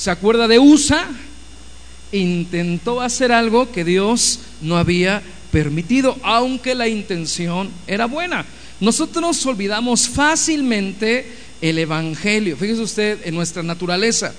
¿Se 0.00 0.10
acuerda 0.10 0.48
de 0.48 0.58
Usa? 0.58 1.10
Intentó 2.10 3.02
hacer 3.02 3.32
algo 3.32 3.70
que 3.70 3.84
Dios 3.84 4.38
no 4.62 4.78
había 4.78 5.20
permitido, 5.52 6.16
aunque 6.22 6.74
la 6.74 6.88
intención 6.88 7.68
era 7.86 8.06
buena. 8.06 8.46
Nosotros 8.80 9.20
nos 9.20 9.44
olvidamos 9.44 10.08
fácilmente 10.08 11.30
el 11.60 11.76
Evangelio. 11.76 12.56
Fíjese 12.56 12.80
usted 12.80 13.18
en 13.26 13.34
nuestra 13.34 13.62
naturaleza. 13.62 14.32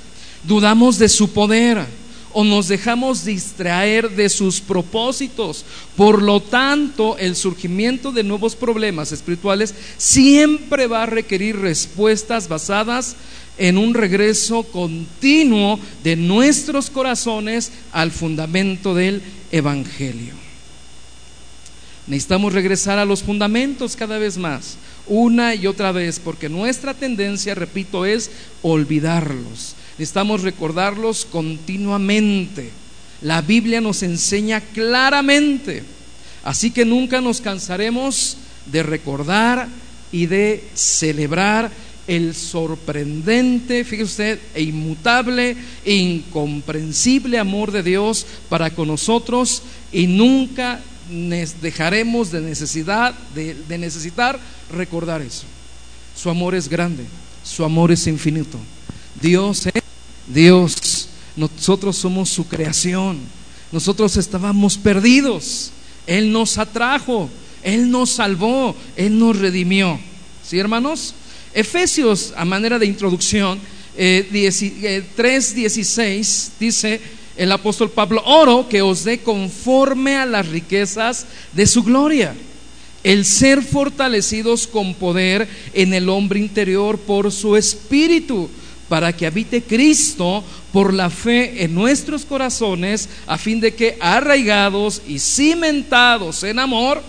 Dudamos 0.46 0.98
de 0.98 1.08
su 1.08 1.32
poder 1.32 1.86
o 2.34 2.44
nos 2.44 2.68
dejamos 2.68 3.26
distraer 3.26 4.10
de 4.12 4.30
sus 4.30 4.62
propósitos. 4.62 5.66
Por 5.96 6.22
lo 6.22 6.42
tanto, 6.42 7.18
el 7.18 7.36
surgimiento 7.36 8.12
de 8.12 8.24
nuevos 8.24 8.56
problemas 8.56 9.12
espirituales 9.12 9.74
siempre 9.98 10.88
va 10.88 11.04
a 11.04 11.08
requerir 11.08 11.60
respuestas 11.60 12.48
basadas 12.48 13.16
en 13.58 13.78
un 13.78 13.94
regreso 13.94 14.64
continuo 14.64 15.80
de 16.04 16.16
nuestros 16.16 16.90
corazones 16.90 17.72
al 17.92 18.12
fundamento 18.12 18.96
del 18.96 19.22
Evangelio. 19.52 20.34
Necesitamos 22.08 22.54
regresar 22.54 22.98
a 22.98 23.06
los 23.06 23.24
fundamentos 23.24 23.96
cada 23.96 24.18
vez 24.18 24.38
más, 24.38 24.78
una 25.08 25.54
y 25.56 25.68
otra 25.68 25.92
vez, 25.92 26.20
porque 26.20 26.50
nuestra 26.50 26.94
tendencia, 26.94 27.54
repito, 27.54 28.06
es 28.06 28.32
olvidarlos. 28.64 29.76
Necesitamos 29.98 30.42
recordarlos 30.42 31.26
continuamente. 31.26 32.72
La 33.22 33.42
Biblia 33.42 33.82
nos 33.82 34.04
enseña 34.04 34.62
claramente. 34.62 35.84
Así 36.44 36.72
que 36.72 36.86
nunca 36.86 37.22
nos 37.22 37.40
cansaremos 37.40 38.38
de 38.66 38.84
recordar 38.84 39.68
y 40.12 40.26
de 40.26 40.64
celebrar 40.74 41.72
el 42.08 42.34
sorprendente, 42.36 43.84
fíjese 43.84 44.04
usted, 44.04 44.40
e 44.56 44.64
inmutable 44.64 45.56
e 45.86 45.94
incomprensible 45.94 47.38
amor 47.38 47.72
de 47.72 47.84
Dios 47.84 48.26
para 48.50 48.72
con 48.72 48.88
nosotros 48.88 49.62
y 49.92 50.08
nunca 50.08 50.82
dejaremos 51.62 52.32
de 52.32 52.42
necesidad 52.42 53.14
de, 53.36 53.54
de 53.54 53.78
necesitar 53.78 54.40
recordar 54.72 55.22
eso. 55.22 55.44
Su 56.16 56.30
amor 56.30 56.56
es 56.56 56.68
grande, 56.68 57.06
su 57.44 57.64
amor 57.64 57.92
es 57.92 58.08
infinito. 58.08 58.58
Dios 59.20 59.66
es 59.68 59.82
Dios, 60.28 61.08
nosotros 61.36 61.98
somos 61.98 62.30
su 62.30 62.48
creación. 62.48 63.20
Nosotros 63.72 64.18
estábamos 64.18 64.78
perdidos. 64.78 65.72
Él 66.08 66.32
nos 66.32 66.58
atrajo, 66.58 67.30
Él 67.64 67.90
nos 67.90 68.12
salvó, 68.12 68.76
Él 68.96 69.18
nos 69.18 69.38
redimió. 69.38 70.00
¿Sí, 70.46 70.60
hermanos? 70.60 71.14
Efesios, 71.54 72.34
a 72.36 72.46
manera 72.46 72.80
de 72.80 72.86
introducción, 72.86 73.60
eh, 73.98 74.28
3.16 74.32 76.00
eh, 76.00 76.52
dice 76.60 77.02
el 77.38 77.52
apóstol 77.52 77.92
Pablo, 77.92 78.22
oro 78.26 78.68
que 78.70 78.82
os 78.82 79.04
dé 79.04 79.20
conforme 79.20 80.16
a 80.16 80.26
las 80.26 80.48
riquezas 80.48 81.26
de 81.54 81.66
su 81.66 81.84
gloria, 81.84 82.36
el 83.04 83.26
ser 83.26 83.64
fortalecidos 83.64 84.68
con 84.68 84.94
poder 84.94 85.48
en 85.74 85.94
el 85.94 86.10
hombre 86.10 86.40
interior 86.40 86.98
por 87.00 87.32
su 87.32 87.56
espíritu 87.56 88.50
para 88.92 89.16
que 89.16 89.26
habite 89.26 89.64
Cristo 89.64 90.44
por 90.74 90.94
la 90.94 91.10
fe 91.10 91.64
en 91.64 91.74
nuestros 91.74 92.26
corazones, 92.26 93.08
a 93.26 93.38
fin 93.38 93.62
de 93.62 93.74
que 93.74 93.98
arraigados 94.02 95.02
y 95.08 95.18
cimentados 95.18 96.44
en 96.44 96.60
amor, 96.60 97.02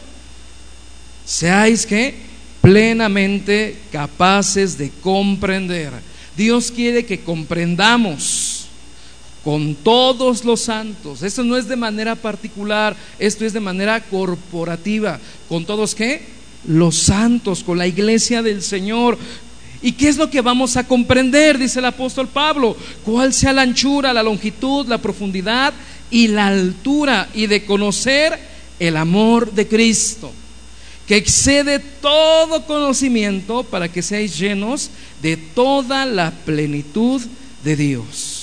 seáis 1.25 1.85
que 1.85 2.15
plenamente 2.61 3.79
capaces 3.91 4.79
de 4.79 4.93
comprender. 5.03 5.91
Dios 6.37 6.71
quiere 6.71 7.05
que 7.05 7.19
comprendamos 7.19 8.67
con 9.43 9.75
todos 9.75 10.45
los 10.45 10.61
santos. 10.61 11.25
Esto 11.25 11.43
no 11.43 11.57
es 11.57 11.67
de 11.67 11.75
manera 11.75 12.15
particular, 12.15 12.95
esto 13.19 13.45
es 13.45 13.53
de 13.53 13.59
manera 13.59 14.01
corporativa. 14.03 15.19
¿Con 15.49 15.65
todos 15.65 15.97
qué? 15.97 16.23
Los 16.65 16.97
santos, 16.97 17.65
con 17.65 17.77
la 17.77 17.89
iglesia 17.89 18.41
del 18.41 18.63
Señor, 18.63 19.19
¿Y 19.83 19.93
qué 19.93 20.09
es 20.09 20.17
lo 20.17 20.31
que 20.31 20.41
vamos 20.41 20.77
a 20.77 20.87
comprender? 20.87 21.59
Dice 21.59 21.81
el 21.81 21.85
apóstol 21.87 22.29
Pablo. 22.29 22.77
¿Cuál 23.05 23.33
sea 23.33 23.53
la 23.53 23.63
anchura, 23.63 24.13
la 24.13 24.23
longitud, 24.23 24.87
la 24.87 24.99
profundidad 24.99 25.75
y 26.11 26.29
la 26.29 26.47
altura? 26.47 27.29
Y 27.35 27.49
de 27.49 27.65
conocer 27.65 28.39
el 28.79 28.97
amor 28.97 29.53
de 29.53 29.67
Cristo, 29.67 30.31
que 31.07 31.17
excede 31.17 31.81
todo 31.81 32.65
conocimiento 32.65 33.65
para 33.65 33.91
que 33.91 34.03
seáis 34.03 34.39
llenos 34.39 34.91
de 35.21 35.37
toda 35.37 36.07
la 36.07 36.31
plenitud 36.31 37.21
de 37.65 37.77
Dios. 37.77 38.39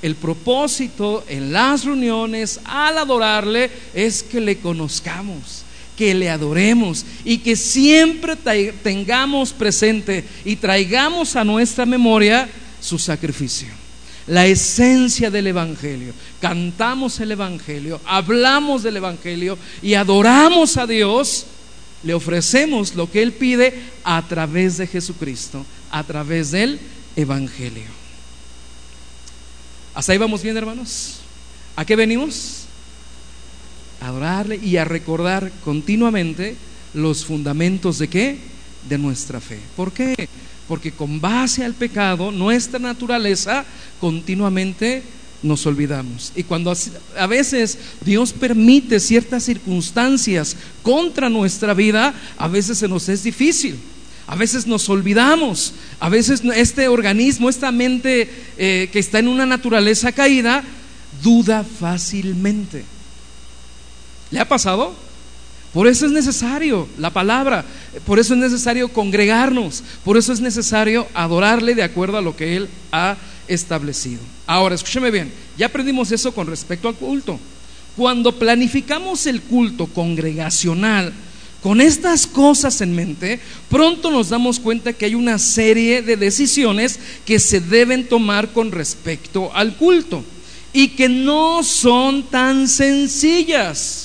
El 0.00 0.16
propósito 0.16 1.24
en 1.28 1.52
las 1.52 1.84
reuniones 1.84 2.58
al 2.64 2.98
adorarle 2.98 3.70
es 3.94 4.22
que 4.22 4.40
le 4.40 4.58
conozcamos 4.58 5.64
que 6.02 6.14
le 6.14 6.28
adoremos 6.28 7.06
y 7.24 7.38
que 7.38 7.54
siempre 7.54 8.34
tengamos 8.82 9.52
presente 9.52 10.24
y 10.44 10.56
traigamos 10.56 11.36
a 11.36 11.44
nuestra 11.44 11.86
memoria 11.86 12.48
su 12.80 12.98
sacrificio. 12.98 13.68
La 14.26 14.44
esencia 14.44 15.30
del 15.30 15.46
Evangelio. 15.46 16.12
Cantamos 16.40 17.20
el 17.20 17.30
Evangelio, 17.30 18.00
hablamos 18.04 18.82
del 18.82 18.96
Evangelio 18.96 19.56
y 19.80 19.94
adoramos 19.94 20.76
a 20.76 20.88
Dios. 20.88 21.46
Le 22.02 22.14
ofrecemos 22.14 22.96
lo 22.96 23.08
que 23.08 23.22
Él 23.22 23.30
pide 23.30 23.72
a 24.02 24.26
través 24.26 24.78
de 24.78 24.88
Jesucristo, 24.88 25.64
a 25.92 26.02
través 26.02 26.50
del 26.50 26.80
Evangelio. 27.14 27.92
¿Hasta 29.94 30.10
ahí 30.10 30.18
vamos 30.18 30.42
bien, 30.42 30.56
hermanos? 30.56 31.18
¿A 31.76 31.84
qué 31.84 31.94
venimos? 31.94 32.61
Adorarle 34.02 34.56
y 34.62 34.76
a 34.76 34.84
recordar 34.84 35.50
continuamente 35.64 36.56
los 36.94 37.24
fundamentos 37.24 37.98
de 37.98 38.08
qué? 38.08 38.38
De 38.88 38.98
nuestra 38.98 39.40
fe. 39.40 39.58
¿Por 39.76 39.92
qué? 39.92 40.28
Porque 40.68 40.92
con 40.92 41.20
base 41.20 41.64
al 41.64 41.74
pecado, 41.74 42.30
nuestra 42.30 42.78
naturaleza 42.78 43.64
continuamente 44.00 45.02
nos 45.42 45.66
olvidamos. 45.66 46.32
Y 46.34 46.44
cuando 46.44 46.72
a 47.18 47.26
veces 47.26 47.78
Dios 48.04 48.32
permite 48.32 49.00
ciertas 49.00 49.44
circunstancias 49.44 50.56
contra 50.82 51.28
nuestra 51.28 51.74
vida, 51.74 52.14
a 52.38 52.48
veces 52.48 52.78
se 52.78 52.88
nos 52.88 53.08
es 53.08 53.22
difícil. 53.22 53.78
A 54.26 54.36
veces 54.36 54.66
nos 54.66 54.88
olvidamos, 54.88 55.74
a 55.98 56.08
veces 56.08 56.42
este 56.54 56.86
organismo, 56.86 57.50
esta 57.50 57.72
mente 57.72 58.30
eh, 58.56 58.88
que 58.92 59.00
está 59.00 59.18
en 59.18 59.26
una 59.28 59.44
naturaleza 59.44 60.12
caída, 60.12 60.62
duda 61.22 61.64
fácilmente. 61.64 62.84
¿Le 64.32 64.40
ha 64.40 64.48
pasado? 64.48 64.94
Por 65.72 65.86
eso 65.86 66.04
es 66.04 66.12
necesario 66.12 66.88
la 66.98 67.10
palabra, 67.10 67.64
por 68.04 68.18
eso 68.18 68.34
es 68.34 68.40
necesario 68.40 68.88
congregarnos, 68.88 69.82
por 70.04 70.18
eso 70.18 70.32
es 70.32 70.40
necesario 70.40 71.06
adorarle 71.14 71.74
de 71.74 71.82
acuerdo 71.82 72.18
a 72.18 72.22
lo 72.22 72.36
que 72.36 72.56
Él 72.56 72.68
ha 72.90 73.16
establecido. 73.48 74.20
Ahora, 74.46 74.74
escúcheme 74.74 75.10
bien, 75.10 75.32
ya 75.56 75.66
aprendimos 75.66 76.12
eso 76.12 76.32
con 76.34 76.46
respecto 76.46 76.88
al 76.88 76.94
culto. 76.94 77.38
Cuando 77.96 78.38
planificamos 78.38 79.26
el 79.26 79.40
culto 79.42 79.86
congregacional 79.86 81.12
con 81.62 81.80
estas 81.80 82.26
cosas 82.26 82.80
en 82.80 82.94
mente, 82.94 83.40
pronto 83.70 84.10
nos 84.10 84.30
damos 84.30 84.60
cuenta 84.60 84.92
que 84.92 85.06
hay 85.06 85.14
una 85.14 85.38
serie 85.38 86.02
de 86.02 86.16
decisiones 86.16 86.98
que 87.24 87.38
se 87.38 87.60
deben 87.60 88.08
tomar 88.08 88.52
con 88.52 88.72
respecto 88.72 89.54
al 89.54 89.76
culto 89.76 90.22
y 90.72 90.88
que 90.88 91.08
no 91.08 91.62
son 91.62 92.24
tan 92.24 92.68
sencillas 92.68 94.01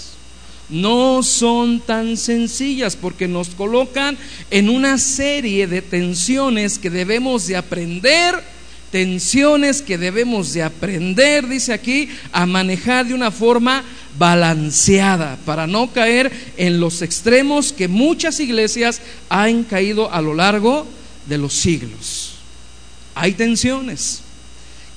no 0.70 1.24
son 1.24 1.80
tan 1.80 2.18
sencillas 2.18 2.96
porque 2.96 3.28
nos 3.28 3.50
colocan 3.50 4.18
en 4.52 4.70
una 4.70 4.98
serie 4.98 5.68
de 5.68 5.82
tensiones 5.82 6.78
que 6.78 6.90
debemos 6.90 7.48
de 7.48 7.56
aprender, 7.56 8.36
tensiones 8.92 9.82
que 9.82 9.98
debemos 9.98 10.54
de 10.54 10.64
aprender, 10.64 11.48
dice 11.48 11.74
aquí, 11.74 12.10
a 12.32 12.46
manejar 12.46 13.06
de 13.06 13.14
una 13.14 13.32
forma 13.32 13.84
balanceada 14.18 15.38
para 15.46 15.68
no 15.68 15.92
caer 15.92 16.32
en 16.58 16.80
los 16.80 17.02
extremos 17.02 17.72
que 17.72 17.88
muchas 17.88 18.40
iglesias 18.40 19.02
han 19.30 19.64
caído 19.64 20.12
a 20.12 20.22
lo 20.22 20.34
largo 20.34 20.88
de 21.28 21.38
los 21.38 21.54
siglos. 21.54 22.36
Hay 23.16 23.34
tensiones. 23.34 24.22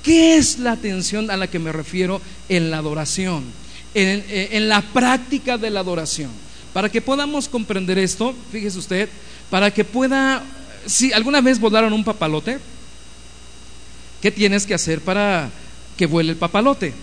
¿Qué 0.02 0.36
es 0.36 0.58
la 0.58 0.76
tensión 0.76 1.30
a 1.30 1.36
la 1.36 1.46
que 1.46 1.58
me 1.58 1.72
refiero 1.72 2.22
en 2.48 2.70
la 2.70 2.78
adoración? 2.78 3.44
Eh, 3.92 4.50
en, 4.52 4.68
la 4.68 4.82
práctica 4.82 5.58
de 5.58 5.68
la 5.68 5.80
adoración. 5.80 6.30
Para 6.72 6.88
que 6.88 7.00
podamos 7.00 7.48
comprender 7.48 7.98
esto, 7.98 8.34
fíjese 8.52 8.78
usted, 8.78 9.08
para 9.50 9.72
que 9.72 9.84
pueda, 9.84 10.44
si 10.86 11.12
alguna 11.12 11.40
vez 11.40 11.58
volaron 11.58 11.92
un 11.92 12.04
papalote, 12.04 12.58
¿qué 14.22 14.30
tienes 14.30 14.64
que 14.64 14.74
hacer 14.74 15.00
para 15.00 15.50
que 15.96 16.06
vuele 16.06 16.30
el 16.30 16.36
papalote? 16.36 16.94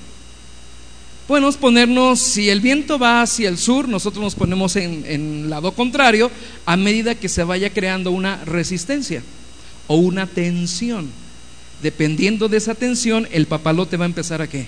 Bueno, 1.28 1.52
ponernos, 1.52 2.20
si 2.20 2.50
el 2.50 2.62
viento 2.62 2.98
va 2.98 3.22
hacia 3.22 3.50
el 3.50 3.58
sur, 3.58 3.90
nosotros 3.90 4.24
nos 4.24 4.36
ponemos 4.36 4.78
en, 4.78 5.04
en 5.06 5.50
lado 5.50 5.74
contrario 5.74 6.32
a 6.66 6.78
medida 6.78 7.16
que 7.16 7.28
se 7.28 7.44
vaya 7.44 7.70
creando 7.70 8.12
una 8.12 8.46
resistencia 8.46 9.22
o 9.88 9.98
una 9.98 10.26
tensión. 10.26 11.10
dependiendo 11.84 12.48
de 12.48 12.58
esa 12.58 12.76
tensión, 12.76 13.28
el 13.32 13.46
papalote 13.46 13.98
va 13.98 14.06
a 14.06 14.08
empezar 14.08 14.42
a 14.42 14.48
qué? 14.48 14.68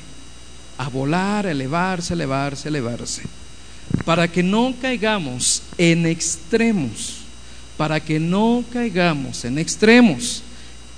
A 0.79 0.87
volar, 0.87 1.45
a 1.45 1.51
elevarse, 1.51 2.13
elevarse, 2.13 2.69
elevarse. 2.69 3.23
Para 4.05 4.27
que 4.27 4.41
no 4.41 4.73
caigamos 4.81 5.61
en 5.77 6.05
extremos, 6.05 7.17
para 7.75 7.99
que 7.99 8.19
no 8.19 8.63
caigamos 8.71 9.43
en 9.45 9.59
extremos. 9.59 10.41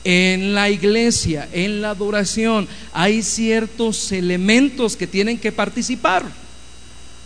En 0.03 0.55
la 0.55 0.69
iglesia, 0.69 1.49
en 1.51 1.81
la 1.81 1.91
adoración, 1.91 2.67
hay 2.93 3.21
ciertos 3.21 4.11
elementos 4.11 4.95
que 4.95 5.07
tienen 5.07 5.37
que 5.37 5.51
participar. 5.51 6.25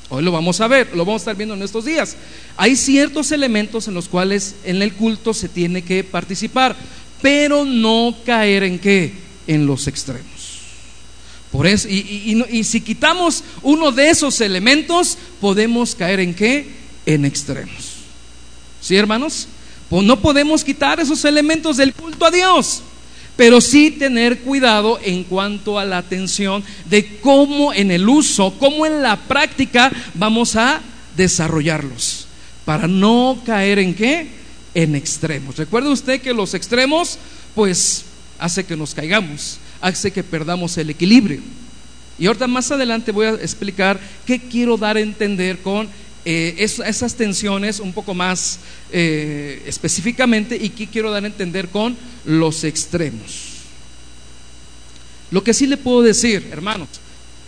Hoy 0.10 0.24
lo 0.24 0.31
vamos 0.31 0.62
a 0.62 0.68
ver, 0.68 0.96
lo 0.96 1.04
vamos 1.04 1.22
a 1.22 1.24
estar 1.24 1.36
viendo 1.36 1.56
en 1.56 1.63
estos 1.63 1.86
días. 1.86 2.16
Hay 2.58 2.75
ciertos 2.75 3.31
elementos 3.31 3.88
en 3.88 3.96
los 3.96 4.08
cuales 4.08 4.56
en 4.63 4.81
el 4.81 4.94
culto 4.94 5.34
se 5.34 5.50
tiene 5.50 5.81
que 5.81 6.04
participar, 6.04 6.75
pero 7.22 7.66
no 7.66 8.16
caer 8.25 8.63
en 8.63 8.80
qué? 8.80 9.13
En 9.48 9.66
los 9.66 9.88
extremos. 9.88 10.35
Por 11.56 11.68
eso, 11.68 11.88
y, 11.88 12.63
si 12.66 12.81
quitamos 12.81 13.42
uno 13.62 13.90
de 13.94 14.10
esos 14.10 14.42
elementos, 14.42 15.18
podemos 15.40 15.96
caer 15.96 16.19
en 16.19 16.34
qué? 16.34 16.68
En 17.06 17.24
extremos. 17.24 17.94
¿Sí, 18.81 18.98
hermanos? 18.98 19.48
Pues 19.90 20.04
no 20.04 20.19
podemos 20.19 20.66
quitar 20.66 21.00
esos 21.00 21.24
elementos 21.24 21.78
del 21.78 21.94
culto 21.94 22.25
a 22.25 22.31
Dios 22.31 22.81
pero 23.38 23.60
sí 23.60 23.92
tener 23.92 24.40
cuidado 24.40 24.98
en 25.04 25.25
cuanto 25.25 25.78
a 25.78 25.84
la 25.84 25.98
atención 25.98 26.63
de 26.90 27.18
cómo 27.18 27.74
en 27.74 27.92
el 27.92 28.08
uso, 28.08 28.54
cómo 28.58 28.86
en 28.86 29.01
la 29.01 29.18
práctica 29.18 29.92
vamos 30.13 30.56
a 30.56 30.81
desarrollarlos, 31.18 32.28
para 32.63 32.88
no 32.88 33.42
caer 33.46 33.80
en 33.80 33.94
qué? 33.94 34.30
En 34.74 34.96
extremos. 34.96 35.58
Recuerde 35.58 35.90
usted 35.90 36.22
que 36.22 36.34
los 36.34 36.54
extremos, 36.54 37.18
pues, 37.54 38.06
hace 38.40 38.63
que 38.66 38.78
nos 38.78 38.94
caigamos, 38.94 39.60
hace 39.81 40.12
que 40.12 40.24
perdamos 40.24 40.77
el 40.77 40.89
equilibrio. 40.89 41.42
Y 42.18 42.27
ahorita 42.27 42.48
más 42.48 42.72
adelante 42.72 43.12
voy 43.12 43.27
a 43.27 43.33
explicar 43.33 44.00
qué 44.25 44.39
quiero 44.39 44.77
dar 44.77 44.98
a 44.98 45.01
entender 45.01 45.60
con 45.60 45.88
eh, 46.24 46.56
esas 46.57 47.16
tensiones 47.16 47.80
un 47.80 47.94
poco 47.94 48.13
más 48.13 48.60
eh, 48.92 49.62
específicamente 49.68 50.56
y 50.56 50.69
qué 50.69 50.88
quiero 50.88 51.12
dar 51.12 51.24
a 51.24 51.27
entender 51.27 51.69
con 51.69 51.95
los 52.24 52.63
extremos. 52.63 53.56
Lo 55.30 55.44
que 55.44 55.54
sí 55.54 55.68
le 55.68 55.77
puedo 55.77 56.01
decir, 56.01 56.48
hermanos, 56.51 56.88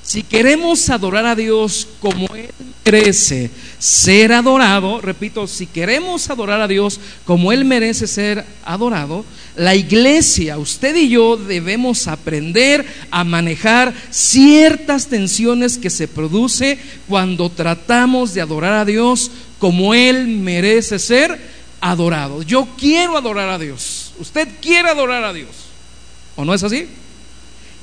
si 0.07 0.24
queremos 0.24 0.89
adorar 0.89 1.25
a 1.25 1.36
Dios 1.36 1.86
como 2.00 2.33
Él 2.33 2.48
merece 2.86 3.51
ser 3.77 4.31
adorado, 4.31 5.01
repito, 5.01 5.48
si 5.48 5.68
queremos 5.68 6.30
adorar 6.30 6.62
a 6.62 6.68
Dios 6.69 7.01
como 7.25 7.51
Él 7.51 7.65
merece 7.65 8.07
ser 8.07 8.45
adorado, 8.63 9.25
la 9.57 9.75
iglesia, 9.75 10.57
usted 10.59 10.95
y 10.95 11.09
yo 11.09 11.36
debemos 11.36 12.07
aprender 12.07 12.86
a 13.12 13.25
manejar 13.25 13.94
ciertas 14.09 15.07
tensiones 15.07 15.77
que 15.77 15.89
se 15.89 16.07
produce 16.07 16.80
cuando 17.10 17.50
tratamos 17.50 18.33
de 18.33 18.39
adorar 18.39 18.75
a 18.75 18.86
Dios 18.86 19.30
como 19.60 19.94
Él 19.94 20.25
merece 20.25 21.00
ser 21.00 21.38
adorado. 21.81 22.44
Yo 22.44 22.69
quiero 22.77 23.18
adorar 23.18 23.50
a 23.50 23.60
Dios. 23.60 24.13
Usted 24.19 24.48
quiere 24.62 24.88
adorar 24.88 25.25
a 25.25 25.33
Dios. 25.33 25.50
¿O 26.38 26.45
no 26.45 26.53
es 26.53 26.63
así? 26.63 26.88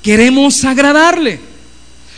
Queremos 0.03 0.65
agradarle. 0.65 1.53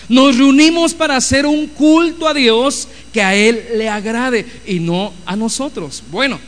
Nos 0.08 0.36
reunimos 0.36 0.94
para 0.94 1.16
hacer 1.16 1.46
un 1.46 1.66
culto 1.66 2.28
a 2.28 2.34
Dios 2.34 2.88
que 3.12 3.22
a 3.22 3.34
Él 3.34 3.62
le 3.76 3.88
agrade 3.88 4.46
y 4.66 4.78
no 4.78 5.12
a 5.24 5.34
nosotros. 5.34 6.02
Bueno, 6.10 6.38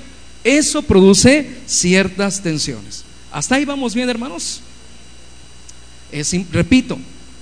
eso 0.44 0.82
produce 0.82 1.50
ciertas 1.66 2.42
tensiones. 2.42 3.04
Hasta 3.32 3.56
ahí 3.56 3.64
vamos 3.64 3.94
bien, 3.94 4.08
hermanos. 4.08 4.60
Es, 6.12 6.34
repito, 6.52 6.98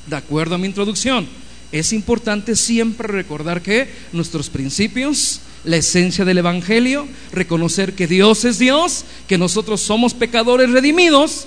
de 0.07 0.17
acuerdo 0.17 0.55
a 0.55 0.59
mi 0.59 0.67
introducción, 0.67 1.29
es 1.73 1.93
importante 1.93 2.57
siempre 2.57 3.09
recordar 3.09 3.61
que 3.61 3.89
nuestros 4.13 4.49
principios, 4.49 5.41
la 5.65 5.77
esencia 5.77 6.25
del 6.25 6.39
Evangelio, 6.39 7.07
reconocer 7.33 7.95
que 7.95 8.07
Dios 8.07 8.45
es 8.45 8.59
Dios, 8.59 9.05
que 9.29 9.37
nosotros 9.39 9.81
somos 9.81 10.15
pecadores 10.15 10.71
redimidos 10.71 11.47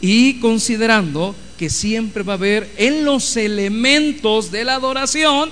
y 0.00 0.40
considerando 0.40 1.34
que 1.62 1.70
siempre 1.70 2.24
va 2.24 2.32
a 2.32 2.34
haber 2.34 2.68
en 2.76 3.04
los 3.04 3.36
elementos 3.36 4.50
de 4.50 4.64
la 4.64 4.74
adoración 4.74 5.48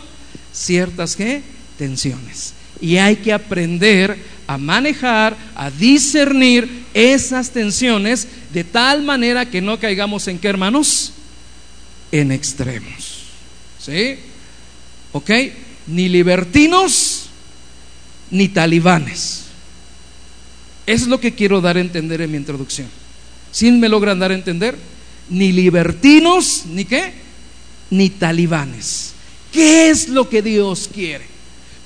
ciertas 0.52 1.16
tensiones. 1.78 2.52
Y 2.80 2.96
hay 2.96 3.14
que 3.14 3.32
aprender 3.32 4.18
a 4.48 4.58
manejar, 4.58 5.36
a 5.54 5.70
discernir 5.70 6.68
esas 6.94 7.50
tensiones 7.50 8.26
de 8.52 8.64
tal 8.64 9.04
manera 9.04 9.48
que 9.48 9.60
no 9.60 9.78
caigamos 9.78 10.26
en 10.26 10.40
qué, 10.40 10.48
hermanos? 10.48 11.12
En 12.10 12.32
extremos. 12.32 13.26
¿Sí? 13.78 14.16
¿Ok? 15.12 15.30
Ni 15.86 16.08
libertinos, 16.08 17.26
ni 18.32 18.48
talibanes. 18.48 19.42
Es 20.86 21.06
lo 21.06 21.20
que 21.20 21.36
quiero 21.36 21.60
dar 21.60 21.76
a 21.76 21.80
entender 21.80 22.20
en 22.20 22.32
mi 22.32 22.36
introducción. 22.36 22.88
¿Sí 23.52 23.70
me 23.70 23.88
logran 23.88 24.18
dar 24.18 24.32
a 24.32 24.34
entender? 24.34 24.89
Ni 25.30 25.52
libertinos, 25.52 26.64
ni 26.66 26.84
qué, 26.84 27.12
ni 27.90 28.10
talibanes. 28.10 29.14
¿Qué 29.52 29.90
es 29.90 30.08
lo 30.08 30.28
que 30.28 30.42
Dios 30.42 30.88
quiere? 30.92 31.24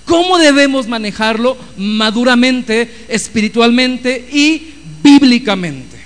¿Cómo 0.04 0.38
debemos 0.38 0.86
manejarlo 0.86 1.56
maduramente, 1.76 3.06
espiritualmente 3.08 4.28
y 4.32 4.74
bíblicamente? 5.02 5.96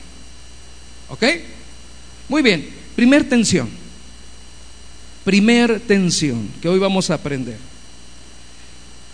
¿Ok? 1.08 1.24
Muy 2.28 2.42
bien, 2.42 2.68
primer 2.94 3.28
tensión. 3.28 3.68
Primer 5.24 5.80
tensión 5.80 6.48
que 6.62 6.68
hoy 6.68 6.78
vamos 6.78 7.10
a 7.10 7.14
aprender. 7.14 7.58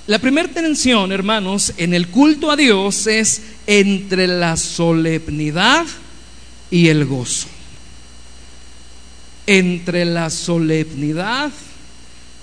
La 0.06 0.19
primera 0.19 0.49
tensión, 0.49 1.12
hermanos, 1.12 1.73
en 1.79 1.94
el 1.94 2.09
culto 2.09 2.50
a 2.50 2.56
Dios 2.56 3.06
es 3.06 3.41
entre 3.67 4.27
la 4.27 4.56
solemnidad 4.59 5.87
y 6.70 6.88
el 6.88 7.06
gozo. 7.06 7.49
Entre 9.46 10.05
la 10.05 10.31
solemnidad 10.31 11.50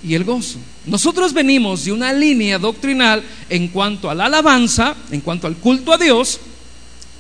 y 0.04 0.16
el 0.16 0.24
gozo. 0.24 0.60
Nosotros 0.86 1.34
venimos 1.34 1.86
de 1.86 1.92
una 1.92 2.12
línea 2.14 2.58
doctrinal 2.58 3.24
en 3.50 3.68
cuanto 3.68 4.10
a 4.10 4.16
la 4.16 4.26
alabanza, 4.26 4.96
en 5.12 5.22
cuanto 5.22 5.48
al 5.48 5.58
culto 5.58 5.94
a 5.94 5.98
Dios. 5.98 6.40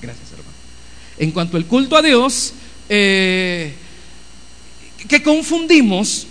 Gracias, 0.01 0.31
hermano. 0.31 0.50
En 1.18 1.31
cuanto 1.31 1.57
al 1.57 1.66
culto 1.66 1.95
a 1.95 2.01
Dios, 2.01 2.54
eh, 2.89 3.74
que 5.07 5.22
confundimos 5.22 6.28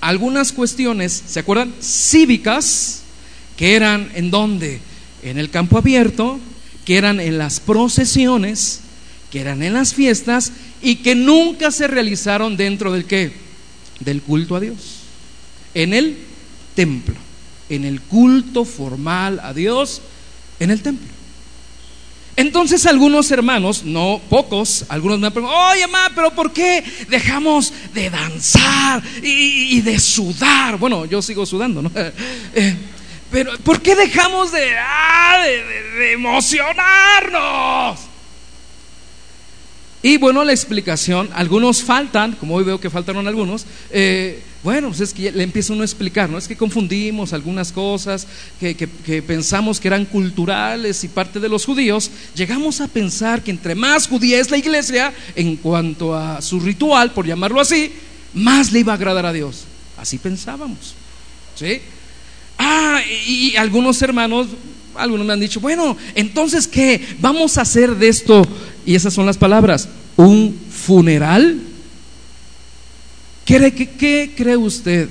algunas 0.00 0.52
cuestiones, 0.52 1.22
¿se 1.26 1.40
acuerdan? 1.40 1.74
Cívicas, 1.80 3.02
que 3.56 3.74
eran 3.74 4.10
en 4.14 4.30
donde? 4.30 4.80
En 5.22 5.38
el 5.38 5.50
campo 5.50 5.76
abierto, 5.76 6.40
que 6.84 6.96
eran 6.96 7.20
en 7.20 7.36
las 7.36 7.60
procesiones, 7.60 8.80
que 9.30 9.40
eran 9.40 9.62
en 9.62 9.74
las 9.74 9.94
fiestas 9.94 10.52
y 10.82 10.96
que 10.96 11.14
nunca 11.14 11.70
se 11.70 11.86
realizaron 11.86 12.56
dentro 12.56 12.92
del 12.92 13.04
qué? 13.04 13.32
Del 14.00 14.22
culto 14.22 14.56
a 14.56 14.60
Dios 14.60 15.00
en 15.74 15.94
el 15.94 16.18
templo, 16.74 17.14
en 17.68 17.84
el 17.84 18.00
culto 18.00 18.64
formal 18.64 19.40
a 19.42 19.52
Dios, 19.52 20.00
en 20.58 20.70
el 20.70 20.80
templo. 20.82 21.08
Entonces 22.36 22.86
algunos 22.86 23.30
hermanos, 23.30 23.84
no 23.84 24.20
pocos, 24.30 24.86
algunos 24.88 25.18
me 25.18 25.26
han 25.26 25.32
preguntado, 25.32 25.72
oye, 25.72 25.86
mamá, 25.86 26.10
pero 26.14 26.30
¿por 26.34 26.52
qué 26.52 26.82
dejamos 27.08 27.72
de 27.92 28.08
danzar 28.08 29.02
y, 29.22 29.80
de 29.82 29.98
sudar? 29.98 30.78
Bueno, 30.78 31.04
yo 31.04 31.20
sigo 31.20 31.44
sudando, 31.44 31.82
¿no? 31.82 31.90
Eh, 32.54 32.76
pero 33.30 33.56
¿por 33.58 33.80
qué 33.80 33.94
dejamos 33.94 34.50
de, 34.50 34.76
ah, 34.76 35.38
de 35.44 36.12
emocionarnos? 36.12 38.09
Y 40.02 40.16
bueno, 40.16 40.44
la 40.44 40.52
explicación, 40.52 41.28
algunos 41.34 41.82
faltan, 41.82 42.32
como 42.32 42.54
hoy 42.54 42.64
veo 42.64 42.80
que 42.80 42.88
faltaron 42.88 43.28
algunos, 43.28 43.66
eh, 43.90 44.42
bueno, 44.62 44.88
pues 44.88 45.00
es 45.00 45.12
que 45.12 45.30
le 45.30 45.42
empieza 45.42 45.74
uno 45.74 45.82
a 45.82 45.84
explicar, 45.84 46.30
¿no? 46.30 46.38
Es 46.38 46.48
que 46.48 46.56
confundimos 46.56 47.34
algunas 47.34 47.70
cosas 47.70 48.26
que, 48.58 48.74
que, 48.74 49.22
pensamos 49.22 49.78
que 49.78 49.88
eran 49.88 50.06
culturales 50.06 51.04
y 51.04 51.08
parte 51.08 51.38
de 51.38 51.50
los 51.50 51.66
judíos, 51.66 52.10
llegamos 52.34 52.80
a 52.80 52.88
pensar 52.88 53.42
que 53.42 53.50
entre 53.50 53.74
más 53.74 54.08
judía 54.08 54.40
es 54.40 54.50
la 54.50 54.56
iglesia, 54.56 55.12
en 55.34 55.56
cuanto 55.56 56.14
a 56.14 56.40
su 56.40 56.60
ritual, 56.60 57.12
por 57.12 57.26
llamarlo 57.26 57.60
así, 57.60 57.92
más 58.32 58.72
le 58.72 58.80
iba 58.80 58.92
a 58.92 58.96
agradar 58.96 59.26
a 59.26 59.32
Dios. 59.34 59.64
Así 59.98 60.16
pensábamos, 60.16 60.94
¿sí? 61.56 61.80
Ah, 62.56 63.00
y, 63.26 63.52
y 63.52 63.56
algunos 63.56 64.00
hermanos, 64.00 64.48
algunos 64.96 65.26
me 65.26 65.32
han 65.32 65.40
dicho, 65.40 65.60
bueno, 65.60 65.96
entonces, 66.14 66.66
¿qué? 66.66 67.00
¿Vamos 67.20 67.58
a 67.58 67.62
hacer 67.62 67.96
de 67.96 68.08
esto 68.08 68.46
y 68.84 68.94
esas 68.94 69.14
son 69.14 69.26
las 69.26 69.38
palabras, 69.38 69.88
un 70.16 70.58
funeral. 70.70 71.60
¿Qué, 73.44 74.32
cree 74.36 74.56
usted? 74.56 75.08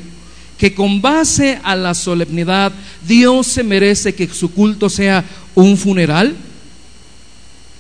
¿Que 0.58 0.74
con 0.74 1.02
base 1.02 1.60
a 1.64 1.76
la 1.76 1.94
solemnidad 1.94 2.72
Dios 3.08 3.48
se 3.48 3.64
merece 3.64 4.14
que 4.16 4.28
su 4.28 4.52
culto 4.52 4.90
sea 4.90 5.24
un 5.56 5.78
funeral? 5.78 6.36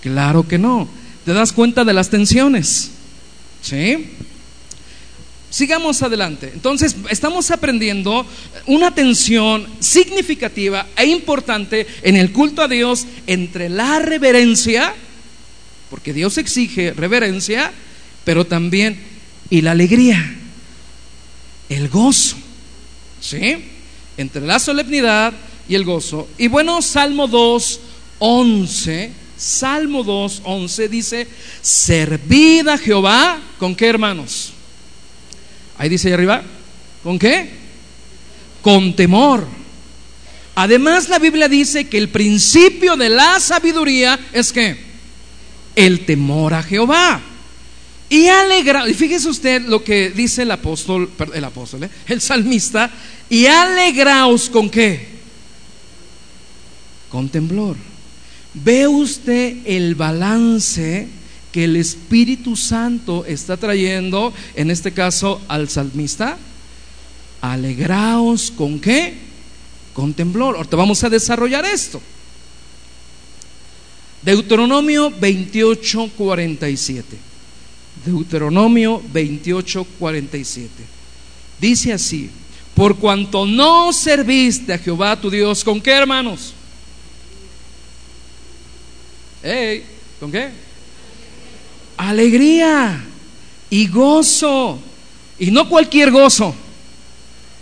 Claro 0.01 0.47
que 0.47 0.57
no. 0.57 0.87
¿Te 1.25 1.33
das 1.33 1.51
cuenta 1.51 1.83
de 1.83 1.93
las 1.93 2.09
tensiones? 2.09 2.91
¿Sí? 3.61 4.11
Sigamos 5.49 6.03
adelante. 6.03 6.51
Entonces, 6.53 6.95
estamos 7.09 7.49
aprendiendo 7.49 8.25
una 8.67 8.93
tensión 8.93 9.67
significativa 9.79 10.87
e 10.95 11.05
importante 11.07 11.87
en 12.03 12.15
el 12.15 12.31
culto 12.31 12.61
a 12.61 12.67
Dios 12.67 13.07
entre 13.25 13.67
la 13.69 13.99
reverencia, 13.99 14.93
porque 15.89 16.13
Dios 16.13 16.37
exige 16.37 16.93
reverencia, 16.93 17.71
pero 18.23 18.45
también 18.45 18.99
y 19.49 19.61
la 19.61 19.71
alegría, 19.71 20.35
el 21.69 21.89
gozo. 21.89 22.37
¿Sí? 23.19 23.57
Entre 24.17 24.45
la 24.45 24.59
solemnidad 24.59 25.33
y 25.67 25.75
el 25.75 25.83
gozo. 25.83 26.29
Y 26.37 26.47
bueno, 26.47 26.81
Salmo 26.81 27.27
2, 27.27 27.79
11, 28.19 29.11
Salmo 29.35 30.03
2, 30.03 30.41
11 30.45 30.89
dice, 30.89 31.27
servid 31.61 32.67
a 32.67 32.77
Jehová, 32.77 33.39
¿con 33.57 33.75
qué 33.75 33.87
hermanos? 33.87 34.53
Ahí 35.79 35.88
dice 35.88 36.09
ahí 36.09 36.13
arriba, 36.13 36.43
¿con 37.01 37.17
qué? 37.17 37.50
Con 38.62 38.93
temor. 38.98 39.48
Además 40.53 41.07
la 41.07 41.19
Biblia 41.19 41.48
dice 41.48 41.88
que 41.88 41.98
el 41.98 42.09
principio 42.09 42.98
de 42.98 43.07
la 43.07 43.39
sabiduría 43.39 44.19
es 44.33 44.51
que 44.51 44.77
el 45.75 46.05
temor 46.05 46.53
a 46.53 46.62
Jehová. 46.62 47.21
Y 48.09 48.27
alegra, 48.27 48.89
y 48.89 48.93
fíjese 48.93 49.29
usted 49.29 49.62
lo 49.62 49.81
que 49.81 50.09
dice 50.09 50.41
el 50.41 50.51
apóstol, 50.51 51.09
el 51.33 51.43
apóstol, 51.45 51.86
¿eh? 51.86 51.89
el 52.07 52.19
salmista, 52.19 52.91
y 53.29 53.45
alegraos 53.45 54.50
con 54.50 54.69
qué? 54.69 55.07
Con 57.09 57.29
temblor. 57.29 57.77
¿Ve 58.53 58.86
usted 58.86 59.59
el 59.63 59.95
balance 59.95 61.07
que 61.51 61.63
el 61.63 61.75
Espíritu 61.75 62.55
Santo 62.55 63.25
está 63.25 63.57
trayendo, 63.57 64.33
en 64.55 64.71
este 64.71 64.91
caso 64.91 65.41
al 65.47 65.69
salmista? 65.69 66.37
Alegraos 67.41 68.51
con 68.51 68.79
qué? 68.79 69.15
Con 69.93 70.13
temblor. 70.13 70.55
Ahorita 70.55 70.75
vamos 70.75 71.03
a 71.03 71.09
desarrollar 71.09 71.65
esto. 71.65 72.01
Deuteronomio 74.21 75.11
28, 75.11 76.11
47. 76.17 77.17
Deuteronomio 78.05 79.01
28, 79.11 79.87
47. 79.97 80.69
Dice 81.59 81.93
así, 81.93 82.29
por 82.75 82.97
cuanto 82.97 83.45
no 83.45 83.91
serviste 83.91 84.73
a 84.73 84.77
Jehová 84.77 85.19
tu 85.19 85.29
Dios, 85.29 85.63
¿con 85.63 85.81
qué 85.81 85.91
hermanos? 85.91 86.53
¿Con 90.19 90.31
qué? 90.31 90.68
Alegría 91.99 93.03
y 93.69 93.87
gozo. 93.87 94.79
Y 95.37 95.51
no 95.51 95.67
cualquier 95.67 96.11
gozo, 96.11 96.55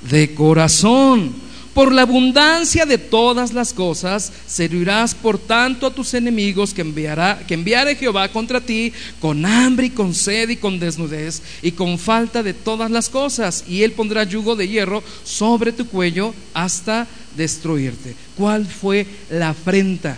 de 0.09 0.35
corazón. 0.35 1.47
Por 1.73 1.91
la 1.91 2.03
abundancia 2.03 2.85
de 2.85 2.99
todas 2.99 3.53
las 3.53 3.73
cosas, 3.73 4.31
servirás 4.47 5.15
por 5.15 5.39
tanto 5.39 5.87
a 5.87 5.93
tus 5.93 6.13
enemigos 6.13 6.73
que 6.73 6.81
enviará, 6.81 7.43
que 7.47 7.55
enviare 7.55 7.95
Jehová 7.95 8.29
contra 8.29 8.61
ti 8.61 8.93
con 9.19 9.43
hambre 9.43 9.87
y 9.87 9.89
con 9.91 10.13
sed 10.13 10.49
y 10.49 10.57
con 10.57 10.79
desnudez 10.79 11.41
y 11.63 11.71
con 11.71 11.97
falta 11.97 12.43
de 12.43 12.53
todas 12.53 12.91
las 12.91 13.09
cosas. 13.09 13.63
Y 13.67 13.81
él 13.81 13.91
pondrá 13.91 14.23
yugo 14.23 14.55
de 14.55 14.67
hierro 14.67 15.03
sobre 15.23 15.71
tu 15.71 15.87
cuello 15.87 16.33
hasta 16.53 17.07
destruirte. 17.35 18.15
¿Cuál 18.35 18.67
fue 18.67 19.07
la 19.31 19.49
afrenta? 19.49 20.17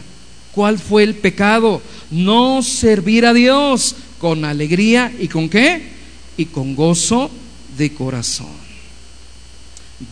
¿Cuál 0.54 0.78
fue 0.78 1.04
el 1.04 1.16
pecado? 1.16 1.82
No 2.10 2.62
servir 2.64 3.26
a 3.26 3.34
Dios 3.34 3.96
con 4.20 4.46
alegría 4.46 5.12
y 5.20 5.28
con 5.28 5.50
qué? 5.50 5.82
Y 6.38 6.46
con 6.46 6.76
gozo 6.76 7.30
de 7.78 7.94
corazón. 7.94 8.70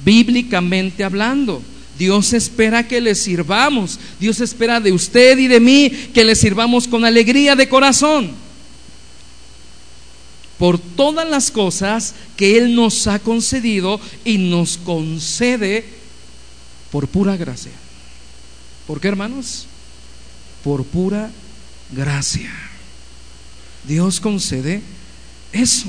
Bíblicamente 0.04 1.04
hablando, 1.04 1.62
Dios 1.98 2.34
espera 2.34 2.88
que 2.88 3.02
le 3.02 3.16
sirvamos. 3.16 4.00
Dios 4.20 4.40
espera 4.42 4.80
de 4.80 4.92
usted 4.92 5.38
y 5.38 5.48
de 5.48 5.60
mí 5.60 5.90
que 6.14 6.26
le 6.26 6.36
sirvamos 6.36 6.88
con 6.88 7.06
alegría 7.06 7.56
de 7.56 7.70
corazón. 7.70 8.32
Por 10.58 10.80
todas 10.80 11.30
las 11.30 11.52
cosas 11.52 12.16
que 12.36 12.58
Él 12.58 12.74
nos 12.74 13.06
ha 13.08 13.20
concedido 13.20 14.00
y 14.26 14.38
nos 14.38 14.78
concede 14.78 15.86
por 16.92 17.08
pura 17.08 17.38
gracia. 17.38 17.74
¿Por 18.88 19.00
qué, 19.00 19.10
hermanos? 19.10 19.68
por 20.68 20.84
pura 20.84 21.32
gracia. 21.94 22.52
Dios 23.88 24.20
concede 24.20 24.82
eso. 25.54 25.88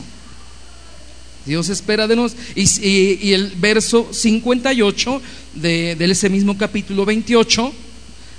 Dios 1.45 1.69
espera 1.69 2.07
de 2.07 2.17
nosotros. 2.17 2.47
Y, 2.55 3.33
el 3.33 3.53
verso 3.57 4.09
58 4.13 5.23
de, 5.55 5.97
de 5.97 6.05
ese 6.11 6.29
mismo 6.29 6.57
capítulo 6.57 7.05
28, 7.05 7.73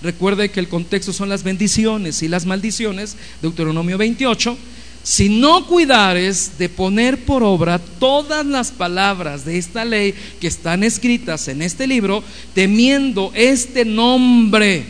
recuerde 0.01 0.49
que 0.49 0.59
el 0.59 0.69
contexto 0.69 1.11
son 1.11 1.27
las 1.27 1.43
bendiciones 1.43 2.21
y 2.21 2.27
las 2.27 2.45
maldiciones, 2.45 3.15
Deuteronomio 3.41 3.97
28. 3.97 4.57
Si 5.01 5.29
no 5.29 5.65
cuidares 5.65 6.51
de 6.59 6.69
poner 6.69 7.25
por 7.25 7.41
obra 7.41 7.79
todas 7.79 8.45
las 8.45 8.71
palabras 8.71 9.43
de 9.43 9.57
esta 9.57 9.85
ley 9.85 10.13
que 10.39 10.47
están 10.47 10.83
escritas 10.83 11.47
en 11.47 11.61
este 11.61 11.87
libro, 11.87 12.23
temiendo 12.53 13.31
este 13.33 13.85
nombre, 13.85 14.85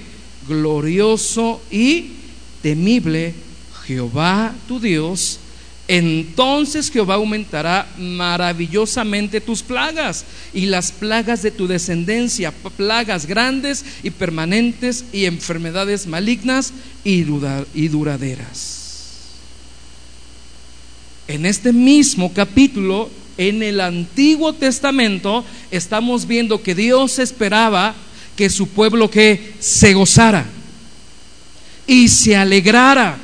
glorioso 0.48 1.62
y 1.72 2.08
temible 2.62 3.34
Jehová 3.90 4.54
tu 4.68 4.80
Dios, 4.80 5.40
entonces 5.88 6.92
Jehová 6.92 7.16
aumentará 7.16 7.88
maravillosamente 7.98 9.42
tus 9.42 9.64
plagas 9.64 10.26
y 10.54 10.68
las 10.68 10.92
plagas 10.92 11.42
de 11.42 11.50
tu 11.50 11.66
descendencia, 11.66 12.52
plagas 12.52 13.26
grandes 13.26 13.84
y 14.04 14.12
permanentes 14.12 15.06
y 15.12 15.26
enfermedades 15.26 16.06
malignas 16.06 16.72
y, 17.04 17.26
y 17.74 17.88
duraderas. 17.88 19.30
En 21.28 21.48
este 21.48 21.74
mismo 21.74 22.32
capítulo, 22.32 23.10
en 23.40 23.64
el 23.64 23.82
Antiguo 23.82 24.54
Testamento, 24.54 25.44
estamos 25.72 26.28
viendo 26.28 26.62
que 26.62 26.76
Dios 26.76 27.18
esperaba 27.18 27.96
que 28.36 28.52
su 28.52 28.68
pueblo 28.68 29.10
que 29.10 29.56
se 29.60 29.96
gozara 29.96 30.46
y 31.88 32.08
se 32.08 32.36
alegrara 32.36 33.18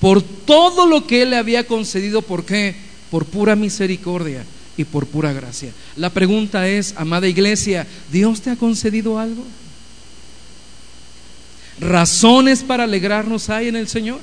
por 0.00 0.22
todo 0.22 0.86
lo 0.86 1.06
que 1.06 1.22
él 1.22 1.30
le 1.30 1.36
había 1.36 1.66
concedido, 1.66 2.22
¿por 2.22 2.44
qué? 2.44 2.74
Por 3.10 3.26
pura 3.26 3.54
misericordia 3.54 4.44
y 4.76 4.84
por 4.84 5.06
pura 5.06 5.32
gracia. 5.32 5.72
La 5.96 6.10
pregunta 6.10 6.68
es, 6.68 6.94
amada 6.96 7.28
iglesia, 7.28 7.86
¿Dios 8.10 8.40
te 8.40 8.50
ha 8.50 8.56
concedido 8.56 9.18
algo? 9.18 9.44
¿Razones 11.80 12.62
para 12.62 12.84
alegrarnos 12.84 13.50
hay 13.50 13.68
en 13.68 13.76
el 13.76 13.88
Señor? 13.88 14.20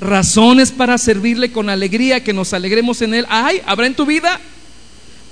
¿Razones 0.00 0.72
para 0.72 0.98
servirle 0.98 1.52
con 1.52 1.68
alegría, 1.68 2.24
que 2.24 2.32
nos 2.32 2.52
alegremos 2.52 3.02
en 3.02 3.14
Él? 3.14 3.26
¿Hay? 3.28 3.60
¿Habrá 3.66 3.86
en 3.86 3.94
tu 3.94 4.04
vida? 4.04 4.40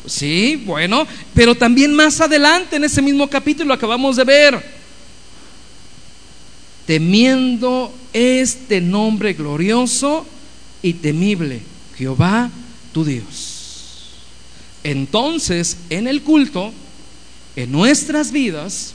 Sí, 0.06 0.62
bueno, 0.64 1.06
pero 1.34 1.54
también 1.54 1.94
más 1.94 2.20
adelante 2.20 2.76
en 2.76 2.84
ese 2.84 3.02
mismo 3.02 3.28
capítulo 3.28 3.74
acabamos 3.74 4.16
de 4.16 4.24
ver, 4.24 4.79
temiendo 6.90 7.94
este 8.12 8.80
nombre 8.80 9.34
glorioso 9.34 10.26
y 10.82 10.94
temible, 10.94 11.60
Jehová 11.96 12.50
tu 12.92 13.04
Dios. 13.04 14.08
Entonces, 14.82 15.76
en 15.88 16.08
el 16.08 16.22
culto, 16.22 16.72
en 17.54 17.70
nuestras 17.70 18.32
vidas, 18.32 18.92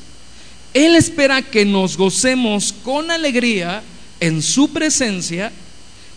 Él 0.73 0.97
espera 0.97 1.41
que 1.41 1.63
nos 1.63 1.95
gocemos 1.95 2.75
con 2.83 3.11
alegría 3.11 3.81
en 4.19 4.41
su 4.41 4.71
presencia 4.71 5.53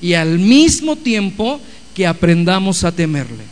y 0.01 0.15
al 0.15 0.41
mismo 0.41 0.97
tiempo 0.97 1.61
que 1.95 2.09
aprendamos 2.09 2.83
a 2.83 2.91
temerle. 2.91 3.45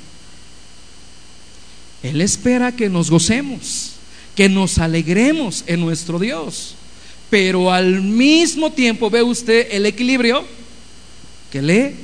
Él 2.02 2.21
espera 2.21 2.73
que 2.73 2.88
nos 2.88 3.09
gocemos, 3.09 3.92
que 4.35 4.49
nos 4.49 4.78
alegremos 4.78 5.62
en 5.68 5.78
nuestro 5.78 6.18
Dios. 6.18 6.75
Pero 7.30 7.73
al 7.73 8.02
mismo 8.02 8.71
tiempo 8.73 9.11
ve 9.11 9.23
usted 9.23 9.68
el 9.71 9.87
equilibrio, 9.87 10.45
que 11.50 11.62
le 11.62 11.95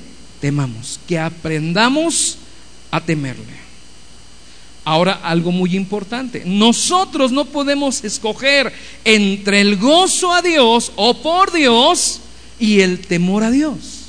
temamos, 0.40 0.98
que 1.06 1.18
aprendamos 1.18 2.38
a 2.90 3.00
temerle. 3.00 3.62
Ahora, 4.84 5.20
algo 5.22 5.52
muy 5.52 5.76
importante, 5.76 6.42
nosotros 6.44 7.30
no 7.30 7.44
podemos 7.44 8.02
escoger 8.02 8.72
entre 9.04 9.60
el 9.60 9.76
gozo 9.76 10.32
a 10.32 10.42
Dios 10.42 10.90
o 10.96 11.14
por 11.22 11.52
Dios 11.52 12.20
y 12.58 12.80
el 12.80 12.98
temor 12.98 13.44
a 13.44 13.52
Dios. 13.52 14.00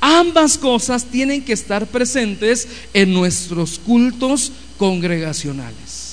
Ambas 0.00 0.58
cosas 0.58 1.04
tienen 1.04 1.42
que 1.42 1.54
estar 1.54 1.86
presentes 1.86 2.68
en 2.92 3.12
nuestros 3.12 3.78
cultos 3.78 4.52
congregacionales. 4.76 6.03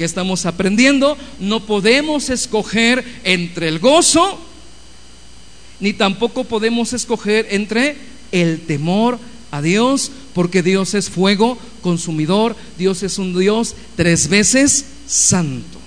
¿Qué 0.00 0.06
estamos 0.06 0.46
aprendiendo? 0.46 1.18
No 1.40 1.66
podemos 1.66 2.30
escoger 2.30 3.04
entre 3.22 3.68
el 3.68 3.80
gozo 3.80 4.40
ni 5.78 5.92
tampoco 5.92 6.44
podemos 6.44 6.94
escoger 6.94 7.48
entre 7.50 7.98
el 8.32 8.62
temor 8.62 9.18
a 9.50 9.60
Dios, 9.60 10.10
porque 10.32 10.62
Dios 10.62 10.94
es 10.94 11.10
fuego 11.10 11.58
consumidor, 11.82 12.56
Dios 12.78 13.02
es 13.02 13.18
un 13.18 13.38
Dios 13.38 13.74
tres 13.94 14.28
veces 14.28 14.86
santo. 15.06 15.78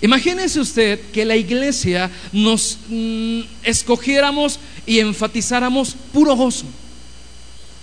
Imagínese 0.00 0.58
usted 0.58 1.02
que 1.10 1.26
la 1.26 1.36
iglesia 1.36 2.10
nos 2.32 2.78
mm, 2.88 3.40
escogiéramos 3.62 4.58
y 4.86 5.00
enfatizáramos 5.00 5.94
puro 6.14 6.34
gozo, 6.34 6.64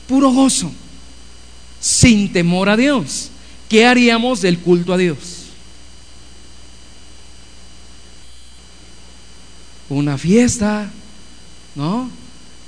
puro 0.08 0.32
gozo, 0.32 0.72
sin 1.86 2.34
temor 2.34 2.68
a 2.68 2.75
Dios. 2.75 3.30
¿Qué 3.70 3.86
haríamos 3.86 4.42
del 4.42 4.58
culto 4.58 4.92
a 4.92 4.98
Dios? 4.98 5.18
Una 9.88 10.18
fiesta, 10.18 10.89
¿no? 11.75 12.10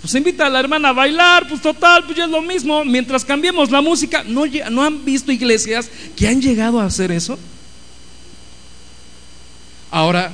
Pues 0.01 0.13
invita 0.13 0.45
a 0.45 0.49
la 0.51 0.59
hermana 0.59 0.89
a 0.89 0.93
bailar, 0.93 1.47
pues 1.47 1.63
total, 1.63 2.03
pues 2.05 2.15
ya 2.15 2.25
es 2.25 2.29
lo 2.29 2.43
mismo. 2.43 2.85
Mientras 2.85 3.25
cambiemos 3.25 3.71
la 3.71 3.81
música, 3.81 4.23
¿no, 4.23 4.43
¿no 4.69 4.83
han 4.83 5.03
visto 5.03 5.31
iglesias 5.31 5.89
que 6.15 6.27
han 6.27 6.39
llegado 6.39 6.79
a 6.79 6.85
hacer 6.85 7.11
eso? 7.11 7.39
Ahora, 9.89 10.31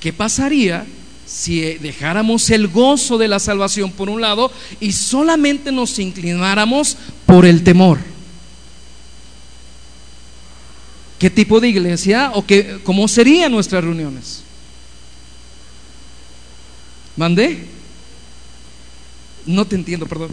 ¿qué 0.00 0.12
pasaría 0.12 0.84
si 1.24 1.62
dejáramos 1.78 2.50
el 2.50 2.68
gozo 2.68 3.16
de 3.16 3.28
la 3.28 3.38
salvación 3.38 3.90
por 3.90 4.10
un 4.10 4.20
lado 4.20 4.52
y 4.80 4.92
solamente 4.92 5.72
nos 5.72 5.98
inclináramos 5.98 6.98
por 7.24 7.46
el 7.46 7.64
temor? 7.64 8.17
¿Qué 11.18 11.30
tipo 11.30 11.60
de 11.60 11.68
iglesia 11.68 12.30
o 12.34 12.44
qué, 12.46 12.78
cómo 12.84 13.08
serían 13.08 13.52
nuestras 13.52 13.82
reuniones? 13.82 14.42
¿Mandé? 17.16 17.66
No 19.46 19.66
te 19.66 19.74
entiendo, 19.76 20.06
perdón. 20.06 20.30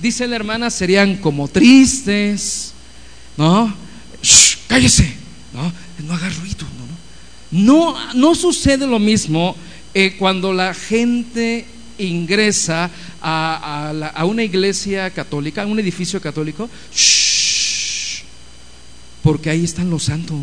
Dice 0.00 0.26
la 0.28 0.36
hermana, 0.36 0.70
serían 0.70 1.16
como 1.16 1.48
tristes, 1.48 2.72
¿no? 3.36 3.74
Shh, 4.22 4.58
cállese, 4.68 5.12
¿no? 5.52 5.72
No 6.06 6.14
haga 6.14 6.28
ruido, 6.30 6.66
no, 7.52 7.94
no 8.14 8.34
sucede 8.34 8.86
lo 8.86 8.98
mismo 8.98 9.54
eh, 9.92 10.16
cuando 10.18 10.54
la 10.54 10.72
gente 10.72 11.66
ingresa 11.98 12.90
a, 13.20 14.24
una 14.24 14.42
iglesia 14.42 15.10
católica, 15.10 15.62
a 15.62 15.66
un 15.66 15.78
edificio 15.78 16.20
católico, 16.20 16.70
porque 19.22 19.50
ahí 19.50 19.64
están 19.64 19.90
los 19.90 20.04
santos. 20.04 20.38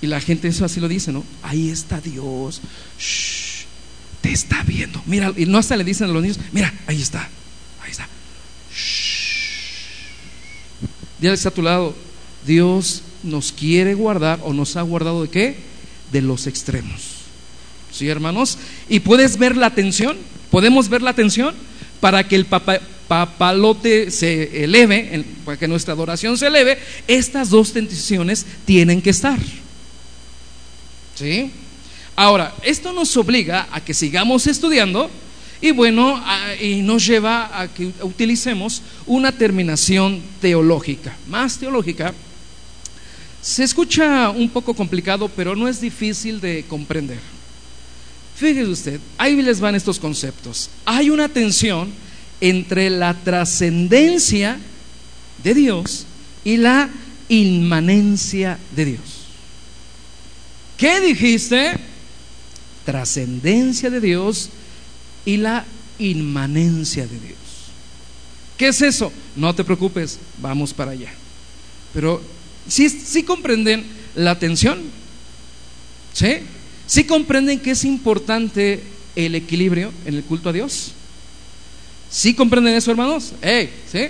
Y 0.00 0.06
la 0.06 0.20
gente 0.20 0.48
eso 0.48 0.64
así 0.64 0.80
lo 0.80 0.88
dice, 0.88 1.12
¿no? 1.12 1.24
Ahí 1.42 1.68
está 1.68 2.00
Dios. 2.00 2.60
te 4.20 4.32
está 4.32 4.62
viendo. 4.64 5.02
Mira, 5.06 5.32
y 5.36 5.46
no 5.46 5.58
hasta 5.58 5.76
le 5.76 5.84
dicen 5.84 6.10
a 6.10 6.12
los 6.12 6.22
niños, 6.22 6.38
mira, 6.52 6.72
ahí 6.86 7.00
está. 7.00 7.28
Ahí 7.82 7.90
está. 7.90 8.08
Dile 11.20 11.34
está 11.34 11.50
a 11.50 11.54
tu 11.54 11.62
lado, 11.62 11.94
Dios 12.44 13.02
nos 13.22 13.52
quiere 13.52 13.94
guardar 13.94 14.40
o 14.42 14.52
nos 14.52 14.76
ha 14.76 14.82
guardado 14.82 15.22
de 15.22 15.28
qué? 15.28 15.56
De 16.10 16.20
los 16.20 16.48
extremos. 16.48 17.00
¿Sí, 17.92 18.08
hermanos? 18.08 18.58
Y 18.88 19.00
puedes 19.00 19.36
ver 19.36 19.56
la 19.56 19.70
tensión, 19.70 20.16
podemos 20.50 20.88
ver 20.88 21.02
la 21.02 21.14
tensión 21.14 21.54
para 22.00 22.26
que 22.26 22.34
el 22.34 22.46
papalote 23.08 24.10
se 24.10 24.64
eleve, 24.64 25.24
para 25.44 25.58
que 25.58 25.68
nuestra 25.68 25.94
adoración 25.94 26.36
se 26.38 26.46
eleve, 26.46 26.78
estas 27.06 27.50
dos 27.50 27.72
tensiones 27.72 28.46
tienen 28.64 29.02
que 29.02 29.10
estar. 29.10 29.38
¿Sí? 31.14 31.50
Ahora, 32.16 32.54
esto 32.62 32.92
nos 32.92 33.16
obliga 33.16 33.68
a 33.70 33.80
que 33.80 33.94
sigamos 33.94 34.46
estudiando 34.46 35.10
y 35.60 35.70
bueno, 35.70 36.22
y 36.60 36.82
nos 36.82 37.06
lleva 37.06 37.60
a 37.60 37.68
que 37.68 37.92
utilicemos 38.02 38.82
una 39.06 39.30
terminación 39.30 40.20
teológica, 40.40 41.16
más 41.28 41.58
teológica, 41.58 42.12
se 43.40 43.64
escucha 43.64 44.30
un 44.30 44.48
poco 44.48 44.74
complicado, 44.74 45.28
pero 45.28 45.56
no 45.56 45.68
es 45.68 45.80
difícil 45.80 46.40
de 46.40 46.64
comprender. 46.68 47.18
Fíjese 48.36 48.70
usted, 48.70 49.00
ahí 49.18 49.40
les 49.42 49.60
van 49.60 49.74
estos 49.74 49.98
conceptos. 49.98 50.70
Hay 50.84 51.10
una 51.10 51.28
tensión 51.28 51.92
entre 52.42 52.90
la 52.90 53.14
trascendencia 53.14 54.58
de 55.42 55.54
Dios 55.54 56.04
y 56.44 56.58
la 56.58 56.90
inmanencia 57.30 58.58
de 58.76 58.84
Dios. 58.84 59.00
¿Qué 60.76 61.00
dijiste? 61.00 61.78
Trascendencia 62.84 63.88
de 63.88 64.00
Dios 64.00 64.50
y 65.24 65.38
la 65.38 65.64
inmanencia 65.98 67.06
de 67.06 67.18
Dios. 67.18 67.38
¿Qué 68.58 68.68
es 68.68 68.82
eso? 68.82 69.10
No 69.36 69.54
te 69.54 69.64
preocupes, 69.64 70.18
vamos 70.38 70.74
para 70.74 70.90
allá. 70.90 71.12
Pero 71.94 72.20
¿Sí, 72.68 73.22
comprenden 73.24 73.84
la 74.14 74.32
atención? 74.32 74.80
¿Sí? 76.12 76.38
¿Sí 76.86 77.04
comprenden 77.04 77.60
que 77.60 77.72
es 77.72 77.84
importante 77.84 78.82
el 79.16 79.34
equilibrio 79.34 79.92
en 80.04 80.14
el 80.14 80.22
culto 80.22 80.48
a 80.48 80.52
Dios? 80.52 80.92
¿Sí 82.12 82.34
comprenden 82.34 82.74
eso, 82.74 82.90
hermanos? 82.90 83.32
¿Sí? 83.90 84.08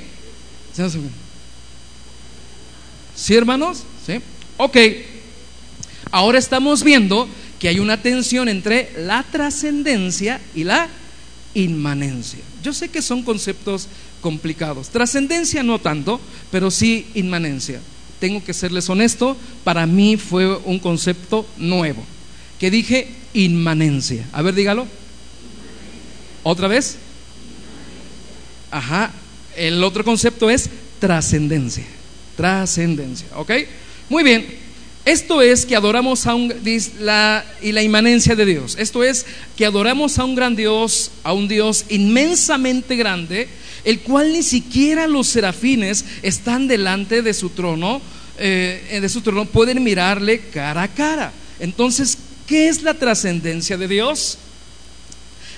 ¿Sí, 3.14 3.34
hermanos? 3.34 3.84
¿Sí? 4.04 4.14
Ok. 4.58 4.76
Ahora 6.10 6.38
estamos 6.38 6.82
viendo 6.82 7.26
que 7.58 7.68
hay 7.68 7.78
una 7.78 8.02
tensión 8.02 8.48
entre 8.48 8.92
la 8.98 9.22
trascendencia 9.22 10.40
y 10.54 10.64
la 10.64 10.88
inmanencia. 11.54 12.40
Yo 12.62 12.74
sé 12.74 12.88
que 12.88 13.00
son 13.00 13.22
conceptos 13.22 13.88
complicados. 14.20 14.88
Trascendencia 14.90 15.62
no 15.62 15.78
tanto, 15.78 16.20
pero 16.50 16.70
sí 16.70 17.06
inmanencia 17.14 17.80
tengo 18.22 18.44
que 18.44 18.54
serles 18.54 18.88
honesto, 18.88 19.36
para 19.64 19.84
mí 19.84 20.16
fue 20.16 20.56
un 20.58 20.78
concepto 20.78 21.44
nuevo, 21.56 22.04
que 22.60 22.70
dije 22.70 23.08
inmanencia. 23.34 24.24
A 24.30 24.42
ver, 24.42 24.54
dígalo. 24.54 24.86
¿Otra 26.44 26.68
vez? 26.68 26.98
Ajá. 28.72 29.12
El 29.54 29.85
otro 29.85 30.02
concepto 30.02 30.50
es 30.50 30.68
trascendencia. 30.98 31.85
Trascendencia, 32.37 33.28
¿ok? 33.37 33.52
Muy 34.08 34.24
bien. 34.24 34.62
Esto 35.04 35.42
es 35.42 35.66
que 35.66 35.74
adoramos 35.74 36.26
a 36.26 36.35
un 36.35 36.54
la, 37.00 37.44
y 37.61 37.72
la 37.72 37.82
inmanencia 37.82 38.37
de 38.37 38.46
Dios. 38.46 38.76
Esto 38.78 39.02
es 39.02 39.26
que 39.56 39.66
adoramos 39.66 40.18
a 40.18 40.24
un 40.24 40.37
gran 40.37 40.54
Dios, 40.54 41.11
a 41.24 41.32
un 41.32 41.48
Dios 41.48 41.85
inmensamente 41.88 42.94
grande, 42.96 43.48
el 43.85 44.00
cual 44.00 44.32
ni 44.32 44.44
siquiera 44.44 45.08
los 45.08 45.26
serafines 45.26 46.04
están 46.22 46.68
delante 46.68 47.20
de 47.20 47.35
su 47.35 47.50
trono, 47.50 48.00
eh, 48.38 48.98
de 49.02 49.08
su 49.08 49.20
trono, 49.22 49.44
pueden 49.44 49.82
mirarle 49.82 50.38
cara 50.52 50.85
a 50.85 50.88
cara. 50.88 51.32
Entonces, 51.58 52.16
¿qué 52.46 52.68
es 52.68 52.82
la 52.82 52.94
trascendencia 52.94 53.76
de 53.76 53.88
Dios? 53.88 54.38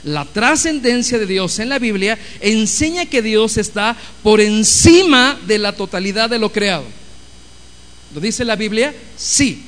La 0.05 0.27
trascendencia 0.27 1.19
de 1.19 1.27
Dios 1.27 1.59
en 1.59 1.71
la 1.71 1.79
Biblia 1.79 2.19
enseña 2.41 3.07
que 3.07 3.23
Dios 3.23 3.57
está 3.57 3.97
por 4.23 4.41
encima 4.41 5.39
de 5.47 5.59
la 5.59 5.73
totalidad 5.73 6.29
de 6.29 6.39
lo 6.39 6.53
creado. 6.53 6.85
¿Lo 8.15 8.21
dice 8.21 8.45
la 8.45 8.57
Biblia? 8.57 8.95
Sí. 9.17 9.63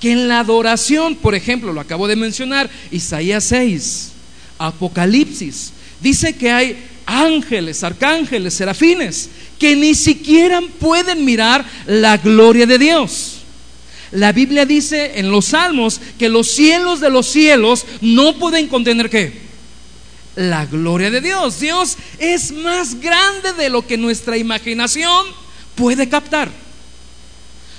Que 0.00 0.12
en 0.12 0.28
la 0.28 0.40
adoración, 0.40 1.16
por 1.16 1.34
ejemplo, 1.34 1.72
lo 1.72 1.80
acabo 1.80 2.06
de 2.06 2.14
mencionar, 2.14 2.70
Isaías 2.92 3.44
6, 3.44 4.12
Apocalipsis, 4.58 5.72
dice 6.00 6.34
que 6.36 6.50
hay 6.50 6.76
ángeles, 7.04 7.82
arcángeles, 7.82 8.54
serafines, 8.54 9.30
que 9.58 9.74
ni 9.74 9.94
siquiera 9.94 10.60
pueden 10.78 11.24
mirar 11.24 11.64
la 11.86 12.18
gloria 12.18 12.66
de 12.66 12.78
Dios. 12.78 13.38
La 14.12 14.32
Biblia 14.32 14.64
dice 14.64 15.18
en 15.18 15.30
los 15.30 15.46
salmos 15.46 16.00
que 16.18 16.28
los 16.28 16.48
cielos 16.48 17.00
de 17.00 17.10
los 17.10 17.26
cielos 17.26 17.84
no 18.00 18.38
pueden 18.38 18.68
contener 18.68 19.10
qué? 19.10 19.45
La 20.36 20.66
gloria 20.66 21.10
de 21.10 21.20
Dios. 21.20 21.60
Dios 21.60 21.96
es 22.18 22.52
más 22.52 23.00
grande 23.00 23.54
de 23.54 23.70
lo 23.70 23.86
que 23.86 23.96
nuestra 23.96 24.36
imaginación 24.36 25.26
puede 25.74 26.08
captar. 26.08 26.50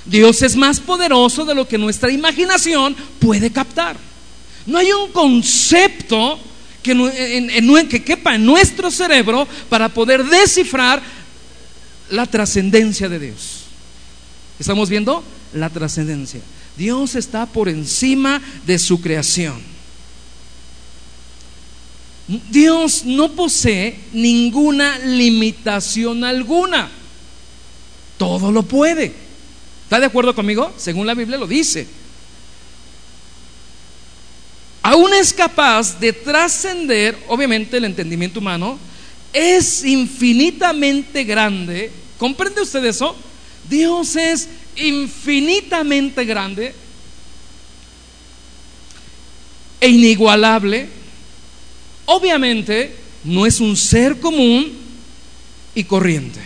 Dios 0.04 0.42
es 0.42 0.56
más 0.56 0.80
poderoso 0.80 1.44
de 1.44 1.54
lo 1.54 1.68
que 1.68 1.78
nuestra 1.78 2.10
imaginación 2.10 2.96
puede 3.20 3.50
captar. 3.50 3.96
No 4.66 4.78
hay 4.78 4.90
un 4.92 5.12
concepto 5.12 6.38
que, 6.82 7.86
que 7.88 8.04
quepa 8.04 8.34
en 8.34 8.44
nuestro 8.44 8.90
cerebro 8.90 9.46
para 9.68 9.88
poder 9.88 10.24
descifrar 10.24 11.02
la 12.10 12.26
trascendencia 12.26 13.08
de 13.08 13.18
Dios. 13.18 13.64
¿Estamos 14.58 14.88
viendo? 14.88 15.22
La 15.52 15.70
trascendencia. 15.70 16.40
Dios 16.76 17.14
está 17.14 17.46
por 17.46 17.68
encima 17.68 18.40
de 18.66 18.78
su 18.78 19.00
creación. 19.00 19.60
Dios 22.50 23.04
no 23.04 23.32
posee 23.32 23.98
ninguna 24.12 24.98
limitación 24.98 26.24
alguna. 26.24 26.90
Todo 28.18 28.52
lo 28.52 28.62
puede. 28.62 29.12
¿Está 29.84 30.00
de 30.00 30.06
acuerdo 30.06 30.34
conmigo? 30.34 30.72
Según 30.76 31.06
la 31.06 31.14
Biblia 31.14 31.38
lo 31.38 31.46
dice. 31.46 31.86
es 35.18 35.32
capaz 35.32 35.98
de 35.98 36.12
trascender, 36.12 37.18
obviamente, 37.28 37.76
el 37.76 37.84
entendimiento 37.84 38.40
humano, 38.40 38.78
es 39.32 39.84
infinitamente 39.84 41.24
grande. 41.24 41.90
¿Comprende 42.18 42.62
usted 42.62 42.84
eso? 42.84 43.16
Dios 43.68 44.16
es 44.16 44.48
infinitamente 44.76 46.24
grande 46.24 46.74
e 49.80 49.88
inigualable. 49.88 50.88
Obviamente 52.10 52.94
no 53.22 53.44
es 53.44 53.60
un 53.60 53.76
ser 53.76 54.18
común 54.18 54.72
y 55.74 55.84
corriente. 55.84 56.40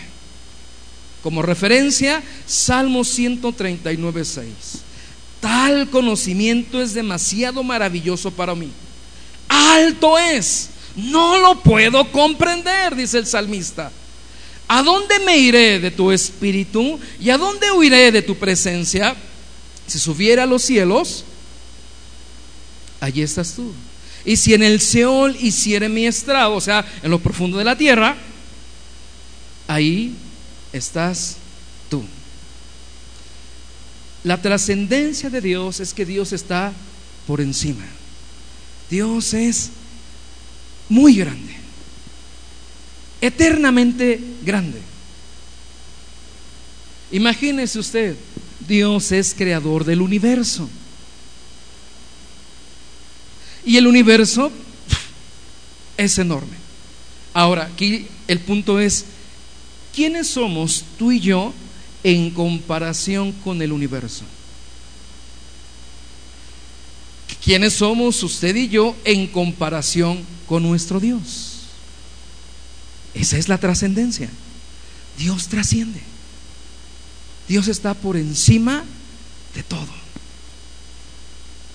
Como 1.23 1.41
referencia, 1.41 2.21
Salmo 2.47 3.05
139, 3.05 4.25
6. 4.25 4.49
Tal 5.39 5.89
conocimiento 5.89 6.83
es 6.83 6.95
demasiado 6.95 7.63
maravilloso 7.63 8.33
para 8.33 8.57
mí. 8.57 8.71
Alto 9.47 10.19
es. 10.19 10.71
No 10.97 11.39
lo 11.39 11.61
puedo 11.61 12.11
comprender, 12.11 12.97
dice 12.97 13.19
el 13.19 13.27
salmista. 13.27 13.93
¿A 14.67 14.83
dónde 14.83 15.21
me 15.21 15.39
iré 15.39 15.79
de 15.79 15.93
tu 15.93 16.11
espíritu? 16.11 16.99
¿Y 17.21 17.31
a 17.31 17.39
dónde 17.39 17.71
huiré 17.71 18.11
de 18.11 18.23
tu 18.23 18.37
presencia? 18.37 19.15
Si 19.87 20.01
subiera 20.01 20.43
a 20.43 20.47
los 20.47 20.63
cielos, 20.63 21.25
allí 22.99 23.23
estás 23.23 23.53
tú. 23.55 23.73
Y 24.25 24.37
si 24.37 24.55
en 24.55 24.63
el 24.63 24.81
Seol 24.81 25.37
hiciere 25.41 25.89
mi 25.89 26.07
estrado, 26.07 26.55
o 26.55 26.61
sea, 26.61 26.85
en 27.03 27.11
lo 27.11 27.19
profundo 27.19 27.59
de 27.59 27.65
la 27.65 27.77
tierra, 27.77 28.17
ahí 29.67 30.15
estás 30.73 31.37
tú. 31.89 32.05
La 34.25 34.41
trascendencia 34.41 35.31
de 35.31 35.41
Dios 35.41 35.81
es 35.81 35.93
que 35.93 36.07
Dios 36.07 36.33
está 36.33 36.73
por 37.27 37.41
encima. 37.41 37.85
Dios 38.89 39.35
es 39.35 39.71
muy 40.89 41.17
grande, 41.17 41.57
eternamente 43.21 44.21
grande. 44.45 44.81
Imagínese 47.11 47.79
usted, 47.79 48.17
Dios 48.69 49.11
es 49.13 49.35
creador 49.35 49.85
del 49.85 50.01
universo. 50.01 50.69
Y 53.65 53.77
el 53.77 53.87
universo 53.87 54.51
es 55.97 56.19
enorme. 56.19 56.57
Ahora, 57.35 57.65
aquí 57.65 58.07
el 58.29 58.41
punto 58.41 58.81
es, 58.81 59.05
¿quiénes 59.95 60.29
somos 60.29 60.85
tú 60.99 61.13
y 61.13 61.21
yo 61.21 61.53
en 62.03 62.31
comparación 62.31 63.33
con 63.33 63.63
el 63.63 63.73
universo? 63.73 64.25
¿Quiénes 67.45 67.75
somos 67.75 68.23
usted 68.23 68.55
y 68.55 68.69
yo 68.69 68.95
en 69.05 69.27
comparación 69.27 70.25
con 70.47 70.63
nuestro 70.63 71.01
Dios? 71.01 71.63
Esa 73.15 73.37
es 73.37 73.49
la 73.49 73.59
trascendencia. 73.59 74.31
Dios 75.19 75.49
trasciende. 75.49 76.01
Dios 77.49 77.69
está 77.69 77.95
por 77.95 78.17
encima 78.17 78.85
de 79.55 79.63
todo. 79.63 79.89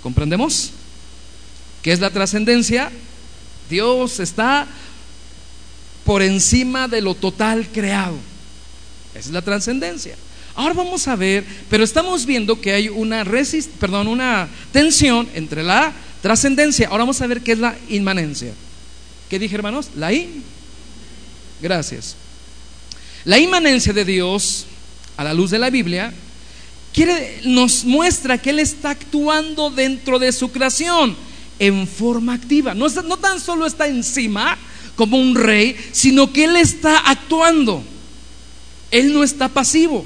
¿Comprendemos? 0.02 0.72
¿Qué 1.88 1.94
es 1.94 2.02
la 2.02 2.10
trascendencia? 2.10 2.92
Dios 3.70 4.20
está 4.20 4.68
por 6.04 6.22
encima 6.22 6.90
de 6.90 7.00
lo 7.00 7.16
total 7.16 7.66
creado. 7.70 8.18
Esa 9.12 9.30
es 9.30 9.32
la 9.32 9.42
trascendencia. 9.42 10.18
Ahora 10.54 10.74
vamos 10.74 11.08
a 11.08 11.16
ver, 11.16 11.46
pero 11.70 11.86
estamos 11.86 12.26
viendo 12.26 12.60
que 12.60 12.74
hay 12.74 12.90
una 12.90 13.24
resist, 13.24 13.72
perdón, 13.80 14.10
una 14.10 14.50
tensión 14.74 15.30
entre 15.34 15.64
la 15.64 15.94
trascendencia. 16.22 16.90
Ahora 16.90 17.04
vamos 17.04 17.22
a 17.22 17.28
ver 17.28 17.40
qué 17.40 17.54
es 17.54 17.60
la 17.60 17.78
inmanencia. 17.88 18.52
¿Qué 19.30 19.40
dije, 19.40 19.56
hermanos? 19.56 19.92
La 19.96 20.12
in. 20.12 20.44
Gracias. 21.62 22.18
La 23.24 23.40
inmanencia 23.40 23.94
de 23.94 24.04
Dios 24.04 24.66
a 25.16 25.24
la 25.24 25.34
luz 25.34 25.52
de 25.52 25.60
la 25.60 25.70
Biblia 25.70 26.14
quiere 26.92 27.44
nos 27.46 27.86
muestra 27.86 28.38
que 28.38 28.50
él 28.50 28.60
está 28.60 28.90
actuando 28.90 29.70
dentro 29.70 30.20
de 30.20 30.34
su 30.34 30.52
creación 30.52 31.16
en 31.60 31.88
forma 31.88 32.34
activa. 32.34 32.74
No, 32.74 32.88
no 32.88 33.18
tan 33.18 33.40
solo 33.40 33.66
está 33.66 33.88
encima 33.88 34.58
como 34.96 35.18
un 35.18 35.36
rey, 35.36 35.76
sino 35.92 36.34
que 36.34 36.46
Él 36.46 36.56
está 36.56 36.98
actuando. 37.00 37.84
Él 38.92 39.14
no 39.14 39.24
está 39.24 39.50
pasivo. 39.50 40.06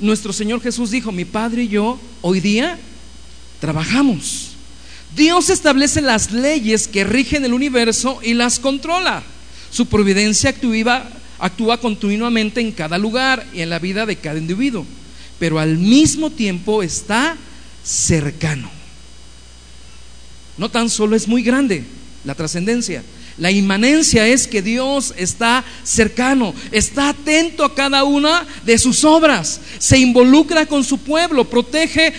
Nuestro 0.00 0.32
Señor 0.32 0.60
Jesús 0.60 0.90
dijo, 0.90 1.12
mi 1.12 1.24
Padre 1.24 1.64
y 1.64 1.68
yo 1.68 1.98
hoy 2.22 2.40
día 2.40 2.78
trabajamos. 3.60 4.52
Dios 5.16 5.50
establece 5.50 6.00
las 6.00 6.32
leyes 6.32 6.86
que 6.86 7.04
rigen 7.04 7.44
el 7.44 7.52
universo 7.52 8.20
y 8.22 8.34
las 8.34 8.58
controla. 8.58 9.22
Su 9.70 9.86
providencia 9.86 10.50
actúa, 10.50 11.10
actúa 11.38 11.80
continuamente 11.80 12.60
en 12.60 12.72
cada 12.72 12.98
lugar 12.98 13.46
y 13.52 13.60
en 13.60 13.70
la 13.70 13.78
vida 13.78 14.06
de 14.06 14.16
cada 14.16 14.38
individuo, 14.38 14.86
pero 15.38 15.58
al 15.58 15.76
mismo 15.76 16.30
tiempo 16.30 16.82
está 16.82 17.36
cercano. 17.82 18.77
No 20.58 20.68
tan 20.68 20.90
solo 20.90 21.16
es 21.16 21.26
muy 21.26 21.42
grande 21.42 21.84
la 22.24 22.34
trascendencia, 22.34 23.02
la 23.38 23.52
inmanencia 23.52 24.26
es 24.26 24.48
que 24.48 24.60
Dios 24.62 25.14
está 25.16 25.64
cercano, 25.84 26.52
está 26.72 27.10
atento 27.10 27.64
a 27.64 27.74
cada 27.74 28.02
una 28.02 28.44
de 28.64 28.76
sus 28.78 29.04
obras, 29.04 29.60
se 29.78 29.96
involucra 29.98 30.66
con 30.66 30.82
su 30.82 30.98
pueblo, 30.98 31.44
protege 31.44 32.12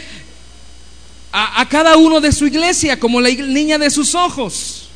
a, 1.31 1.67
cada 1.67 1.97
uno 1.97 2.21
de 2.21 2.31
su 2.31 2.47
iglesia 2.47 2.97
como 2.97 3.19
la 3.19 3.29
niña 3.29 3.77
de 3.77 3.89
sus 3.89 4.15
ojos. 4.15 4.87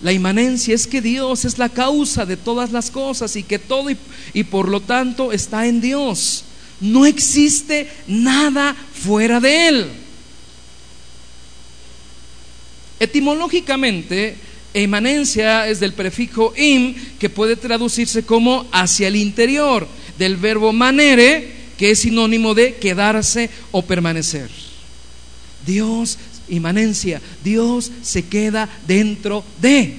La 0.00 0.12
inmanencia 0.12 0.74
es 0.74 0.86
que 0.86 1.00
Dios 1.00 1.44
es 1.44 1.56
la 1.56 1.68
causa 1.68 2.26
de 2.26 2.36
todas 2.36 2.72
las 2.72 2.90
cosas 2.90 3.34
y 3.36 3.44
que 3.44 3.58
todo 3.58 3.88
y 4.32 4.44
por 4.44 4.68
lo 4.68 4.80
tanto 4.80 5.32
está 5.32 5.66
en 5.66 5.80
Dios. 5.80 6.44
No 6.80 7.06
existe 7.06 7.90
nada 8.06 8.76
fuera 8.92 9.40
de 9.40 9.68
Él. 9.68 9.90
Etimológicamente, 13.00 14.36
emanencia 14.74 15.68
es 15.68 15.80
del 15.80 15.92
prefijo 15.92 16.52
im, 16.56 16.94
que 17.18 17.30
puede 17.30 17.56
traducirse 17.56 18.24
como 18.24 18.66
hacia 18.72 19.08
el 19.08 19.16
interior, 19.16 19.86
del 20.18 20.36
verbo 20.36 20.72
manere, 20.72 21.56
que 21.78 21.92
es 21.92 22.00
sinónimo 22.00 22.54
de 22.54 22.74
quedarse 22.74 23.50
o 23.70 23.82
permanecer. 23.82 24.50
Dios, 25.64 26.18
inmanencia, 26.48 27.20
Dios 27.44 27.92
se 28.02 28.24
queda 28.26 28.68
dentro 28.86 29.44
de. 29.60 29.96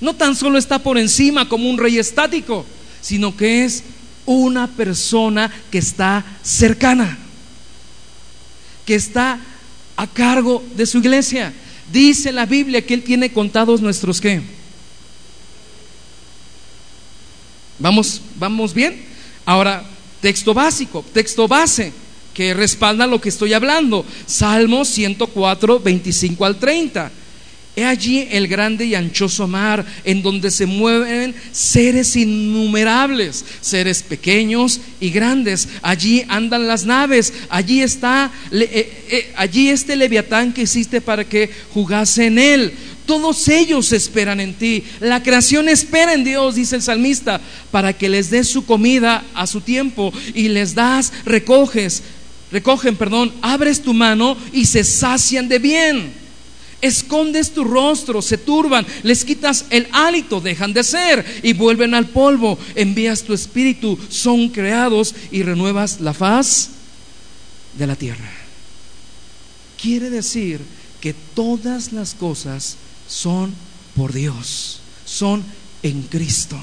No 0.00 0.16
tan 0.16 0.34
solo 0.34 0.58
está 0.58 0.80
por 0.80 0.98
encima 0.98 1.48
como 1.48 1.70
un 1.70 1.78
rey 1.78 1.98
estático, 1.98 2.66
sino 3.00 3.36
que 3.36 3.64
es 3.64 3.84
una 4.26 4.66
persona 4.66 5.50
que 5.70 5.78
está 5.78 6.24
cercana, 6.42 7.18
que 8.84 8.96
está 8.96 9.38
a 9.96 10.06
cargo 10.08 10.64
de 10.74 10.86
su 10.86 10.98
iglesia 10.98 11.52
Dice 11.92 12.32
la 12.32 12.46
Biblia 12.46 12.84
que 12.84 12.94
Él 12.94 13.02
tiene 13.02 13.32
contados 13.32 13.80
nuestros 13.80 14.20
qué. 14.20 14.40
¿Vamos, 17.78 18.20
¿Vamos 18.36 18.72
bien? 18.72 19.04
Ahora, 19.44 19.84
texto 20.20 20.54
básico, 20.54 21.04
texto 21.12 21.46
base 21.46 21.92
que 22.32 22.54
respalda 22.54 23.06
lo 23.06 23.20
que 23.20 23.28
estoy 23.28 23.52
hablando. 23.52 24.04
Salmo 24.26 24.84
104, 24.84 25.80
25 25.80 26.44
al 26.44 26.58
30. 26.58 27.12
He 27.76 27.84
allí 27.84 28.28
el 28.30 28.46
grande 28.46 28.84
y 28.84 28.94
anchoso 28.94 29.48
mar, 29.48 29.84
en 30.04 30.22
donde 30.22 30.52
se 30.52 30.64
mueven 30.64 31.34
seres 31.50 32.14
innumerables, 32.14 33.44
seres 33.60 34.00
pequeños 34.00 34.80
y 35.00 35.10
grandes. 35.10 35.68
Allí 35.82 36.24
andan 36.28 36.68
las 36.68 36.84
naves, 36.84 37.32
allí 37.48 37.82
está, 37.82 38.30
eh, 38.52 39.04
eh, 39.10 39.32
allí 39.36 39.70
este 39.70 39.96
leviatán 39.96 40.52
que 40.52 40.62
hiciste 40.62 41.00
para 41.00 41.24
que 41.24 41.50
jugase 41.72 42.26
en 42.26 42.38
él. 42.38 42.72
Todos 43.06 43.48
ellos 43.48 43.92
esperan 43.92 44.38
en 44.38 44.54
ti. 44.54 44.84
La 45.00 45.20
creación 45.20 45.68
espera 45.68 46.14
en 46.14 46.22
Dios, 46.22 46.54
dice 46.54 46.76
el 46.76 46.82
salmista, 46.82 47.40
para 47.72 47.92
que 47.92 48.08
les 48.08 48.30
des 48.30 48.46
su 48.46 48.64
comida 48.64 49.24
a 49.34 49.48
su 49.48 49.60
tiempo 49.60 50.12
y 50.32 50.46
les 50.46 50.76
das, 50.76 51.12
recoges, 51.24 52.04
recogen, 52.52 52.94
perdón, 52.94 53.32
abres 53.42 53.82
tu 53.82 53.92
mano 53.92 54.36
y 54.52 54.66
se 54.66 54.84
sacian 54.84 55.48
de 55.48 55.58
bien 55.58 56.23
escondes 56.84 57.52
tu 57.52 57.64
rostro, 57.64 58.22
se 58.22 58.38
turban, 58.38 58.86
les 59.02 59.24
quitas 59.24 59.66
el 59.70 59.88
hálito, 59.92 60.40
dejan 60.40 60.72
de 60.72 60.84
ser 60.84 61.24
y 61.42 61.52
vuelven 61.52 61.94
al 61.94 62.08
polvo. 62.08 62.58
Envías 62.74 63.22
tu 63.22 63.32
espíritu, 63.32 63.98
son 64.08 64.48
creados 64.48 65.14
y 65.30 65.42
renuevas 65.42 66.00
la 66.00 66.14
faz 66.14 66.70
de 67.78 67.86
la 67.86 67.96
tierra. 67.96 68.30
Quiere 69.80 70.10
decir 70.10 70.60
que 71.00 71.14
todas 71.34 71.92
las 71.92 72.14
cosas 72.14 72.76
son 73.08 73.52
por 73.94 74.12
Dios, 74.12 74.80
son 75.04 75.44
en 75.82 76.02
Cristo. 76.02 76.58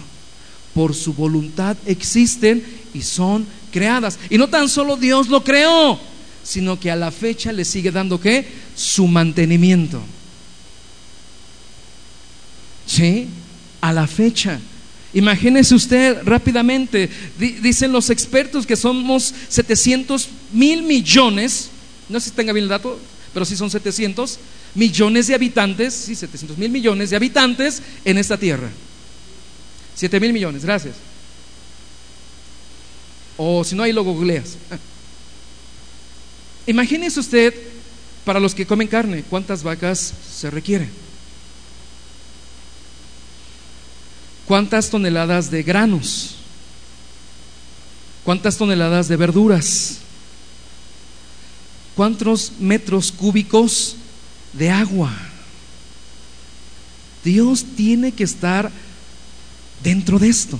Por 0.73 0.95
su 0.95 1.13
voluntad 1.13 1.75
existen 1.85 2.63
y 2.93 3.01
son 3.01 3.45
creadas. 3.71 4.17
Y 4.29 4.37
no 4.37 4.49
tan 4.49 4.69
solo 4.69 4.95
Dios 4.95 5.27
lo 5.27 5.43
creó, 5.43 5.99
sino 6.43 6.79
que 6.79 6.91
a 6.91 6.95
la 6.95 7.11
fecha 7.11 7.51
le 7.51 7.65
sigue 7.65 7.91
dando 7.91 8.19
qué? 8.19 8.45
Su 8.75 9.07
mantenimiento. 9.07 10.01
¿Sí? 12.85 13.27
A 13.79 13.93
la 13.93 14.07
fecha. 14.07 14.59
Imagínese 15.13 15.75
usted 15.75 16.23
rápidamente, 16.23 17.09
dicen 17.37 17.91
los 17.91 18.09
expertos 18.09 18.65
que 18.65 18.77
somos 18.77 19.33
700 19.49 20.29
mil 20.53 20.83
millones, 20.83 21.69
no 22.07 22.19
sé 22.19 22.29
si 22.29 22.35
tenga 22.35 22.53
bien 22.53 22.63
el 22.63 22.69
dato, 22.69 22.97
pero 23.33 23.45
sí 23.45 23.57
son 23.57 23.69
700 23.69 24.39
millones 24.73 25.27
de 25.27 25.35
habitantes, 25.35 25.93
sí, 25.93 26.15
700 26.15 26.57
mil 26.57 26.69
millones 26.69 27.09
de 27.09 27.17
habitantes 27.17 27.81
en 28.05 28.17
esta 28.17 28.37
tierra. 28.37 28.69
7 29.95 30.19
mil 30.21 30.31
millones, 30.31 30.63
gracias. 30.63 30.95
O 33.35 33.63
si 33.63 33.75
no, 33.75 33.83
ahí 33.83 33.91
lo 33.91 34.03
googleas. 34.03 34.57
Imagínese 36.67 37.19
usted, 37.19 37.53
para 38.23 38.39
los 38.39 38.53
que 38.53 38.65
comen 38.65 38.87
carne, 38.87 39.23
cuántas 39.23 39.63
vacas 39.63 40.13
se 40.31 40.49
requieren. 40.51 40.89
¿Cuántas 44.45 44.89
toneladas 44.89 45.49
de 45.49 45.63
granos? 45.63 46.35
¿Cuántas 48.23 48.57
toneladas 48.57 49.07
de 49.07 49.15
verduras? 49.15 49.99
¿Cuántos 51.95 52.53
metros 52.59 53.11
cúbicos 53.11 53.95
de 54.53 54.69
agua? 54.69 55.11
Dios 57.23 57.65
tiene 57.75 58.11
que 58.11 58.23
estar 58.23 58.71
dentro 59.83 60.19
de 60.19 60.29
esto. 60.29 60.59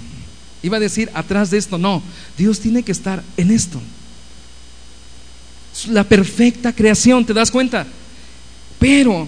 Iba 0.63 0.77
a 0.77 0.81
decir 0.81 1.09
atrás 1.13 1.49
de 1.51 1.57
esto, 1.57 1.77
no, 1.77 2.03
Dios 2.37 2.59
tiene 2.59 2.83
que 2.83 2.91
estar 2.91 3.23
en 3.37 3.51
esto. 3.51 3.81
La 5.87 6.03
perfecta 6.03 6.73
creación, 6.73 7.25
¿te 7.25 7.33
das 7.33 7.51
cuenta? 7.51 7.85
Pero 8.79 9.27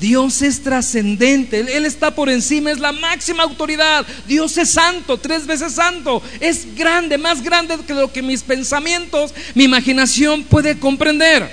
Dios 0.00 0.42
es 0.42 0.62
trascendente, 0.62 1.60
Él 1.60 1.86
está 1.86 2.14
por 2.14 2.28
encima, 2.28 2.70
es 2.70 2.78
la 2.78 2.92
máxima 2.92 3.42
autoridad. 3.42 4.06
Dios 4.26 4.56
es 4.58 4.70
santo, 4.70 5.18
tres 5.18 5.46
veces 5.46 5.72
santo. 5.72 6.22
Es 6.40 6.74
grande, 6.74 7.16
más 7.16 7.42
grande 7.42 7.78
que 7.86 7.94
lo 7.94 8.12
que 8.12 8.22
mis 8.22 8.42
pensamientos, 8.42 9.32
mi 9.54 9.64
imaginación 9.64 10.44
puede 10.44 10.78
comprender. 10.78 11.48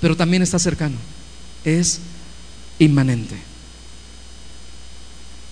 Pero 0.00 0.16
también 0.16 0.42
está 0.42 0.58
cercano, 0.58 0.96
es 1.64 2.00
inmanente. 2.78 3.36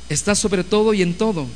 Está 0.09 0.35
sobre 0.35 0.65
todo 0.65 0.93
y 0.93 1.03
en 1.03 1.15
todo, 1.15 1.47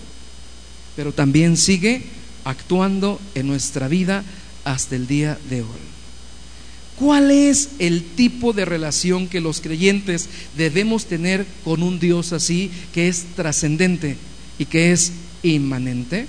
pero 0.94 1.12
también 1.12 1.56
sigue 1.56 2.06
actuando 2.44 3.20
en 3.34 3.48
nuestra 3.48 3.88
vida 3.88 4.22
hasta 4.64 4.94
el 4.94 5.08
día 5.08 5.38
de 5.50 5.62
hoy. 5.62 5.93
¿Cuál 6.98 7.32
es 7.32 7.70
el 7.80 8.02
tipo 8.02 8.52
de 8.52 8.64
relación 8.64 9.26
que 9.26 9.40
los 9.40 9.60
creyentes 9.60 10.28
debemos 10.56 11.06
tener 11.06 11.44
con 11.64 11.82
un 11.82 11.98
Dios 11.98 12.32
así 12.32 12.70
que 12.92 13.08
es 13.08 13.24
trascendente 13.34 14.16
y 14.58 14.66
que 14.66 14.92
es 14.92 15.12
inmanente? 15.42 16.26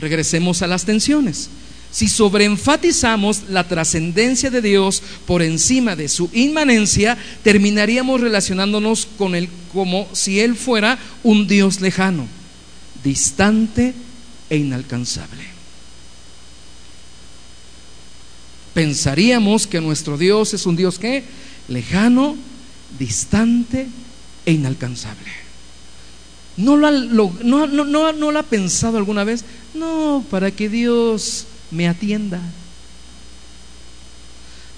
Regresemos 0.00 0.62
a 0.62 0.66
las 0.66 0.84
tensiones. 0.84 1.50
Si 1.90 2.08
sobreenfatizamos 2.08 3.50
la 3.50 3.68
trascendencia 3.68 4.50
de 4.50 4.62
Dios 4.62 5.02
por 5.26 5.42
encima 5.42 5.94
de 5.96 6.08
su 6.08 6.30
inmanencia, 6.32 7.18
terminaríamos 7.42 8.22
relacionándonos 8.22 9.06
con 9.18 9.34
Él 9.34 9.50
como 9.74 10.08
si 10.14 10.40
Él 10.40 10.56
fuera 10.56 10.98
un 11.22 11.46
Dios 11.46 11.82
lejano, 11.82 12.26
distante 13.04 13.92
e 14.48 14.56
inalcanzable. 14.56 15.51
Pensaríamos 18.74 19.66
que 19.66 19.80
nuestro 19.80 20.18
Dios 20.18 20.54
es 20.54 20.66
un 20.66 20.76
Dios 20.76 20.98
que 20.98 21.24
lejano, 21.68 22.36
distante 22.98 23.88
e 24.46 24.52
inalcanzable. 24.52 25.30
¿No 26.56 26.76
lo, 26.76 28.38
ha, 28.38 28.42
pensado 28.42 28.98
alguna 28.98 29.24
vez? 29.24 29.44
No, 29.74 30.24
para 30.30 30.50
que 30.50 30.68
Dios 30.68 31.46
me 31.70 31.88
atienda. 31.88 32.40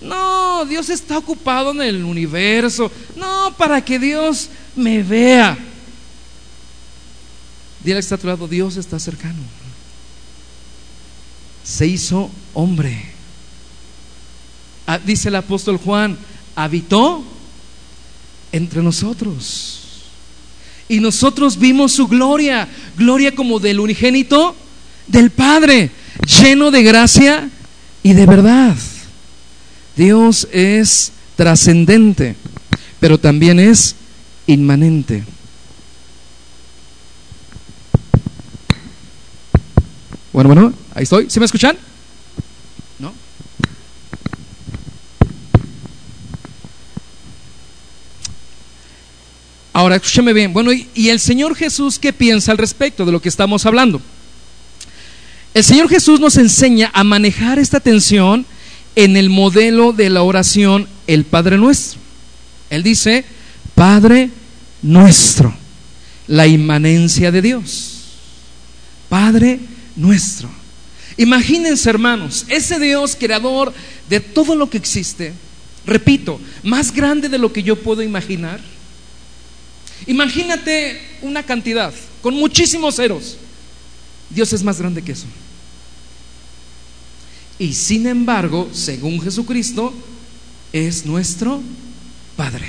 No, 0.00 0.64
Dios 0.66 0.90
está 0.90 1.18
ocupado 1.18 1.72
en 1.72 1.82
el 1.82 2.04
universo. 2.04 2.90
No, 3.16 3.54
para 3.56 3.84
que 3.84 3.98
Dios 3.98 4.50
me 4.76 5.02
vea. 5.02 5.58
Dile 7.82 7.96
que 7.96 8.00
está 8.00 8.14
a 8.14 8.18
tu 8.18 8.26
lado, 8.26 8.46
Dios 8.46 8.76
está 8.76 8.98
cercano. 8.98 9.42
Se 11.64 11.86
hizo 11.86 12.30
hombre 12.52 13.13
dice 15.04 15.28
el 15.28 15.36
apóstol 15.36 15.78
Juan, 15.78 16.16
habitó 16.54 17.24
entre 18.52 18.82
nosotros. 18.82 19.80
Y 20.88 21.00
nosotros 21.00 21.58
vimos 21.58 21.92
su 21.92 22.06
gloria, 22.06 22.68
gloria 22.96 23.34
como 23.34 23.58
del 23.58 23.80
unigénito 23.80 24.54
del 25.06 25.30
Padre, 25.30 25.90
lleno 26.40 26.70
de 26.70 26.82
gracia 26.82 27.50
y 28.02 28.12
de 28.12 28.26
verdad. 28.26 28.76
Dios 29.96 30.48
es 30.52 31.12
trascendente, 31.36 32.36
pero 33.00 33.18
también 33.18 33.58
es 33.58 33.96
inmanente. 34.46 35.24
Bueno, 40.32 40.48
bueno, 40.48 40.74
ahí 40.94 41.04
estoy. 41.04 41.30
¿Se 41.30 41.38
me 41.38 41.46
escuchan? 41.46 41.76
Ahora, 49.74 49.96
escúcheme 49.96 50.32
bien. 50.32 50.52
Bueno, 50.52 50.70
¿y, 50.72 51.08
el 51.08 51.18
Señor 51.18 51.56
Jesús 51.56 51.98
qué 51.98 52.12
piensa 52.12 52.52
al 52.52 52.58
respecto 52.58 53.04
de 53.04 53.10
lo 53.10 53.20
que 53.20 53.28
estamos 53.28 53.66
hablando? 53.66 54.00
El 55.52 55.64
Señor 55.64 55.88
Jesús 55.88 56.20
nos 56.20 56.36
enseña 56.36 56.92
a 56.94 57.02
manejar 57.02 57.58
esta 57.58 57.80
tensión 57.80 58.46
en 58.94 59.16
el 59.16 59.30
modelo 59.30 59.92
de 59.92 60.10
la 60.10 60.22
oración 60.22 60.86
el 61.08 61.24
Padre 61.24 61.58
Nuestro. 61.58 61.98
Él 62.70 62.84
dice, 62.84 63.24
Padre 63.74 64.30
Nuestro, 64.80 65.52
la 66.28 66.46
inmanencia 66.46 67.32
de 67.32 67.42
Dios. 67.42 68.04
Padre 69.08 69.58
Nuestro. 69.96 70.48
Imagínense, 71.16 71.90
hermanos, 71.90 72.46
ese 72.48 72.78
Dios 72.78 73.16
creador 73.18 73.74
de 74.08 74.20
todo 74.20 74.54
lo 74.54 74.70
que 74.70 74.78
existe, 74.78 75.32
repito, 75.84 76.40
más 76.62 76.92
grande 76.94 77.28
de 77.28 77.38
lo 77.38 77.52
que 77.52 77.64
yo 77.64 77.74
puedo 77.74 78.02
imaginar 78.02 78.60
Imagínate 80.06 81.00
una 81.22 81.42
cantidad 81.42 81.92
con 82.22 82.34
muchísimos 82.34 82.96
ceros. 82.96 83.36
Dios 84.30 84.52
es 84.52 84.62
más 84.62 84.78
grande 84.78 85.02
que 85.02 85.12
eso. 85.12 85.26
Y 87.58 87.72
sin 87.72 88.06
embargo, 88.06 88.68
según 88.72 89.20
Jesucristo, 89.20 89.94
es 90.72 91.06
nuestro 91.06 91.62
Padre. 92.36 92.66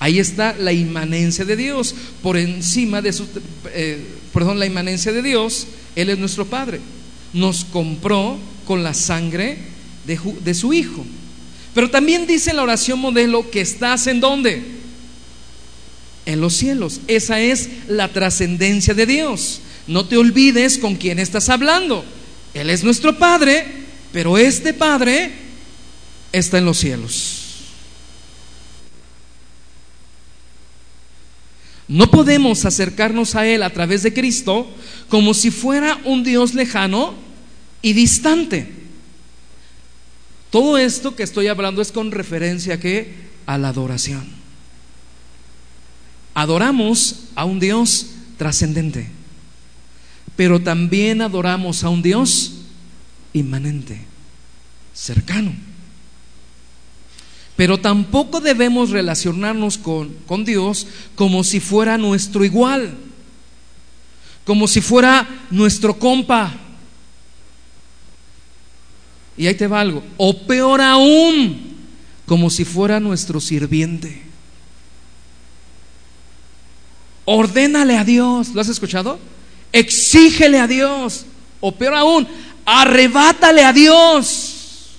Ahí 0.00 0.18
está 0.18 0.54
la 0.54 0.72
inmanencia 0.72 1.44
de 1.44 1.56
Dios. 1.56 1.94
Por 2.22 2.36
encima 2.36 3.02
de 3.02 3.12
su, 3.12 3.26
eh, 3.66 4.04
perdón, 4.32 4.58
la 4.58 4.66
inmanencia 4.66 5.12
de 5.12 5.22
Dios, 5.22 5.66
Él 5.94 6.10
es 6.10 6.18
nuestro 6.18 6.46
Padre. 6.46 6.80
Nos 7.32 7.64
compró 7.64 8.38
con 8.66 8.82
la 8.82 8.94
sangre 8.94 9.58
de, 10.06 10.54
su 10.54 10.72
Hijo. 10.72 11.04
Pero 11.74 11.90
también 11.90 12.26
dice 12.26 12.52
la 12.52 12.62
oración 12.62 12.98
modelo 12.98 13.48
que 13.50 13.60
estás 13.60 14.06
en 14.06 14.20
dónde? 14.20 14.79
En 16.30 16.40
los 16.40 16.54
cielos. 16.54 17.00
Esa 17.08 17.40
es 17.40 17.68
la 17.88 18.08
trascendencia 18.08 18.94
de 18.94 19.06
Dios. 19.06 19.60
No 19.86 20.06
te 20.06 20.16
olvides 20.16 20.78
con 20.78 20.94
quién 20.94 21.18
estás 21.18 21.48
hablando. 21.48 22.04
Él 22.54 22.70
es 22.70 22.84
nuestro 22.84 23.18
Padre, 23.18 23.66
pero 24.12 24.38
este 24.38 24.72
Padre 24.72 25.32
está 26.32 26.58
en 26.58 26.64
los 26.64 26.78
cielos. 26.78 27.36
No 31.88 32.08
podemos 32.08 32.64
acercarnos 32.64 33.34
a 33.34 33.44
Él 33.46 33.64
a 33.64 33.70
través 33.70 34.04
de 34.04 34.14
Cristo 34.14 34.70
como 35.08 35.34
si 35.34 35.50
fuera 35.50 36.00
un 36.04 36.22
Dios 36.22 36.54
lejano 36.54 37.14
y 37.82 37.94
distante. 37.94 38.68
Todo 40.50 40.78
esto 40.78 41.16
que 41.16 41.24
estoy 41.24 41.48
hablando 41.48 41.82
es 41.82 41.90
con 41.90 42.12
referencia 42.12 42.78
a, 43.46 43.52
a 43.52 43.58
la 43.58 43.68
adoración 43.68 44.39
adoramos 46.34 47.24
a 47.34 47.44
un 47.44 47.60
Dios 47.60 48.06
trascendente, 48.36 49.08
pero 50.36 50.60
también 50.60 51.20
adoramos 51.20 51.84
a 51.84 51.88
un 51.88 52.02
Dios 52.02 52.52
inmanente, 53.32 54.00
cercano. 54.94 55.52
Pero 57.56 57.78
tampoco 57.78 58.40
debemos 58.40 58.90
relacionarnos 58.90 59.76
con, 59.76 60.14
con 60.26 60.46
Dios 60.46 60.86
como 61.14 61.44
si 61.44 61.60
fuera 61.60 61.98
nuestro 61.98 62.44
igual, 62.44 62.94
como 64.46 64.66
si 64.66 64.80
fuera 64.80 65.28
nuestro 65.50 65.98
compa. 65.98 66.54
Y 69.36 69.46
ahí 69.46 69.54
te 69.54 69.66
va 69.66 69.80
algo. 69.80 70.02
O 70.16 70.46
peor 70.46 70.80
aún, 70.80 71.76
como 72.26 72.48
si 72.48 72.64
fuera 72.64 72.98
nuestro 72.98 73.40
sirviente. 73.40 74.29
Ordénale 77.32 77.96
a 77.96 78.02
Dios. 78.02 78.48
¿Lo 78.54 78.60
has 78.60 78.68
escuchado? 78.68 79.16
Exígele 79.70 80.58
a 80.58 80.66
Dios. 80.66 81.26
O 81.60 81.70
peor 81.76 81.94
aún, 81.94 82.26
arrebátale 82.66 83.62
a 83.62 83.72
Dios. 83.72 84.96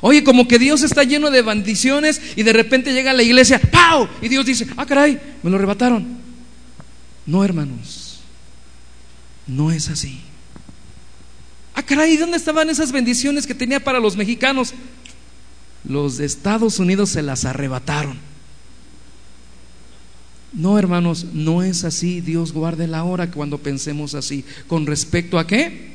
Oye, 0.00 0.24
como 0.24 0.48
que 0.48 0.58
Dios 0.58 0.82
está 0.82 1.04
lleno 1.04 1.30
de 1.30 1.42
bendiciones 1.42 2.20
y 2.34 2.42
de 2.42 2.52
repente 2.52 2.92
llega 2.92 3.12
a 3.12 3.14
la 3.14 3.22
iglesia, 3.22 3.60
¡pau! 3.60 4.08
Y 4.22 4.28
Dios 4.28 4.44
dice, 4.44 4.66
ah, 4.76 4.84
caray, 4.86 5.20
me 5.44 5.50
lo 5.50 5.56
arrebataron. 5.56 6.04
No, 7.26 7.44
hermanos, 7.44 8.18
no 9.46 9.70
es 9.70 9.90
así. 9.90 10.20
Ah, 11.76 11.84
caray, 11.84 12.16
¿dónde 12.16 12.38
estaban 12.38 12.68
esas 12.70 12.90
bendiciones 12.90 13.46
que 13.46 13.54
tenía 13.54 13.78
para 13.78 14.00
los 14.00 14.16
mexicanos? 14.16 14.74
Los 15.84 16.16
de 16.16 16.26
Estados 16.26 16.80
Unidos 16.80 17.10
se 17.10 17.22
las 17.22 17.44
arrebataron. 17.44 18.33
No, 20.54 20.78
hermanos, 20.78 21.26
no 21.32 21.62
es 21.62 21.84
así. 21.84 22.20
Dios 22.20 22.52
guarde 22.52 22.86
la 22.86 23.02
hora 23.04 23.30
cuando 23.30 23.58
pensemos 23.58 24.14
así. 24.14 24.44
¿Con 24.68 24.86
respecto 24.86 25.38
a 25.38 25.46
qué? 25.46 25.94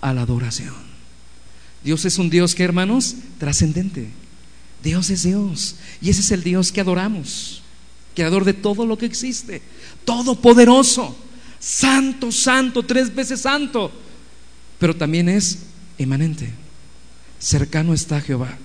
A 0.00 0.12
la 0.12 0.22
adoración. 0.22 0.74
Dios 1.84 2.04
es 2.04 2.18
un 2.18 2.28
Dios 2.28 2.54
que, 2.54 2.64
hermanos, 2.64 3.14
trascendente. 3.38 4.08
Dios 4.82 5.08
es 5.10 5.22
Dios. 5.22 5.76
Y 6.00 6.10
ese 6.10 6.20
es 6.20 6.32
el 6.32 6.42
Dios 6.42 6.72
que 6.72 6.80
adoramos. 6.80 7.62
Creador 8.16 8.44
de 8.44 8.54
todo 8.54 8.86
lo 8.86 8.98
que 8.98 9.06
existe. 9.06 9.62
Todopoderoso. 10.04 11.16
Santo, 11.60 12.32
santo, 12.32 12.82
tres 12.82 13.14
veces 13.14 13.40
santo. 13.40 13.92
Pero 14.80 14.96
también 14.96 15.28
es 15.28 15.60
emanente. 15.96 16.52
Cercano 17.38 17.94
está 17.94 18.20
Jehová. 18.20 18.58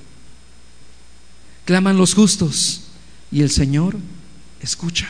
Claman 1.66 1.98
los 1.98 2.16
justos 2.16 2.86
y 3.32 3.42
el 3.42 3.52
Señor 3.52 3.98
escucha. 4.62 5.08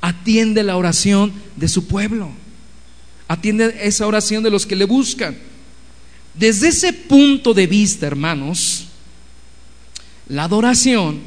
Atiende 0.00 0.62
la 0.62 0.76
oración 0.76 1.32
de 1.56 1.68
su 1.68 1.86
pueblo. 1.86 2.30
Atiende 3.28 3.76
esa 3.82 4.06
oración 4.06 4.42
de 4.42 4.50
los 4.50 4.66
que 4.66 4.76
le 4.76 4.84
buscan. 4.84 5.36
Desde 6.34 6.68
ese 6.68 6.92
punto 6.92 7.54
de 7.54 7.66
vista, 7.66 8.06
hermanos, 8.06 8.88
la 10.28 10.44
adoración, 10.44 11.20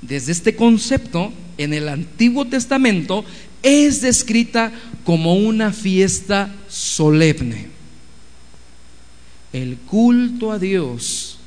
desde 0.00 0.32
este 0.32 0.54
concepto, 0.54 1.32
en 1.58 1.72
el 1.72 1.88
Antiguo 1.88 2.44
Testamento, 2.46 3.24
es 3.62 4.00
descrita 4.00 4.72
como 5.04 5.34
una 5.34 5.72
fiesta 5.72 6.54
solemne. 6.68 7.68
El 9.52 9.76
culto 9.78 10.50
a 10.52 10.58
Dios 10.58 11.38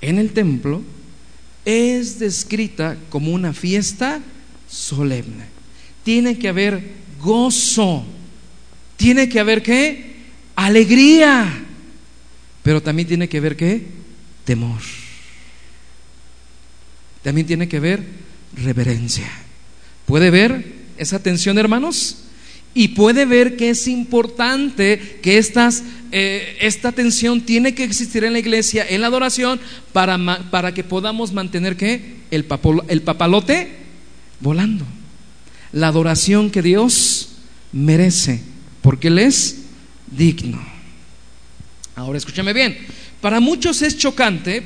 en 0.00 0.18
el 0.18 0.32
templo 0.32 0.82
es 1.64 2.18
descrita 2.18 2.96
como 3.10 3.32
una 3.32 3.52
fiesta 3.52 4.20
solemne. 4.68 5.44
Tiene 6.02 6.38
que 6.38 6.48
haber 6.48 6.82
gozo. 7.20 8.04
Tiene 8.96 9.28
que 9.28 9.40
haber 9.40 9.62
qué? 9.62 10.14
alegría, 10.56 11.64
pero 12.62 12.82
también 12.82 13.08
tiene 13.08 13.28
que 13.28 13.40
ver 13.40 13.56
qué? 13.56 13.86
Temor. 14.44 14.80
También 17.22 17.46
tiene 17.46 17.68
que 17.68 17.80
ver 17.80 18.04
reverencia. 18.54 19.30
¿Puede 20.06 20.30
ver 20.30 20.74
esa 20.96 21.18
tensión, 21.18 21.58
hermanos? 21.58 22.23
Y 22.74 22.88
puede 22.88 23.24
ver 23.24 23.56
que 23.56 23.70
es 23.70 23.86
importante 23.86 25.20
que 25.22 25.38
eh, 25.38 26.56
esta 26.60 26.92
tensión 26.92 27.40
tiene 27.40 27.74
que 27.74 27.84
existir 27.84 28.24
en 28.24 28.32
la 28.32 28.40
iglesia, 28.40 28.84
en 28.88 29.00
la 29.00 29.06
adoración, 29.06 29.60
para, 29.92 30.18
para 30.50 30.74
que 30.74 30.82
podamos 30.82 31.32
mantener 31.32 31.76
¿qué? 31.76 32.16
El, 32.32 32.46
el 32.88 33.02
papalote 33.02 33.68
volando. 34.40 34.84
La 35.72 35.88
adoración 35.88 36.50
que 36.50 36.62
Dios 36.62 37.36
merece, 37.72 38.40
porque 38.82 39.08
Él 39.08 39.18
es 39.18 39.62
digno. 40.10 40.60
Ahora 41.96 42.18
escúchame 42.18 42.52
bien, 42.52 42.76
para 43.20 43.40
muchos 43.40 43.82
es 43.82 43.96
chocante, 43.96 44.64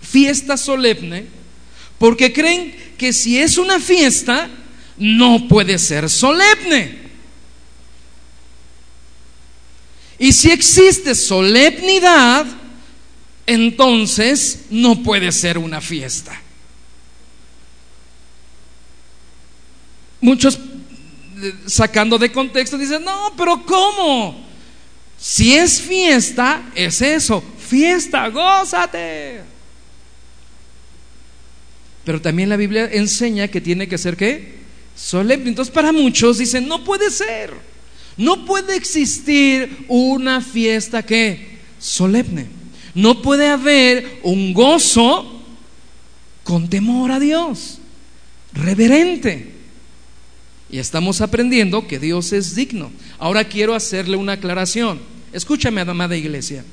fiesta 0.00 0.56
solemne, 0.56 1.26
porque 1.98 2.32
creen 2.32 2.74
que 2.96 3.12
si 3.12 3.38
es 3.38 3.58
una 3.58 3.80
fiesta, 3.80 4.48
no 4.96 5.48
puede 5.48 5.78
ser 5.78 6.08
solemne. 6.08 6.98
Y 10.18 10.32
si 10.32 10.50
existe 10.50 11.14
solemnidad, 11.14 12.46
entonces 13.46 14.66
no 14.70 15.02
puede 15.02 15.32
ser 15.32 15.58
una 15.58 15.80
fiesta. 15.80 16.40
Muchos 20.20 20.58
sacando 21.66 22.18
de 22.18 22.30
contexto, 22.30 22.78
dice, 22.78 23.00
no, 23.00 23.32
pero 23.36 23.64
¿cómo? 23.66 24.46
Si 25.18 25.54
es 25.54 25.80
fiesta, 25.80 26.70
es 26.74 27.02
eso, 27.02 27.42
fiesta, 27.58 28.28
gózate. 28.28 29.42
Pero 32.04 32.20
también 32.20 32.48
la 32.48 32.56
Biblia 32.56 32.88
enseña 32.92 33.48
que 33.48 33.60
tiene 33.60 33.88
que 33.88 33.98
ser 33.98 34.16
qué? 34.16 34.61
Solemne. 34.96 35.48
Entonces 35.48 35.72
para 35.72 35.92
muchos 35.92 36.38
dicen, 36.38 36.68
no 36.68 36.84
puede 36.84 37.10
ser. 37.10 37.52
No 38.16 38.44
puede 38.44 38.76
existir 38.76 39.84
una 39.88 40.40
fiesta 40.40 41.02
que 41.02 41.58
solemne. 41.78 42.46
No 42.94 43.22
puede 43.22 43.48
haber 43.48 44.20
un 44.22 44.52
gozo 44.52 45.42
con 46.44 46.68
temor 46.68 47.10
a 47.10 47.18
Dios, 47.18 47.78
reverente. 48.52 49.52
Y 50.70 50.78
estamos 50.78 51.20
aprendiendo 51.20 51.86
que 51.86 51.98
Dios 51.98 52.32
es 52.32 52.54
digno. 52.54 52.90
Ahora 53.18 53.44
quiero 53.44 53.74
hacerle 53.74 54.16
una 54.16 54.32
aclaración. 54.32 55.00
Escúchame, 55.32 55.80
amada 55.80 56.16
iglesia. 56.16 56.64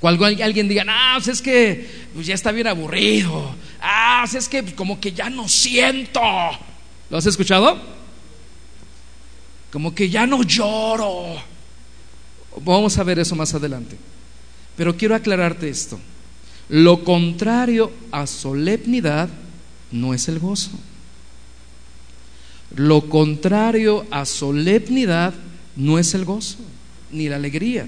Cuando 0.00 0.24
alguien 0.24 0.68
diga, 0.68 0.84
ah, 0.88 1.18
es 1.26 1.42
que 1.42 1.88
pues, 2.14 2.26
ya 2.26 2.34
está 2.34 2.52
bien 2.52 2.66
aburrido. 2.66 3.54
Ah, 3.80 4.26
es 4.32 4.48
que 4.48 4.62
pues, 4.62 4.74
como 4.74 5.00
que 5.00 5.12
ya 5.12 5.30
no 5.30 5.48
siento. 5.48 6.20
¿Lo 7.12 7.18
has 7.18 7.26
escuchado? 7.26 7.78
Como 9.70 9.94
que 9.94 10.08
ya 10.08 10.26
no 10.26 10.42
lloro. 10.44 11.36
Vamos 12.64 12.96
a 12.96 13.04
ver 13.04 13.18
eso 13.18 13.36
más 13.36 13.52
adelante. 13.52 13.98
Pero 14.78 14.96
quiero 14.96 15.14
aclararte 15.14 15.68
esto. 15.68 16.00
Lo 16.70 17.04
contrario 17.04 17.92
a 18.12 18.26
solemnidad 18.26 19.28
no 19.90 20.14
es 20.14 20.26
el 20.28 20.38
gozo. 20.38 20.70
Lo 22.76 23.02
contrario 23.10 24.06
a 24.10 24.24
solemnidad 24.24 25.34
no 25.76 25.98
es 25.98 26.14
el 26.14 26.24
gozo 26.24 26.56
ni 27.10 27.28
la 27.28 27.36
alegría, 27.36 27.86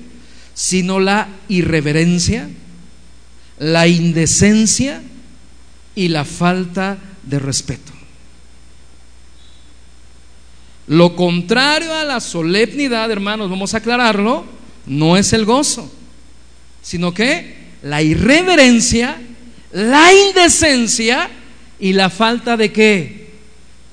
sino 0.53 1.01
la 1.01 1.29
irreverencia, 1.49 2.51
la 3.59 3.87
indecencia 3.89 5.03
y 5.95 6.09
la 6.09 6.27
falta 6.27 6.99
de 7.23 7.39
respeto. 7.39 7.94
Lo 10.87 11.17
contrario 11.17 11.95
a 11.95 12.05
la 12.05 12.21
solemnidad, 12.21 13.11
hermanos, 13.11 13.49
vamos 13.49 13.73
a 13.75 13.79
aclararlo, 13.79 14.45
no 14.87 15.17
es 15.17 15.33
el 15.33 15.47
gozo, 15.47 15.91
sino 16.83 17.15
que 17.15 17.57
la 17.83 18.03
irreverencia, 18.03 19.17
la 19.73 20.13
indecencia 20.13 21.31
y 21.81 21.95
la 21.95 22.11
falta 22.11 22.57
de 22.57 22.73
qué? 22.73 23.31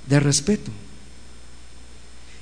De 0.08 0.19
respeto. 0.19 0.71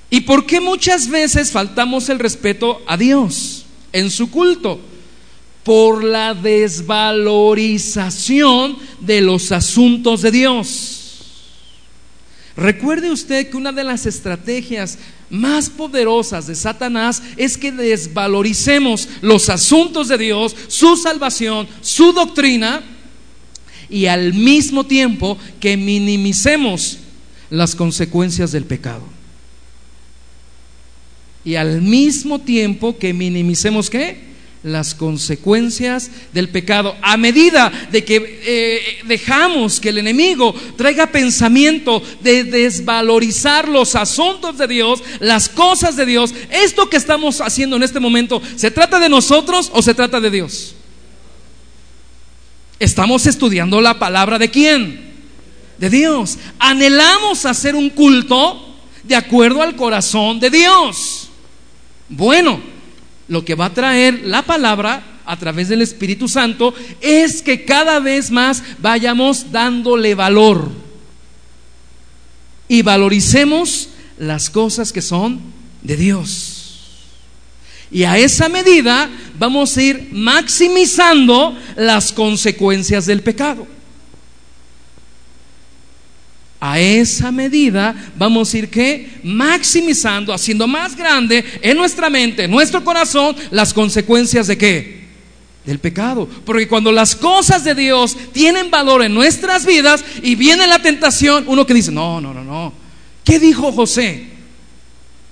¿Y 0.10 0.22
por 0.22 0.46
qué 0.46 0.60
muchas 0.60 1.08
veces 1.10 1.52
faltamos 1.52 2.10
el 2.10 2.18
respeto 2.18 2.82
a 2.88 2.98
Dios 2.98 3.68
en 3.94 4.10
su 4.10 4.32
culto? 4.32 4.80
Por 5.64 6.04
la 6.04 6.34
desvalorización 6.34 8.80
de 9.00 9.22
los 9.22 9.52
asuntos 9.52 10.24
de 10.24 10.32
Dios. 10.32 10.99
Recuerde 12.60 13.10
usted 13.10 13.50
que 13.50 13.58
una 13.58 13.72
de 13.72 13.84
las 13.84 14.06
estrategias 14.06 14.98
más 15.30 15.70
poderosas 15.70 16.48
de 16.48 16.56
Satanás 16.56 17.24
es 17.38 17.58
que 17.58 17.72
desvaloricemos 17.72 19.08
los 19.22 19.50
asuntos 19.50 20.10
de 20.10 20.18
Dios, 20.18 20.56
su 20.68 20.98
salvación, 20.98 21.68
su 21.82 22.12
doctrina, 22.12 22.84
y 23.90 24.06
al 24.06 24.34
mismo 24.34 24.86
tiempo 24.86 25.38
que 25.60 25.78
minimicemos 25.78 27.00
las 27.50 27.76
consecuencias 27.76 28.52
del 28.52 28.66
pecado 28.66 29.04
y 31.44 31.56
al 31.56 31.82
mismo 31.82 32.40
tiempo 32.40 32.98
que 32.98 33.14
minimicemos 33.14 33.90
qué? 33.90 34.29
Las 34.64 34.94
consecuencias 34.94 36.12
del 36.34 36.50
pecado. 36.50 36.96
A 37.02 37.18
medida 37.18 37.72
de 37.92 38.04
que 38.04 38.42
eh, 38.44 39.00
dejamos 39.06 39.80
que 39.80 39.90
el 39.90 40.00
enemigo 40.00 40.54
traiga 40.78 41.08
pensamiento 41.08 42.02
de 42.22 42.44
desvalorizar 42.44 43.70
los 43.70 43.96
asuntos 43.96 44.58
de 44.58 44.68
Dios, 44.68 45.02
las 45.20 45.48
cosas 45.48 45.96
de 45.96 46.06
Dios, 46.06 46.34
esto 46.52 46.90
que 46.90 46.98
estamos 46.98 47.42
haciendo 47.42 47.78
en 47.78 47.84
este 47.84 48.00
momento, 48.00 48.42
¿se 48.56 48.72
trata 48.72 49.00
de 49.00 49.10
nosotros 49.10 49.72
o 49.74 49.82
se 49.82 49.94
trata 49.94 50.20
de 50.20 50.30
Dios? 50.30 50.76
Estamos 52.80 53.26
estudiando 53.28 53.82
la 53.82 54.00
palabra 54.00 54.38
de 54.40 54.50
quién? 54.50 55.10
De 55.78 55.90
Dios. 55.90 56.38
Anhelamos 56.60 57.46
hacer 57.46 57.76
un 57.76 57.90
culto 57.90 58.66
de 59.04 59.16
acuerdo 59.16 59.62
al 59.62 59.76
corazón 59.76 60.40
de 60.40 60.50
Dios. 60.50 61.30
Bueno, 62.08 62.62
lo 63.30 63.46
que 63.46 63.56
va 63.56 63.66
a 63.66 63.74
traer 63.74 64.22
la 64.26 64.42
palabra 64.42 65.22
a 65.26 65.38
través 65.38 65.70
del 65.70 65.82
Espíritu 65.82 66.28
Santo 66.28 66.74
es 67.00 67.42
que 67.42 67.64
cada 67.64 68.00
vez 68.00 68.32
más 68.32 68.64
vayamos 68.80 69.52
dándole 69.52 70.16
valor 70.16 70.70
y 72.68 72.82
valoricemos 72.82 73.90
las 74.18 74.50
cosas 74.50 74.92
que 74.92 75.02
son 75.02 75.40
de 75.82 75.96
Dios. 75.96 76.60
Y 77.92 78.04
a 78.04 78.18
esa 78.18 78.50
medida 78.50 79.10
vamos 79.38 79.76
a 79.78 79.82
ir 79.82 80.10
maximizando 80.12 81.58
las 81.76 82.12
consecuencias 82.12 83.06
del 83.06 83.22
pecado. 83.22 83.68
A 86.62 86.78
esa 86.80 87.32
medida 87.32 87.96
vamos 88.18 88.54
a 88.54 88.58
ir 88.58 88.70
que 88.70 89.20
maximizando, 89.24 90.34
haciendo 90.34 90.68
más 90.68 90.96
grande 90.96 91.44
en 91.62 91.78
nuestra 91.78 92.10
mente, 92.10 92.44
en 92.44 92.52
nuestro 92.52 92.84
corazón, 92.84 93.36
las 93.52 93.74
consecuencias 93.74 94.48
de 94.48 94.58
qué? 94.58 95.00
Del 95.66 95.80
pecado. 95.80 96.28
Porque 96.46 96.68
cuando 96.68 96.92
las 96.92 97.16
cosas 97.16 97.64
de 97.64 97.76
Dios 97.76 98.18
tienen 98.34 98.70
valor 98.70 99.04
en 99.04 99.14
nuestras 99.14 99.66
vidas 99.66 100.04
y 100.22 100.36
viene 100.36 100.68
la 100.68 100.82
tentación, 100.82 101.46
uno 101.48 101.66
que 101.66 101.74
dice, 101.74 101.92
no, 101.92 102.20
no, 102.20 102.34
no, 102.34 102.44
no. 102.44 102.74
¿Qué 103.24 103.40
dijo 103.40 103.72
José? 103.72 104.26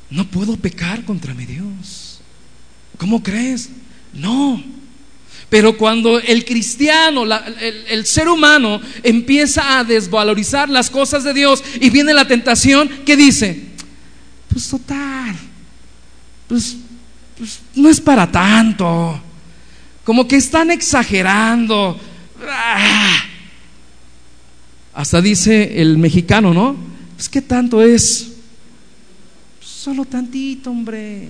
No 0.09 0.25
puedo 0.27 0.55
pecar 0.55 1.03
contra 1.03 1.33
mi 1.33 1.45
Dios. 1.45 2.21
¿Cómo 2.97 3.21
crees? 3.21 3.69
No. 4.13 4.63
Pero 5.49 5.77
cuando 5.77 6.19
el 6.19 6.43
cristiano, 6.43 7.23
el, 7.23 8.05
ser 8.05 8.27
humano 8.27 8.81
empieza 9.01 9.79
a 9.79 9.83
desvalorizar 9.85 10.69
las 10.69 10.89
cosas 10.89 11.23
de 11.23 11.33
Dios 11.33 11.63
y 11.79 11.89
viene 11.89 12.13
la 12.13 12.27
tentación, 12.27 12.89
¿qué 13.05 13.15
dice? 13.15 13.63
Pues 14.49 14.67
total, 14.67 15.35
pues, 16.49 16.75
pues 17.37 17.59
no 17.75 17.87
es 17.89 18.01
para 18.01 18.29
tanto. 18.29 19.21
Como 20.03 20.27
que 20.27 20.35
están 20.35 20.69
exagerando. 20.71 21.97
Ah. 22.45 23.23
Hasta 24.93 25.21
dice 25.21 25.81
el 25.81 25.97
mexicano, 25.97 26.53
¿no? 26.53 26.75
Pues 27.15 27.29
qué 27.29 27.41
tanto 27.41 27.81
es. 27.81 28.33
Solo 29.61 30.03
tantito, 30.03 30.71
hombre. 30.71 31.29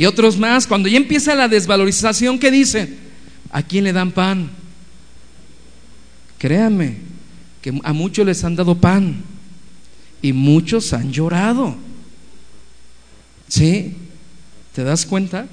Y 0.00 0.06
otros 0.06 0.38
más, 0.38 0.66
cuando 0.66 0.88
ya 0.88 0.96
empieza 0.96 1.34
la 1.34 1.46
desvalorización, 1.46 2.38
¿qué 2.38 2.50
dicen? 2.50 2.96
¿A 3.52 3.62
quién 3.62 3.84
le 3.84 3.92
dan 3.92 4.12
pan? 4.12 4.50
Créanme, 6.38 6.96
que 7.60 7.78
a 7.84 7.92
muchos 7.92 8.24
les 8.24 8.42
han 8.42 8.56
dado 8.56 8.74
pan 8.76 9.22
y 10.22 10.32
muchos 10.32 10.94
han 10.94 11.12
llorado. 11.12 11.76
¿Sí? 13.46 13.94
¿Te 14.74 14.84
das 14.84 15.04
cuenta? 15.04 15.46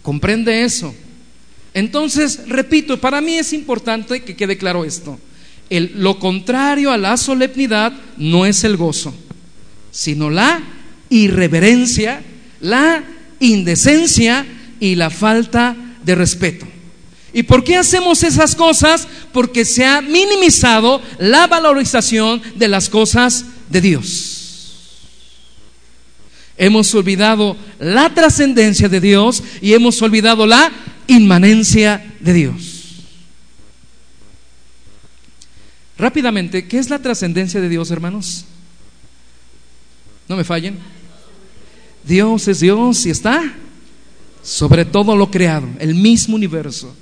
Comprende 0.00 0.62
eso. 0.62 0.94
Entonces, 1.74 2.42
repito, 2.46 3.00
para 3.00 3.20
mí 3.20 3.34
es 3.34 3.52
importante 3.52 4.22
que 4.22 4.36
quede 4.36 4.56
claro 4.56 4.84
esto. 4.84 5.18
El, 5.70 5.90
lo 5.96 6.20
contrario 6.20 6.92
a 6.92 6.98
la 6.98 7.16
solemnidad 7.16 7.92
no 8.16 8.46
es 8.46 8.62
el 8.62 8.76
gozo, 8.76 9.12
sino 9.90 10.30
la 10.30 10.62
irreverencia, 11.10 12.22
la 12.60 13.02
indecencia 13.40 14.46
y 14.80 14.94
la 14.94 15.10
falta 15.10 15.76
de 16.04 16.14
respeto. 16.14 16.66
¿Y 17.32 17.42
por 17.42 17.64
qué 17.64 17.76
hacemos 17.76 18.22
esas 18.22 18.54
cosas? 18.54 19.06
Porque 19.32 19.64
se 19.64 19.84
ha 19.84 20.00
minimizado 20.00 21.02
la 21.18 21.46
valorización 21.46 22.40
de 22.54 22.68
las 22.68 22.88
cosas 22.88 23.44
de 23.68 23.80
Dios. 23.80 24.36
Hemos 26.56 26.94
olvidado 26.94 27.56
la 27.78 28.14
trascendencia 28.14 28.88
de 28.88 29.00
Dios 29.00 29.42
y 29.60 29.74
hemos 29.74 30.00
olvidado 30.00 30.46
la 30.46 30.72
inmanencia 31.06 32.14
de 32.20 32.32
Dios. 32.32 32.76
Rápidamente, 35.98 36.66
¿qué 36.66 36.78
es 36.78 36.90
la 36.90 36.98
trascendencia 36.98 37.60
de 37.60 37.68
Dios, 37.68 37.90
hermanos? 37.90 38.46
No 40.28 40.36
me 40.36 40.44
fallen. 40.44 40.78
Dios 42.06 42.48
es 42.48 42.60
Dios 42.60 43.04
y 43.06 43.10
está 43.10 43.54
sobre 44.42 44.84
todo 44.84 45.16
lo 45.16 45.28
creado, 45.30 45.68
el 45.80 45.96
mismo 45.96 46.36
universo. 46.36 46.94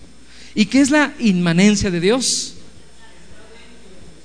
¿Y 0.55 0.64
qué 0.64 0.80
es 0.80 0.90
la 0.90 1.12
inmanencia 1.18 1.90
de 1.90 2.00
Dios? 2.00 2.55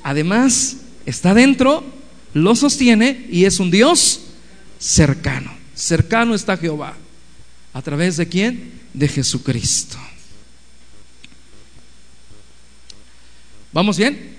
Además, 0.03 0.77
está 1.05 1.33
dentro, 1.33 1.83
lo 2.33 2.55
sostiene 2.55 3.25
y 3.29 3.43
es 3.43 3.59
un 3.59 3.71
Dios 3.71 4.21
cercano. 4.79 5.51
Cercano 5.75 6.33
está 6.33 6.55
Jehová. 6.55 6.95
¿A 7.73 7.81
través 7.81 8.15
de 8.15 8.27
quién? 8.29 8.71
De 8.93 9.07
Jesucristo. 9.07 9.97
¿Vamos 13.73 13.97
bien? 13.97 14.35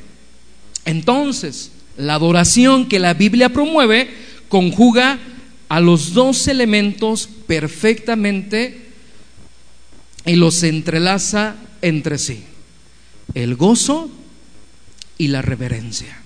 Entonces, 0.86 1.70
la 1.99 2.14
adoración 2.14 2.88
que 2.88 2.99
la 2.99 3.12
Biblia 3.12 3.51
promueve 3.51 4.11
conjuga 4.49 5.18
a 5.71 5.79
los 5.79 6.14
dos 6.14 6.49
elementos 6.49 7.29
perfectamente 7.47 8.89
y 10.27 10.35
los 10.35 10.64
entrelaza 10.64 11.55
entre 11.81 12.18
sí. 12.18 12.43
El 13.35 13.55
gozo 13.55 14.11
y 15.16 15.29
la 15.29 15.43
reverencia. 15.43 16.23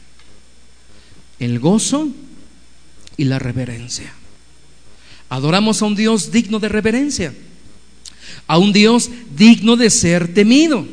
El 1.38 1.60
gozo 1.60 2.08
y 3.18 3.24
la 3.24 3.38
reverencia. 3.38 4.14
Adoramos 5.28 5.82
a 5.82 5.84
un 5.84 5.94
Dios 5.94 6.32
digno 6.32 6.58
de 6.58 6.70
reverencia, 6.70 7.34
a 8.46 8.56
un 8.56 8.72
Dios 8.72 9.10
digno 9.36 9.76
de 9.76 9.90
ser 9.90 10.32
temido, 10.32 10.86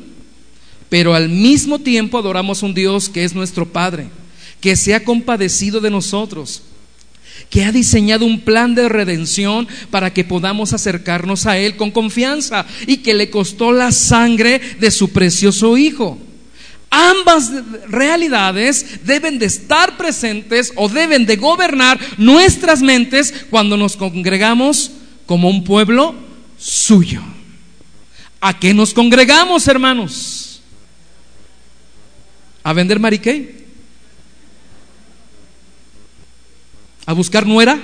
pero 0.90 1.16
al 1.16 1.30
mismo 1.30 1.80
tiempo 1.80 2.18
adoramos 2.18 2.62
a 2.62 2.66
un 2.66 2.74
Dios 2.74 3.08
que 3.08 3.24
es 3.24 3.34
nuestro 3.34 3.72
Padre, 3.72 4.10
que 4.60 4.76
se 4.76 4.94
ha 4.94 5.06
compadecido 5.06 5.80
de 5.80 5.90
nosotros, 5.90 6.64
que 7.52 7.66
ha 7.66 7.72
diseñado 7.72 8.26
un 8.26 8.40
plan 8.40 8.74
de 8.74 8.90
redención 8.90 9.68
para 9.92 10.12
que 10.12 10.24
podamos 10.24 10.74
acercarnos 10.74 11.46
a 11.46 11.58
Él 11.58 11.76
con 11.76 11.92
confianza 11.92 12.66
y 12.88 12.98
que 12.98 13.14
le 13.14 13.30
costó 13.30 13.74
la 13.74 13.92
sangre 13.92 14.60
de 14.80 14.90
su 14.90 15.12
precioso 15.12 15.78
Hijo. 15.78 16.18
Ambas 16.90 17.52
realidades 17.90 19.06
deben 19.06 19.38
de 19.38 19.46
estar 19.46 19.98
presentes 19.98 20.72
o 20.76 20.88
deben 20.90 21.26
de 21.26 21.36
gobernar 21.36 22.00
nuestras 22.18 22.82
mentes 22.82 23.46
cuando 23.50 23.76
nos 23.78 23.98
congregamos 23.98 24.92
como 25.26 25.50
un 25.50 25.64
pueblo 25.66 26.16
suyo. 26.58 27.22
¿A 28.40 28.58
qué 28.58 28.74
nos 28.74 28.94
congregamos, 28.94 29.68
hermanos? 29.68 30.62
¿A 32.64 32.72
vender 32.74 33.00
mariqué? 33.00 33.61
A 37.06 37.14
buscar 37.14 37.46
nuera. 37.46 37.80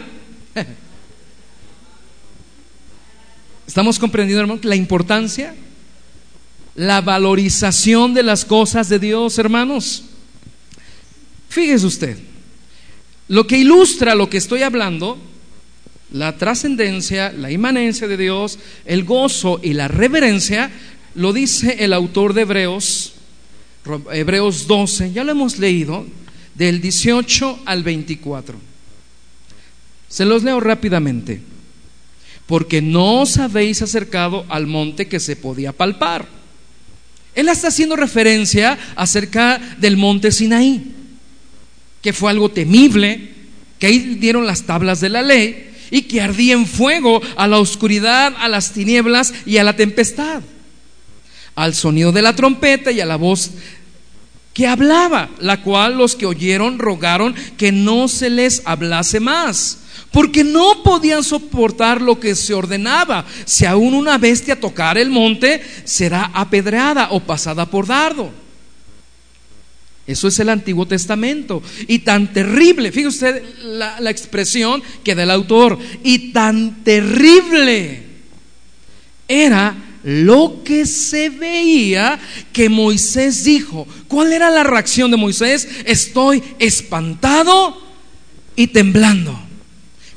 ¿Estamos 3.68 4.00
comprendiendo, 4.00 4.42
hermano, 4.42 4.62
la 4.64 4.76
importancia? 4.76 5.56
La 6.76 7.02
valorización 7.02 8.14
de 8.14 8.24
las 8.24 8.46
cosas 8.46 8.90
de 8.90 9.00
Dios, 9.00 9.38
hermanos. 9.38 10.06
Fíjese 11.50 11.86
usted, 11.86 12.18
lo 13.28 13.46
que 13.48 13.58
ilustra 13.58 14.16
lo 14.16 14.30
que 14.30 14.38
estoy 14.38 14.62
hablando, 14.64 15.18
la 16.12 16.38
trascendencia, 16.38 17.32
la 17.32 17.52
inmanencia 17.52 18.08
de 18.08 18.18
Dios, 18.18 18.60
el 18.86 19.04
gozo 19.04 19.60
y 19.62 19.74
la 19.74 19.88
reverencia, 19.88 20.72
lo 21.16 21.34
dice 21.34 21.84
el 21.84 21.94
autor 21.94 22.34
de 22.34 22.42
Hebreos, 22.42 23.14
Hebreos 24.12 24.68
12, 24.68 25.12
ya 25.12 25.24
lo 25.24 25.32
hemos 25.32 25.60
leído, 25.60 26.06
del 26.56 26.82
18 26.82 27.60
al 27.66 27.84
24. 27.84 28.67
Se 30.10 30.26
los 30.26 30.44
leo 30.44 30.60
rápidamente. 30.60 31.42
Porque 32.46 32.82
no 32.82 33.22
os 33.22 33.38
habéis 33.38 33.82
acercado 33.82 34.46
al 34.50 34.68
monte 34.68 35.08
que 35.08 35.20
se 35.20 35.36
podía 35.36 35.74
palpar. 35.74 36.28
Él 37.36 37.50
está 37.50 37.68
haciendo 37.68 37.96
referencia 37.96 38.80
acerca 38.96 39.60
del 39.80 39.98
monte 39.98 40.32
Sinaí, 40.32 40.92
que 42.02 42.14
fue 42.14 42.32
algo 42.32 42.50
temible, 42.50 43.30
que 43.78 43.88
ahí 43.88 44.16
dieron 44.16 44.48
las 44.48 44.64
tablas 44.64 45.02
de 45.02 45.10
la 45.10 45.22
ley 45.22 45.70
y 45.92 46.04
que 46.04 46.22
ardía 46.22 46.54
en 46.54 46.66
fuego 46.66 47.22
a 47.36 47.48
la 47.48 47.60
oscuridad, 47.60 48.34
a 48.40 48.48
las 48.48 48.72
tinieblas 48.72 49.34
y 49.46 49.58
a 49.58 49.64
la 49.64 49.76
tempestad, 49.76 50.42
al 51.56 51.76
sonido 51.76 52.12
de 52.12 52.22
la 52.22 52.36
trompeta 52.36 52.92
y 52.92 53.02
a 53.02 53.06
la 53.06 53.18
voz 53.18 53.52
que 54.54 54.66
hablaba, 54.66 55.30
la 55.40 55.62
cual 55.62 55.98
los 55.98 56.16
que 56.16 56.26
oyeron 56.26 56.80
rogaron 56.80 57.36
que 57.58 57.72
no 57.72 58.08
se 58.08 58.32
les 58.32 58.64
hablase 58.66 59.20
más, 59.20 59.78
porque 60.12 60.44
no 60.44 60.84
podían 60.84 61.24
soportar 61.24 62.02
lo 62.02 62.20
que 62.20 62.36
se 62.36 62.54
ordenaba. 62.54 63.26
Si 63.46 63.66
aún 63.66 63.94
una 63.94 64.18
bestia 64.18 64.60
tocar 64.60 64.98
el 64.98 65.10
monte, 65.10 65.62
será 65.84 66.32
apedreada 66.34 67.10
o 67.12 67.20
pasada 67.20 67.66
por 67.66 67.88
dardo. 67.88 68.32
Eso 70.08 70.30
es 70.30 70.40
el 70.40 70.50
Antiguo 70.50 70.88
Testamento. 70.88 71.62
Y 71.88 72.00
tan 72.00 72.32
terrible, 72.32 72.92
fíjese 72.92 73.08
usted 73.08 73.44
la, 73.64 74.00
la, 74.00 74.10
expresión 74.10 74.82
que 75.04 75.16
da 75.16 75.24
el 75.24 75.32
autor, 75.32 75.78
y 76.04 76.32
tan 76.32 76.84
terrible 76.84 78.04
era 79.28 79.76
lo 80.04 80.64
que 80.64 80.86
se 80.86 81.30
veía 81.30 82.18
que 82.54 82.70
Moisés 82.70 83.44
dijo. 83.44 83.86
¿Cuál 84.08 84.32
era 84.32 84.50
la 84.50 84.64
reacción 84.64 85.12
de 85.12 85.18
Moisés? 85.18 85.68
Estoy 85.86 86.42
espantado 86.60 87.82
y 88.56 88.68
temblando. 88.68 89.47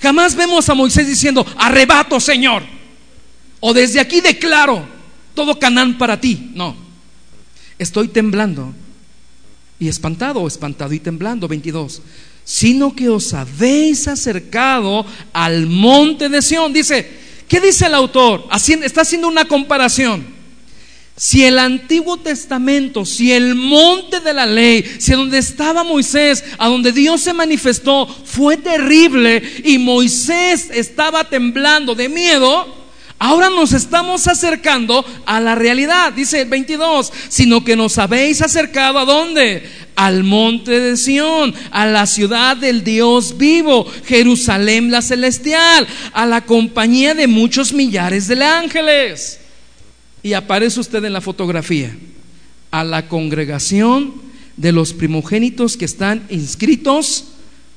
Jamás 0.00 0.34
vemos 0.34 0.68
a 0.68 0.74
Moisés 0.74 1.06
diciendo, 1.06 1.46
arrebato 1.56 2.18
Señor. 2.20 2.62
O 3.60 3.74
desde 3.74 4.00
aquí 4.00 4.20
declaro 4.20 4.86
todo 5.34 5.58
Canaán 5.58 5.98
para 5.98 6.20
ti. 6.20 6.50
No, 6.54 6.74
estoy 7.78 8.08
temblando 8.08 8.74
y 9.78 9.88
espantado, 9.88 10.46
espantado 10.46 10.92
y 10.92 11.00
temblando, 11.00 11.48
22, 11.48 12.02
sino 12.44 12.94
que 12.94 13.08
os 13.08 13.32
habéis 13.34 14.08
acercado 14.08 15.04
al 15.32 15.66
monte 15.66 16.28
de 16.28 16.42
Sión. 16.42 16.72
Dice, 16.72 17.08
¿qué 17.48 17.60
dice 17.60 17.86
el 17.86 17.94
autor? 17.94 18.46
está 18.52 19.02
haciendo 19.02 19.28
una 19.28 19.46
comparación. 19.46 20.39
Si 21.20 21.44
el 21.44 21.58
Antiguo 21.58 22.16
Testamento, 22.16 23.04
si 23.04 23.30
el 23.30 23.54
monte 23.54 24.20
de 24.20 24.32
la 24.32 24.46
ley, 24.46 24.82
si 24.98 25.12
donde 25.12 25.36
estaba 25.36 25.84
Moisés, 25.84 26.42
a 26.56 26.66
donde 26.66 26.92
Dios 26.92 27.20
se 27.20 27.34
manifestó, 27.34 28.06
fue 28.06 28.56
terrible 28.56 29.42
y 29.62 29.76
Moisés 29.76 30.70
estaba 30.72 31.24
temblando 31.24 31.94
de 31.94 32.08
miedo, 32.08 32.80
Ahora 33.18 33.50
nos 33.50 33.74
estamos 33.74 34.26
acercando 34.28 35.04
a 35.26 35.40
la 35.40 35.54
realidad, 35.54 36.14
dice 36.14 36.40
el 36.40 36.48
22, 36.48 37.12
sino 37.28 37.62
que 37.62 37.76
nos 37.76 37.98
habéis 37.98 38.40
acercado 38.40 38.98
a 38.98 39.04
dónde? 39.04 39.62
Al 39.96 40.24
monte 40.24 40.80
de 40.80 40.96
Sión, 40.96 41.54
a 41.70 41.84
la 41.84 42.06
ciudad 42.06 42.56
del 42.56 42.82
Dios 42.82 43.36
vivo, 43.36 43.86
Jerusalén 44.06 44.90
la 44.90 45.02
celestial, 45.02 45.86
a 46.14 46.24
la 46.24 46.46
compañía 46.46 47.14
de 47.14 47.26
muchos 47.26 47.74
millares 47.74 48.26
de 48.26 48.42
ángeles. 48.42 49.39
Y 50.22 50.34
aparece 50.34 50.80
usted 50.80 51.04
en 51.04 51.12
la 51.12 51.20
fotografía, 51.20 51.96
a 52.70 52.84
la 52.84 53.08
congregación 53.08 54.14
de 54.56 54.72
los 54.72 54.92
primogénitos 54.92 55.76
que 55.76 55.84
están 55.84 56.26
inscritos 56.28 57.24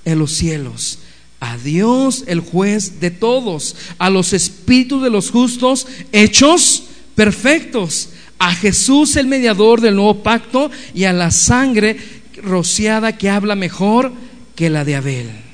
en 0.05 0.19
los 0.19 0.31
cielos. 0.31 0.99
A 1.39 1.57
Dios 1.57 2.23
el 2.27 2.39
juez 2.39 2.99
de 2.99 3.11
todos, 3.11 3.75
a 3.97 4.09
los 4.09 4.33
espíritus 4.33 5.03
de 5.03 5.09
los 5.09 5.29
justos 5.31 5.87
hechos 6.11 6.83
perfectos, 7.15 8.09
a 8.39 8.53
Jesús 8.53 9.15
el 9.15 9.27
mediador 9.27 9.79
del 9.79 9.95
nuevo 9.95 10.23
pacto. 10.23 10.69
Y 10.93 11.05
a 11.05 11.13
la 11.13 11.31
sangre 11.31 11.97
rociada 12.41 13.17
que 13.17 13.29
habla 13.29 13.55
mejor 13.55 14.11
que 14.55 14.69
la 14.69 14.83
de 14.83 14.95
Abel. 14.95 15.52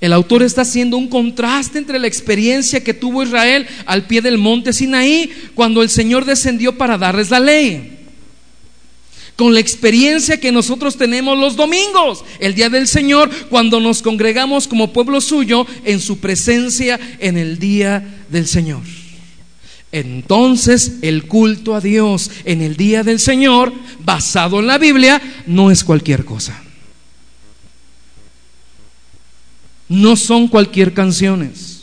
El 0.00 0.12
autor 0.12 0.42
está 0.42 0.62
haciendo 0.62 0.96
un 0.96 1.08
contraste 1.08 1.78
entre 1.78 1.98
la 1.98 2.06
experiencia 2.06 2.84
que 2.84 2.94
tuvo 2.94 3.22
Israel 3.22 3.66
al 3.86 4.06
pie 4.06 4.20
del 4.20 4.38
monte 4.38 4.72
Sinaí 4.72 5.32
cuando 5.54 5.82
el 5.82 5.88
Señor 5.88 6.24
descendió 6.24 6.76
para 6.76 6.98
darles 6.98 7.30
la 7.30 7.40
ley 7.40 7.96
con 9.36 9.52
la 9.52 9.60
experiencia 9.60 10.40
que 10.40 10.50
nosotros 10.50 10.96
tenemos 10.96 11.38
los 11.38 11.56
domingos, 11.56 12.24
el 12.40 12.54
día 12.54 12.70
del 12.70 12.88
Señor, 12.88 13.30
cuando 13.50 13.80
nos 13.80 14.02
congregamos 14.02 14.66
como 14.66 14.92
pueblo 14.92 15.20
suyo 15.20 15.66
en 15.84 16.00
su 16.00 16.18
presencia 16.18 16.98
en 17.18 17.36
el 17.36 17.58
día 17.58 18.24
del 18.30 18.46
Señor. 18.46 18.80
Entonces 19.92 20.94
el 21.02 21.26
culto 21.26 21.74
a 21.74 21.80
Dios 21.80 22.30
en 22.44 22.62
el 22.62 22.76
día 22.76 23.02
del 23.02 23.20
Señor, 23.20 23.72
basado 24.00 24.58
en 24.58 24.66
la 24.66 24.78
Biblia, 24.78 25.20
no 25.46 25.70
es 25.70 25.84
cualquier 25.84 26.24
cosa. 26.24 26.62
No 29.88 30.16
son 30.16 30.48
cualquier 30.48 30.92
canciones. 30.92 31.76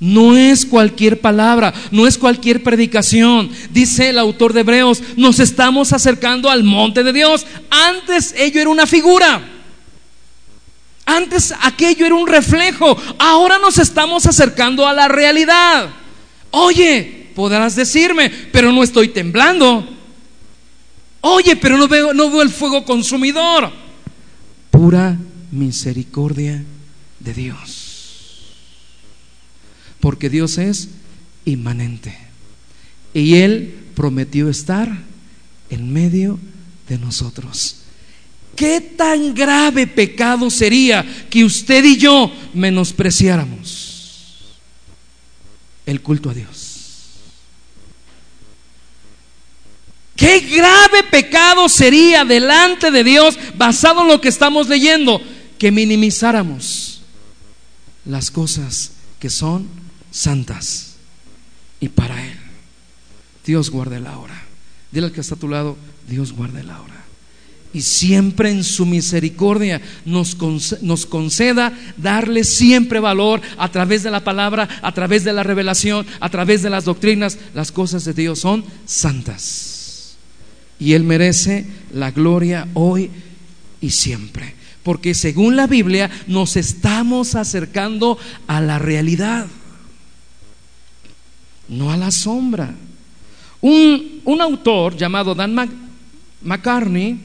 No 0.00 0.34
es 0.34 0.64
cualquier 0.64 1.20
palabra, 1.20 1.74
no 1.90 2.06
es 2.06 2.16
cualquier 2.16 2.62
predicación. 2.62 3.50
Dice 3.70 4.08
el 4.08 4.18
autor 4.18 4.54
de 4.54 4.60
Hebreos, 4.60 5.02
nos 5.16 5.38
estamos 5.40 5.92
acercando 5.92 6.48
al 6.48 6.64
monte 6.64 7.02
de 7.02 7.12
Dios. 7.12 7.46
Antes 7.68 8.34
ello 8.36 8.62
era 8.62 8.70
una 8.70 8.86
figura. 8.86 9.42
Antes 11.04 11.52
aquello 11.62 12.06
era 12.06 12.14
un 12.14 12.26
reflejo. 12.26 12.96
Ahora 13.18 13.58
nos 13.58 13.76
estamos 13.76 14.24
acercando 14.24 14.86
a 14.86 14.94
la 14.94 15.06
realidad. 15.06 15.90
Oye, 16.50 17.28
podrás 17.34 17.76
decirme, 17.76 18.30
pero 18.52 18.72
no 18.72 18.82
estoy 18.82 19.08
temblando. 19.08 19.86
Oye, 21.20 21.56
pero 21.56 21.76
no 21.76 21.86
veo, 21.88 22.14
no 22.14 22.30
veo 22.30 22.40
el 22.40 22.48
fuego 22.48 22.86
consumidor. 22.86 23.70
Pura 24.70 25.18
misericordia 25.50 26.62
de 27.20 27.34
Dios 27.34 27.90
porque 30.00 30.30
Dios 30.30 30.58
es 30.58 30.88
inmanente. 31.44 32.16
Y 33.14 33.36
Él 33.36 33.74
prometió 33.94 34.48
estar 34.48 34.90
en 35.68 35.92
medio 35.92 36.38
de 36.88 36.98
nosotros. 36.98 37.76
¿Qué 38.56 38.80
tan 38.80 39.34
grave 39.34 39.86
pecado 39.86 40.50
sería 40.50 41.06
que 41.30 41.44
usted 41.44 41.84
y 41.84 41.96
yo 41.96 42.32
menospreciáramos 42.54 44.58
el 45.86 46.02
culto 46.02 46.30
a 46.30 46.34
Dios? 46.34 46.66
Qué 50.16 50.40
grave 50.40 51.02
pecado 51.10 51.68
sería 51.68 52.24
delante 52.24 52.90
de 52.90 53.02
Dios 53.02 53.38
basado 53.56 54.02
en 54.02 54.08
lo 54.08 54.20
que 54.20 54.28
estamos 54.28 54.68
leyendo 54.68 55.20
que 55.60 55.70
minimizáramos 55.70 57.02
las 58.06 58.30
cosas 58.30 58.92
que 59.20 59.28
son 59.28 59.68
santas 60.10 60.94
y 61.80 61.90
para 61.90 62.26
Él. 62.26 62.38
Dios 63.44 63.68
guarde 63.70 64.00
la 64.00 64.18
hora. 64.18 64.42
Dile 64.90 65.08
al 65.08 65.12
que 65.12 65.20
está 65.20 65.34
a 65.34 65.38
tu 65.38 65.48
lado, 65.48 65.76
Dios 66.08 66.32
guarde 66.32 66.64
la 66.64 66.80
hora. 66.80 67.04
Y 67.74 67.82
siempre 67.82 68.50
en 68.50 68.64
su 68.64 68.86
misericordia 68.86 69.82
nos, 70.06 70.34
nos 70.80 71.04
conceda 71.04 71.78
darle 71.98 72.44
siempre 72.44 72.98
valor 72.98 73.42
a 73.58 73.70
través 73.70 74.02
de 74.02 74.10
la 74.10 74.24
palabra, 74.24 74.66
a 74.80 74.94
través 74.94 75.24
de 75.24 75.34
la 75.34 75.42
revelación, 75.42 76.06
a 76.20 76.30
través 76.30 76.62
de 76.62 76.70
las 76.70 76.86
doctrinas. 76.86 77.36
Las 77.54 77.70
cosas 77.70 78.06
de 78.06 78.14
Dios 78.14 78.38
son 78.38 78.64
santas. 78.86 80.16
Y 80.78 80.94
Él 80.94 81.04
merece 81.04 81.66
la 81.92 82.12
gloria 82.12 82.66
hoy 82.72 83.10
y 83.82 83.90
siempre. 83.90 84.58
Porque 84.90 85.14
según 85.14 85.54
la 85.54 85.68
Biblia 85.68 86.10
nos 86.26 86.56
estamos 86.56 87.36
acercando 87.36 88.18
a 88.48 88.60
la 88.60 88.80
realidad 88.80 89.46
no 91.68 91.92
a 91.92 91.96
la 91.96 92.10
sombra. 92.10 92.74
Un, 93.60 94.40
autor 94.40 94.96
llamado 94.96 95.32
Dan 95.32 95.54
McCartney 96.42 97.20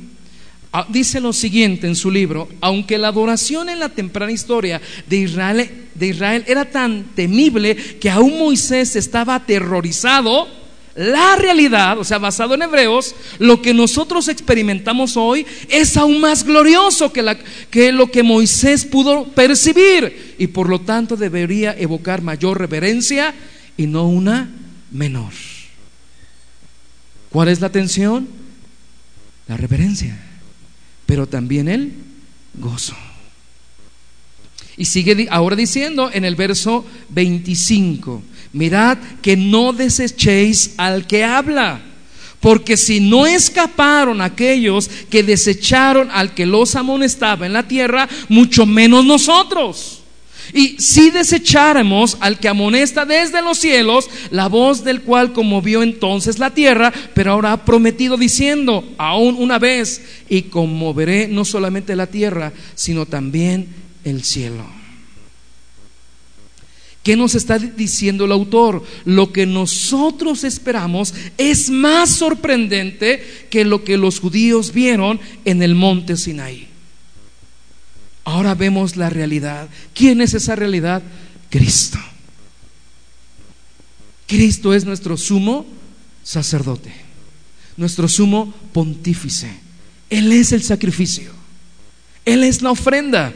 ah, 0.73 0.85
dice 0.87 1.19
lo 1.19 1.33
siguiente 1.33 1.87
en 1.87 1.95
su 1.95 2.11
libro, 2.11 2.49
aunque 2.61 2.99
la 2.99 3.07
adoración 3.07 3.67
en 3.69 3.79
la 3.79 3.89
temprana 3.89 4.31
historia 4.31 4.79
de 5.09 5.17
Israel, 5.17 5.87
de 5.95 6.07
Israel 6.09 6.43
era 6.45 6.69
tan 6.69 7.15
temible 7.15 7.75
que 7.75 8.11
aún 8.11 8.37
Moisés 8.37 8.95
estaba 8.95 9.33
aterrorizado, 9.33 10.47
la 10.95 11.35
realidad, 11.35 11.99
o 11.99 12.05
sea, 12.05 12.19
basado 12.19 12.53
en 12.55 12.61
Hebreos, 12.61 13.15
lo 13.39 13.61
que 13.61 13.73
nosotros 13.73 14.29
experimentamos 14.29 15.17
hoy 15.17 15.45
es 15.69 15.97
aún 15.97 16.21
más 16.21 16.45
glorioso 16.45 17.11
que, 17.11 17.91
lo 17.91 18.09
que 18.09 18.23
Moisés 18.23 18.85
pudo 18.85 19.25
percibir 19.25 20.35
y 20.39 20.47
por 20.47 20.69
lo 20.69 20.79
tanto 20.79 21.17
debería 21.17 21.75
evocar 21.77 22.21
mayor 22.21 22.59
reverencia 22.59 23.35
y 23.75 23.87
no 23.87 24.07
una 24.07 24.49
menor. 24.91 25.33
¿Cuál 27.29 27.49
es 27.49 27.59
la 27.59 27.67
atención? 27.67 28.29
La 29.49 29.57
reverencia, 29.57 30.17
pero 31.05 31.27
también 31.27 31.67
el 31.67 31.91
gozo. 32.53 32.95
Y 34.77 34.85
sigue 34.85 35.27
ahora 35.29 35.57
diciendo 35.57 36.09
en 36.13 36.23
el 36.23 36.37
verso 36.37 36.85
25, 37.09 38.23
mirad 38.55 38.97
que 39.21 39.37
no 39.37 39.73
desechéis 39.73 40.73
al 40.77 41.05
que 41.05 41.23
habla 41.23 41.81
porque 42.45 42.77
si 42.77 42.99
no 42.99 43.25
escaparon 43.25 44.21
aquellos 44.21 44.87
que 45.09 45.23
desecharon 45.23 46.09
al 46.11 46.35
que 46.35 46.45
los 46.45 46.75
amonestaba 46.75 47.47
en 47.47 47.53
la 47.53 47.67
tierra, 47.67 48.07
mucho 48.29 48.67
menos 48.67 49.03
nosotros. 49.03 50.03
Y 50.53 50.75
si 50.77 51.09
desecháramos 51.09 52.17
al 52.19 52.37
que 52.37 52.47
amonesta 52.47 53.03
desde 53.03 53.41
los 53.41 53.57
cielos, 53.57 54.07
la 54.29 54.47
voz 54.47 54.83
del 54.83 55.01
cual 55.01 55.33
conmovió 55.33 55.81
entonces 55.81 56.37
la 56.37 56.51
tierra, 56.51 56.93
pero 57.15 57.31
ahora 57.31 57.51
ha 57.51 57.65
prometido 57.65 58.15
diciendo, 58.15 58.87
aún 58.99 59.37
una 59.39 59.57
vez, 59.57 60.03
y 60.29 60.43
conmoveré 60.43 61.27
no 61.27 61.45
solamente 61.45 61.95
la 61.95 62.05
tierra, 62.05 62.53
sino 62.75 63.07
también 63.07 63.69
el 64.03 64.23
cielo. 64.23 64.74
¿Qué 67.05 67.15
nos 67.15 67.35
está 67.35 67.59
diciendo 67.59 68.25
el 68.25 68.31
autor? 68.31 68.83
Lo 69.05 69.31
que 69.31 69.45
nosotros 69.45 70.43
esperamos 70.43 71.13
es 71.37 71.69
más 71.69 72.09
sorprendente 72.09 73.45
que 73.51 73.63
lo 73.63 73.83
que 73.83 73.95
los 73.95 74.19
judíos 74.19 74.73
vieron 74.73 75.19
en 75.45 75.61
el 75.61 75.75
monte 75.75 76.17
Sinaí. 76.17 76.67
Ahora 78.23 78.55
vemos 78.55 78.95
la 78.95 79.11
realidad. 79.11 79.69
¿Quién 79.93 80.19
es 80.19 80.33
esa 80.33 80.55
realidad? 80.55 81.03
Cristo. 81.51 81.99
Cristo 84.25 84.73
es 84.73 84.83
nuestro 84.83 85.15
sumo 85.15 85.67
sacerdote, 86.23 86.91
nuestro 87.77 88.07
sumo 88.07 88.51
pontífice. 88.73 89.51
Él 90.09 90.31
es 90.31 90.53
el 90.53 90.63
sacrificio. 90.63 91.31
Él 92.25 92.43
es 92.43 92.63
la 92.63 92.71
ofrenda. 92.71 93.31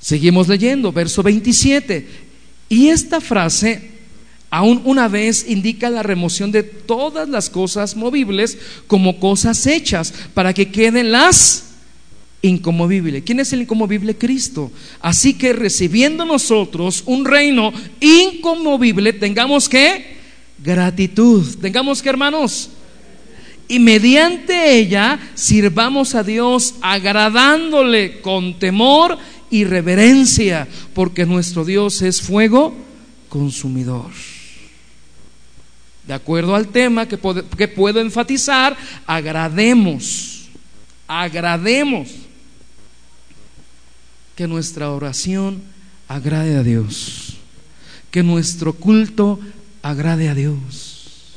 Seguimos 0.00 0.48
leyendo, 0.48 0.92
verso 0.92 1.22
27. 1.22 2.06
Y 2.68 2.88
esta 2.88 3.20
frase, 3.20 3.90
aún 4.48 4.80
una 4.84 5.08
vez, 5.08 5.44
indica 5.46 5.90
la 5.90 6.02
remoción 6.02 6.50
de 6.50 6.62
todas 6.62 7.28
las 7.28 7.50
cosas 7.50 7.94
movibles 7.94 8.58
como 8.86 9.20
cosas 9.20 9.66
hechas, 9.66 10.12
para 10.32 10.54
que 10.54 10.70
queden 10.70 11.12
las 11.12 11.66
incomovibles. 12.42 13.22
¿Quién 13.24 13.40
es 13.40 13.52
el 13.52 13.62
incomovible? 13.62 14.16
Cristo. 14.16 14.72
Así 15.00 15.34
que 15.34 15.52
recibiendo 15.52 16.24
nosotros 16.24 17.02
un 17.06 17.24
reino 17.26 17.72
incomovible, 18.00 19.12
tengamos 19.12 19.68
que 19.68 20.16
gratitud. 20.62 21.58
Tengamos 21.60 22.00
que, 22.00 22.08
hermanos, 22.08 22.70
y 23.68 23.78
mediante 23.78 24.78
ella 24.78 25.18
sirvamos 25.34 26.14
a 26.14 26.24
Dios 26.24 26.74
agradándole 26.80 28.20
con 28.20 28.58
temor 28.58 29.16
y 29.50 29.64
reverencia, 29.64 30.68
porque 30.94 31.26
nuestro 31.26 31.64
Dios 31.64 32.02
es 32.02 32.22
fuego 32.22 32.74
consumidor. 33.28 34.10
De 36.06 36.14
acuerdo 36.14 36.54
al 36.54 36.68
tema 36.68 37.06
que 37.06 37.18
puedo, 37.18 37.48
que 37.50 37.68
puedo 37.68 38.00
enfatizar, 38.00 38.76
agrademos, 39.06 40.48
agrademos 41.06 42.10
que 44.34 44.48
nuestra 44.48 44.90
oración 44.90 45.62
agrade 46.08 46.56
a 46.56 46.62
Dios, 46.62 47.36
que 48.10 48.22
nuestro 48.22 48.72
culto 48.72 49.38
agrade 49.82 50.28
a 50.28 50.34
Dios, 50.34 51.36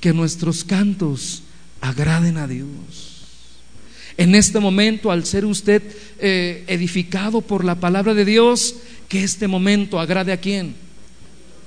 que 0.00 0.12
nuestros 0.12 0.64
cantos 0.64 1.42
agraden 1.80 2.36
a 2.36 2.46
Dios. 2.46 3.03
En 4.16 4.34
este 4.34 4.60
momento, 4.60 5.10
al 5.10 5.24
ser 5.24 5.44
usted 5.44 5.82
eh, 6.18 6.64
edificado 6.68 7.40
por 7.40 7.64
la 7.64 7.74
palabra 7.74 8.14
de 8.14 8.24
Dios, 8.24 8.76
que 9.08 9.24
este 9.24 9.48
momento 9.48 9.98
agrade 9.98 10.32
a 10.32 10.36
quién? 10.36 10.74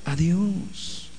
A 0.05 0.15
Dios. 0.15 1.09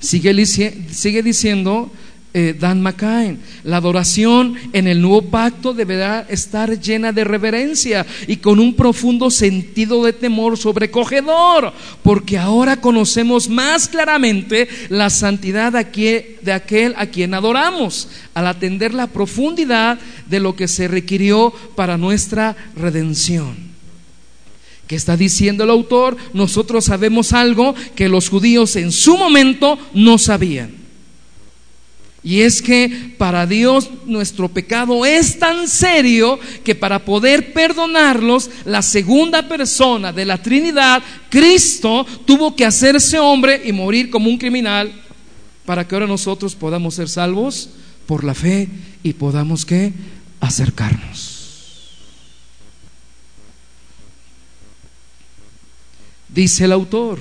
Sigue, 0.00 0.46
sigue 0.46 1.22
diciendo 1.22 1.90
eh, 2.38 2.52
Dan 2.52 2.82
McCain. 2.82 3.40
La 3.64 3.78
adoración 3.78 4.56
en 4.74 4.86
el 4.86 5.00
nuevo 5.00 5.22
pacto 5.22 5.72
deberá 5.72 6.26
estar 6.28 6.78
llena 6.78 7.10
de 7.10 7.24
reverencia 7.24 8.04
y 8.26 8.36
con 8.36 8.58
un 8.58 8.74
profundo 8.74 9.30
sentido 9.30 10.04
de 10.04 10.12
temor 10.12 10.58
sobrecogedor, 10.58 11.72
porque 12.02 12.36
ahora 12.36 12.78
conocemos 12.82 13.48
más 13.48 13.88
claramente 13.88 14.68
la 14.90 15.08
santidad 15.08 15.72
de 15.72 16.52
aquel 16.52 16.94
a 16.98 17.06
quien 17.06 17.32
adoramos, 17.32 18.10
al 18.34 18.48
atender 18.48 18.92
la 18.92 19.06
profundidad 19.06 19.98
de 20.28 20.38
lo 20.38 20.54
que 20.54 20.68
se 20.68 20.88
requirió 20.88 21.54
para 21.74 21.96
nuestra 21.96 22.54
redención. 22.76 23.56
¿Qué 24.86 24.94
está 24.94 25.16
diciendo 25.16 25.64
el 25.64 25.70
autor? 25.70 26.18
Nosotros 26.34 26.84
sabemos 26.84 27.32
algo 27.32 27.74
que 27.94 28.10
los 28.10 28.28
judíos 28.28 28.76
en 28.76 28.92
su 28.92 29.16
momento 29.16 29.78
no 29.94 30.18
sabían. 30.18 30.75
Y 32.26 32.40
es 32.40 32.60
que 32.60 33.14
para 33.16 33.46
Dios 33.46 33.88
nuestro 34.04 34.48
pecado 34.48 35.06
es 35.06 35.38
tan 35.38 35.68
serio 35.68 36.40
que 36.64 36.74
para 36.74 37.04
poder 37.04 37.52
perdonarlos, 37.52 38.50
la 38.64 38.82
segunda 38.82 39.46
persona 39.46 40.12
de 40.12 40.24
la 40.24 40.42
Trinidad, 40.42 41.04
Cristo, 41.30 42.04
tuvo 42.24 42.56
que 42.56 42.64
hacerse 42.64 43.20
hombre 43.20 43.62
y 43.64 43.70
morir 43.70 44.10
como 44.10 44.28
un 44.28 44.38
criminal 44.38 44.92
para 45.64 45.86
que 45.86 45.94
ahora 45.94 46.08
nosotros 46.08 46.56
podamos 46.56 46.96
ser 46.96 47.08
salvos 47.08 47.68
por 48.06 48.24
la 48.24 48.34
fe 48.34 48.68
y 49.04 49.12
podamos 49.12 49.64
que 49.64 49.92
acercarnos. 50.40 51.92
Dice 56.28 56.64
el 56.64 56.72
autor, 56.72 57.20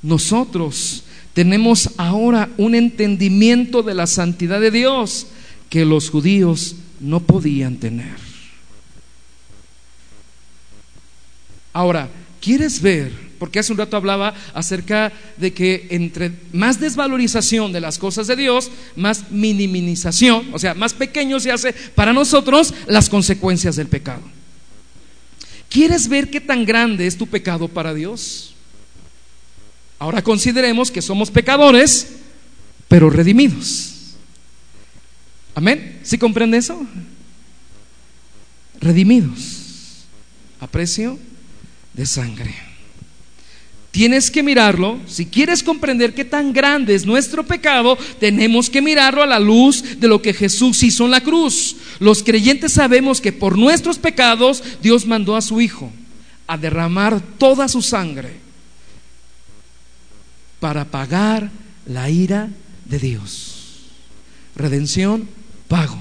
nosotros 0.00 1.02
tenemos 1.38 1.90
ahora 1.98 2.48
un 2.56 2.74
entendimiento 2.74 3.84
de 3.84 3.94
la 3.94 4.08
santidad 4.08 4.60
de 4.60 4.72
Dios 4.72 5.28
que 5.70 5.84
los 5.84 6.10
judíos 6.10 6.74
no 6.98 7.20
podían 7.20 7.76
tener. 7.76 8.16
Ahora, 11.72 12.08
¿quieres 12.40 12.82
ver? 12.82 13.12
Porque 13.38 13.60
hace 13.60 13.70
un 13.70 13.78
rato 13.78 13.96
hablaba 13.96 14.34
acerca 14.52 15.12
de 15.36 15.52
que 15.52 15.86
entre 15.90 16.32
más 16.52 16.80
desvalorización 16.80 17.70
de 17.70 17.82
las 17.82 17.98
cosas 17.98 18.26
de 18.26 18.34
Dios, 18.34 18.72
más 18.96 19.30
minimización, 19.30 20.48
o 20.52 20.58
sea, 20.58 20.74
más 20.74 20.92
pequeño 20.92 21.38
se 21.38 21.52
hace 21.52 21.72
para 21.94 22.12
nosotros 22.12 22.74
las 22.88 23.08
consecuencias 23.08 23.76
del 23.76 23.86
pecado. 23.86 24.22
¿Quieres 25.68 26.08
ver 26.08 26.30
qué 26.30 26.40
tan 26.40 26.64
grande 26.64 27.06
es 27.06 27.16
tu 27.16 27.28
pecado 27.28 27.68
para 27.68 27.94
Dios? 27.94 28.56
Ahora 29.98 30.22
consideremos 30.22 30.90
que 30.90 31.02
somos 31.02 31.30
pecadores, 31.30 32.08
pero 32.86 33.10
redimidos. 33.10 34.14
Amén. 35.54 35.98
¿Sí 36.04 36.18
comprende 36.18 36.58
eso? 36.58 36.80
Redimidos 38.80 40.04
a 40.60 40.68
precio 40.68 41.18
de 41.94 42.06
sangre. 42.06 42.54
Tienes 43.90 44.30
que 44.30 44.44
mirarlo, 44.44 45.00
si 45.08 45.26
quieres 45.26 45.64
comprender 45.64 46.14
qué 46.14 46.24
tan 46.24 46.52
grande 46.52 46.94
es 46.94 47.04
nuestro 47.04 47.44
pecado, 47.44 47.98
tenemos 48.20 48.70
que 48.70 48.80
mirarlo 48.80 49.22
a 49.22 49.26
la 49.26 49.40
luz 49.40 49.98
de 49.98 50.06
lo 50.06 50.22
que 50.22 50.32
Jesús 50.32 50.82
hizo 50.84 51.06
en 51.06 51.10
la 51.10 51.22
cruz. 51.22 51.74
Los 51.98 52.22
creyentes 52.22 52.74
sabemos 52.74 53.20
que 53.20 53.32
por 53.32 53.58
nuestros 53.58 53.98
pecados 53.98 54.62
Dios 54.80 55.06
mandó 55.06 55.34
a 55.34 55.42
su 55.42 55.60
Hijo 55.60 55.90
a 56.46 56.56
derramar 56.56 57.20
toda 57.38 57.66
su 57.66 57.82
sangre 57.82 58.47
para 60.60 60.86
pagar 60.86 61.50
la 61.86 62.10
ira 62.10 62.48
de 62.84 62.98
Dios. 62.98 63.86
Redención, 64.56 65.28
pago. 65.68 65.98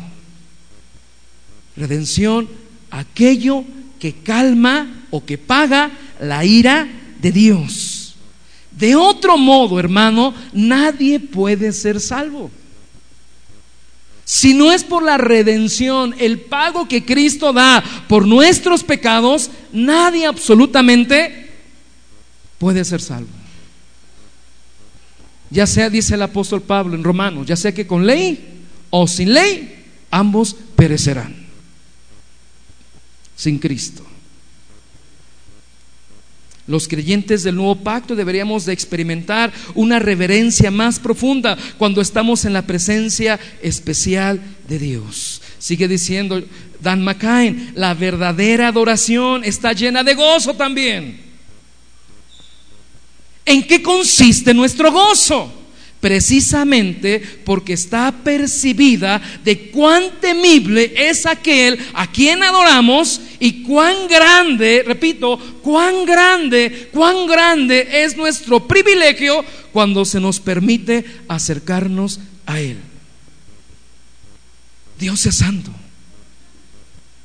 Redención, 1.75 2.49
aquello 2.89 3.63
que 3.99 4.13
calma 4.13 4.87
o 5.11 5.23
que 5.23 5.37
paga 5.37 5.91
la 6.19 6.43
ira 6.45 6.87
de 7.21 7.31
Dios. 7.31 8.15
De 8.71 8.95
otro 8.95 9.37
modo, 9.37 9.79
hermano, 9.79 10.33
nadie 10.53 11.19
puede 11.19 11.71
ser 11.71 11.99
salvo. 11.99 12.51
Si 14.23 14.53
no 14.53 14.73
es 14.73 14.83
por 14.83 15.03
la 15.03 15.17
redención, 15.17 16.13
el 16.19 16.41
pago 16.41 16.87
que 16.87 17.05
Cristo 17.05 17.53
da 17.53 17.83
por 18.09 18.27
nuestros 18.27 18.83
pecados, 18.83 19.49
nadie 19.71 20.25
absolutamente 20.25 21.49
puede 22.57 22.83
ser 22.83 23.01
salvo. 23.01 23.29
Ya 25.49 25.65
sea, 25.65 25.89
dice 25.89 26.15
el 26.15 26.21
apóstol 26.21 26.61
Pablo 26.61 26.95
en 26.95 27.03
Romanos, 27.03 27.47
ya 27.47 27.55
sea 27.55 27.73
que 27.73 27.87
con 27.87 28.05
ley 28.05 28.63
o 28.89 29.07
sin 29.07 29.33
ley, 29.33 29.85
ambos 30.11 30.55
perecerán. 30.75 31.35
Sin 33.35 33.59
Cristo. 33.59 34.03
Los 36.67 36.89
creyentes 36.89 37.43
del 37.43 37.55
nuevo 37.55 37.77
pacto 37.77 38.13
deberíamos 38.13 38.65
de 38.65 38.73
experimentar 38.73 39.53
una 39.73 39.99
reverencia 39.99 40.69
más 40.69 40.99
profunda 40.99 41.57
cuando 41.77 42.01
estamos 42.01 42.43
en 42.43 42.51
la 42.51 42.63
presencia 42.63 43.39
especial 43.61 44.41
de 44.67 44.77
Dios. 44.77 45.41
Sigue 45.59 45.87
diciendo 45.87 46.43
Dan 46.81 47.03
McCain, 47.03 47.71
la 47.75 47.93
verdadera 47.93 48.67
adoración 48.67 49.45
está 49.45 49.71
llena 49.71 50.03
de 50.03 50.13
gozo 50.13 50.55
también. 50.55 51.26
¿En 53.47 53.63
qué 53.63 53.81
consiste 53.81 54.53
nuestro 54.53 54.91
gozo? 54.91 55.53
precisamente 55.99 57.19
porque 57.43 57.73
está 57.73 58.11
percibida 58.11 59.19
de 59.43 59.71
cuán 59.71 60.21
temible 60.21 60.93
es 60.95 61.25
aquel 61.25 61.79
a 61.93 62.11
quien 62.11 62.43
adoramos 62.43 63.19
y 63.39 63.63
cuán 63.63 64.07
grande, 64.07 64.83
repito, 64.85 65.37
cuán 65.63 66.05
grande, 66.05 66.89
cuán 66.93 67.25
grande 67.25 68.03
es 68.03 68.15
nuestro 68.15 68.67
privilegio 68.67 69.43
cuando 69.73 70.05
se 70.05 70.19
nos 70.19 70.39
permite 70.39 71.03
acercarnos 71.27 72.19
a 72.45 72.59
Él. 72.59 72.77
Dios 74.99 75.25
es 75.25 75.35
santo, 75.35 75.71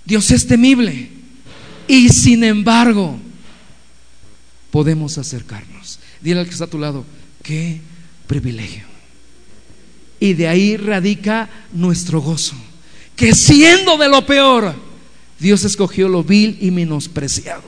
Dios 0.05 0.31
es 0.31 0.47
temible 0.47 1.11
y 1.87 2.09
sin 2.09 2.43
embargo 2.43 3.19
podemos 4.71 5.19
acercarnos. 5.19 5.99
Dile 6.23 6.41
al 6.41 6.47
que 6.47 6.53
está 6.53 6.65
a 6.65 6.71
tu 6.71 6.79
lado, 6.79 7.05
qué 7.43 7.81
privilegio. 8.27 8.85
Y 10.21 10.35
de 10.35 10.47
ahí 10.47 10.77
radica 10.77 11.51
nuestro 11.73 12.21
gozo. 12.21 12.55
Que 13.17 13.35
siendo 13.35 13.99
de 13.99 14.09
lo 14.09 14.25
peor, 14.25 14.75
Dios 15.39 15.65
escogió 15.65 16.09
lo 16.09 16.23
vil 16.23 16.57
y 16.61 16.71
menospreciado. 16.71 17.65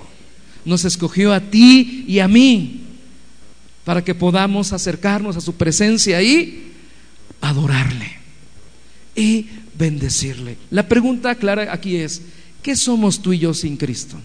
Nos 0.65 0.85
escogió 0.85 1.33
a 1.33 1.41
ti 1.41 2.05
y 2.07 2.21
a 2.21 2.29
mí 2.29 2.83
para 3.85 4.03
que 4.03 4.15
podamos 4.15 4.73
acercarnos 4.73 5.37
a 5.37 5.41
su 5.41 5.55
presencia 5.55 6.23
y 6.23 6.73
adorarle 7.41 8.19
y 9.15 9.47
bendecirle. 9.77 10.57
La 10.71 10.89
pregunta 10.89 11.35
clara 11.35 11.73
aquí 11.73 11.97
es, 11.97 12.23
¿qué 12.63 12.77
somos 12.77 13.21
tú 13.21 13.33
y 13.33 13.41
yo 13.41 13.53
sin 13.53 13.77
Cristo? 13.77 14.17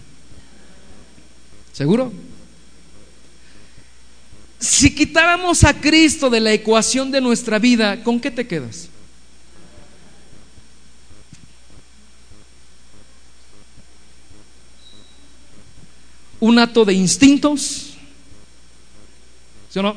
¿Seguro? 1.72 2.12
Si 4.60 4.94
quitáramos 4.94 5.64
a 5.64 5.72
Cristo 5.80 6.28
de 6.28 6.38
la 6.38 6.52
ecuación 6.52 7.10
de 7.10 7.22
nuestra 7.22 7.58
vida, 7.58 8.04
¿con 8.04 8.20
qué 8.20 8.30
te 8.30 8.46
quedas? 8.46 8.90
Un 16.38 16.58
acto 16.58 16.84
de 16.84 16.92
instintos, 16.92 17.94
¿sí 19.70 19.78
o 19.78 19.82
no? 19.82 19.96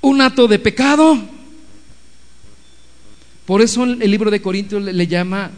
Un 0.00 0.22
acto 0.22 0.48
de 0.48 0.58
pecado. 0.58 1.18
Por 3.44 3.60
eso 3.60 3.84
el 3.84 4.10
libro 4.10 4.30
de 4.30 4.40
Corintios 4.40 4.82
le, 4.82 5.06
llama 5.06 5.50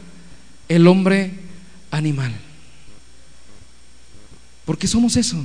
el 0.69 0.87
hombre 0.89 1.33
animal. 1.93 2.35
Porque 4.65 4.89
somos 4.89 5.17
eso 5.17 5.45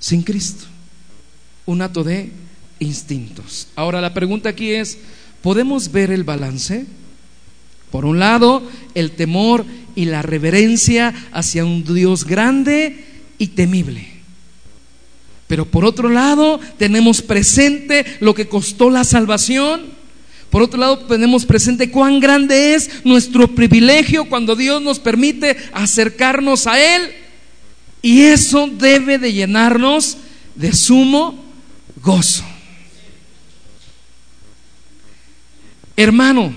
sin 0.00 0.22
Cristo. 0.22 0.64
Un 1.66 1.82
acto 1.82 2.02
de 2.02 2.32
instintos. 2.80 3.68
Ahora 3.76 4.00
la 4.00 4.12
pregunta 4.12 4.48
aquí 4.48 4.72
es, 4.72 4.98
¿podemos 5.42 5.92
ver 5.92 6.10
el 6.10 6.24
balance? 6.24 6.86
Por 7.92 8.04
un 8.04 8.18
lado, 8.18 8.62
el 8.94 9.12
temor 9.12 9.64
y 9.94 10.06
la 10.06 10.22
reverencia 10.22 11.14
hacia 11.32 11.64
un 11.64 11.84
Dios 11.84 12.24
grande 12.24 13.04
y 13.38 13.48
temible. 13.48 14.08
Pero 15.46 15.66
por 15.66 15.84
otro 15.84 16.08
lado, 16.08 16.60
tenemos 16.78 17.22
presente 17.22 18.04
lo 18.20 18.34
que 18.34 18.46
costó 18.46 18.88
la 18.88 19.02
salvación. 19.02 19.82
Por 20.48 20.62
otro 20.62 20.78
lado, 20.78 21.00
tenemos 21.00 21.44
presente 21.44 21.90
cuán 21.90 22.20
grande 22.20 22.74
es 22.74 23.04
nuestro 23.04 23.48
privilegio 23.48 24.28
cuando 24.28 24.54
Dios 24.54 24.80
nos 24.80 25.00
permite 25.00 25.56
acercarnos 25.72 26.68
a 26.68 26.80
Él. 26.80 27.10
Y 28.02 28.22
eso 28.22 28.66
debe 28.66 29.18
de 29.18 29.32
llenarnos 29.32 30.16
de 30.54 30.72
sumo 30.72 31.44
gozo. 31.96 32.44
Hermano, 35.96 36.54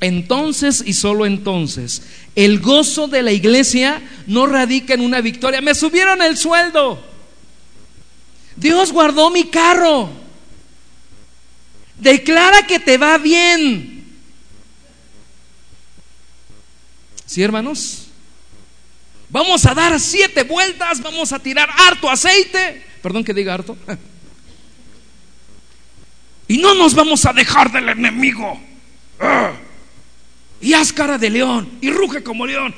entonces 0.00 0.82
y 0.84 0.94
solo 0.94 1.26
entonces, 1.26 2.02
el 2.34 2.58
gozo 2.58 3.06
de 3.06 3.22
la 3.22 3.32
iglesia 3.32 4.02
no 4.26 4.46
radica 4.46 4.94
en 4.94 5.02
una 5.02 5.20
victoria. 5.20 5.60
Me 5.60 5.74
subieron 5.74 6.22
el 6.22 6.36
sueldo. 6.36 7.00
Dios 8.56 8.92
guardó 8.92 9.30
mi 9.30 9.44
carro. 9.44 10.10
Declara 11.98 12.66
que 12.66 12.80
te 12.80 12.98
va 12.98 13.18
bien. 13.18 14.04
¿Sí, 17.26 17.42
hermanos? 17.42 18.09
Vamos 19.30 19.64
a 19.64 19.74
dar 19.74 19.98
siete 20.00 20.42
vueltas, 20.42 21.00
vamos 21.00 21.32
a 21.32 21.38
tirar 21.38 21.68
harto 21.70 22.10
aceite. 22.10 22.82
Perdón 23.02 23.24
que 23.24 23.34
diga 23.34 23.54
harto. 23.54 23.76
Y 26.48 26.58
no 26.58 26.74
nos 26.74 26.94
vamos 26.96 27.24
a 27.26 27.32
dejar 27.32 27.70
del 27.70 27.90
enemigo. 27.90 28.60
Y 30.60 30.72
haz 30.72 30.92
de 31.20 31.30
león 31.30 31.78
y 31.80 31.92
ruge 31.92 32.24
como 32.24 32.44
león. 32.44 32.74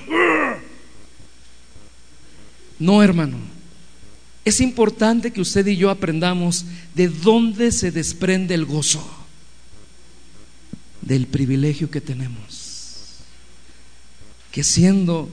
No, 2.79 3.03
hermano. 3.03 3.39
Es 4.45 4.61
importante 4.61 5.33
que 5.33 5.41
usted 5.41 5.67
y 5.69 5.77
yo 5.79 5.89
aprendamos 5.89 6.67
de 6.95 7.09
dónde 7.09 7.73
se 7.73 7.91
desprende 7.91 8.55
el 8.55 8.67
gozo. 8.67 9.03
Del 11.01 11.27
privilegio 11.27 11.91
que 11.91 12.03
tenemos. 12.03 13.23
Que 14.51 14.63
siendo 14.63 15.31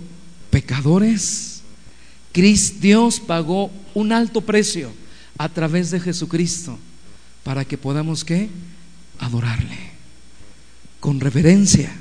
pecadores, 0.59 1.61
Dios 2.81 3.21
pagó 3.21 3.71
un 3.93 4.11
alto 4.11 4.41
precio 4.41 4.91
a 5.37 5.47
través 5.47 5.89
de 5.89 6.01
Jesucristo 6.01 6.77
para 7.43 7.63
que 7.63 7.77
podamos 7.77 8.25
adorarle 9.19 9.77
con 10.99 11.21
reverencia, 11.21 11.95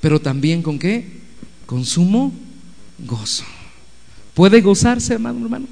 pero 0.00 0.20
también 0.20 0.60
con 0.60 0.76
qué? 0.76 1.20
Con 1.66 1.84
sumo 1.84 2.32
gozo. 2.98 3.44
¿Puede 4.34 4.60
gozarse, 4.60 5.14
hermano, 5.14 5.44
hermano? 5.44 5.68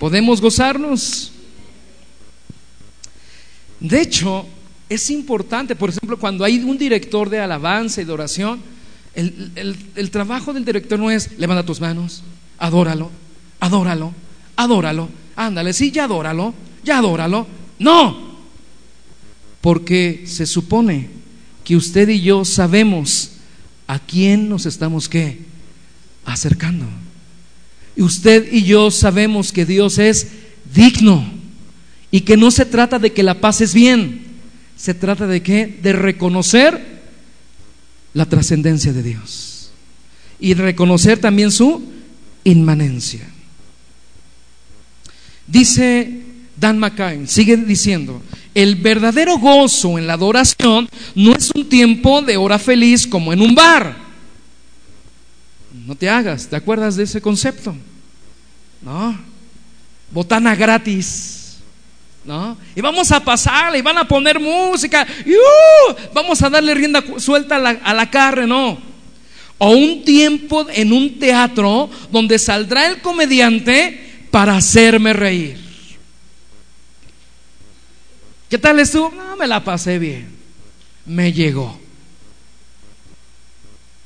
¿Podemos 0.00 0.40
gozarnos? 0.40 1.30
De 3.78 4.00
hecho, 4.00 4.44
es 4.88 5.08
importante, 5.10 5.76
por 5.76 5.90
ejemplo, 5.90 6.18
cuando 6.18 6.44
hay 6.44 6.58
un 6.64 6.76
director 6.76 7.30
de 7.30 7.38
alabanza 7.38 8.02
y 8.02 8.04
de 8.04 8.12
oración, 8.12 8.60
el, 9.14 10.10
trabajo 10.10 10.52
del 10.52 10.64
director 10.64 10.98
no 10.98 11.10
es 11.10 11.38
levanta 11.38 11.66
tus 11.66 11.80
manos, 11.80 12.22
adóralo, 12.58 13.10
adóralo, 13.60 14.12
adóralo, 14.56 15.08
ándale, 15.34 15.72
sí, 15.72 15.90
ya 15.90 16.04
adóralo, 16.04 16.54
ya 16.84 16.98
adóralo. 16.98 17.46
No, 17.78 18.38
porque 19.60 20.24
se 20.26 20.46
supone 20.46 21.10
que 21.64 21.76
usted 21.76 22.08
y 22.08 22.20
yo 22.20 22.44
sabemos 22.44 23.32
a 23.86 23.98
quién 23.98 24.48
nos 24.48 24.66
estamos 24.66 25.08
qué 25.08 25.40
acercando. 26.24 26.86
Y 27.96 28.02
usted 28.02 28.52
y 28.52 28.64
yo 28.64 28.90
sabemos 28.90 29.52
que 29.52 29.64
Dios 29.64 29.98
es 29.98 30.28
digno 30.72 31.24
y 32.10 32.20
que 32.20 32.36
no 32.36 32.50
se 32.50 32.64
trata 32.64 32.98
de 32.98 33.12
que 33.12 33.22
la 33.22 33.40
pases 33.40 33.74
bien, 33.74 34.26
se 34.76 34.94
trata 34.94 35.26
de 35.26 35.42
qué? 35.42 35.78
De 35.82 35.92
reconocer 35.92 36.97
la 38.18 38.26
trascendencia 38.26 38.92
de 38.92 39.04
Dios 39.04 39.70
y 40.40 40.54
reconocer 40.54 41.20
también 41.20 41.52
su 41.52 41.80
inmanencia. 42.42 43.24
Dice 45.46 46.24
Dan 46.56 46.80
McCain, 46.80 47.28
sigue 47.28 47.56
diciendo, 47.56 48.20
el 48.56 48.74
verdadero 48.74 49.38
gozo 49.38 50.00
en 50.00 50.08
la 50.08 50.14
adoración 50.14 50.88
no 51.14 51.32
es 51.32 51.52
un 51.54 51.68
tiempo 51.68 52.20
de 52.20 52.36
hora 52.36 52.58
feliz 52.58 53.06
como 53.06 53.32
en 53.32 53.40
un 53.40 53.54
bar. 53.54 53.96
No 55.86 55.94
te 55.94 56.10
hagas, 56.10 56.48
¿te 56.48 56.56
acuerdas 56.56 56.96
de 56.96 57.04
ese 57.04 57.20
concepto? 57.20 57.76
No. 58.82 59.16
Botana 60.10 60.56
gratis. 60.56 61.37
¿No? 62.28 62.58
Y 62.76 62.82
vamos 62.82 63.10
a 63.10 63.24
pasarle 63.24 63.78
y 63.78 63.82
van 63.82 63.96
a 63.96 64.06
poner 64.06 64.38
música 64.38 65.06
uh, 65.24 65.94
vamos 66.12 66.42
a 66.42 66.50
darle 66.50 66.74
rienda 66.74 67.02
suelta 67.16 67.56
a 67.56 67.58
la, 67.58 67.70
a 67.70 67.94
la 67.94 68.10
carne, 68.10 68.46
no. 68.46 68.78
O 69.56 69.70
un 69.70 70.04
tiempo 70.04 70.66
en 70.68 70.92
un 70.92 71.18
teatro 71.18 71.88
donde 72.12 72.38
saldrá 72.38 72.86
el 72.86 73.00
comediante 73.00 74.26
para 74.30 74.58
hacerme 74.58 75.14
reír. 75.14 75.56
¿Qué 78.50 78.58
tal 78.58 78.78
estuvo? 78.78 79.10
No, 79.10 79.34
me 79.36 79.46
la 79.46 79.64
pasé 79.64 79.98
bien. 79.98 80.28
Me 81.06 81.32
llegó. 81.32 81.80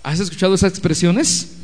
¿Has 0.05 0.21
escuchado 0.21 0.55
esas 0.55 0.71
expresiones? 0.71 1.57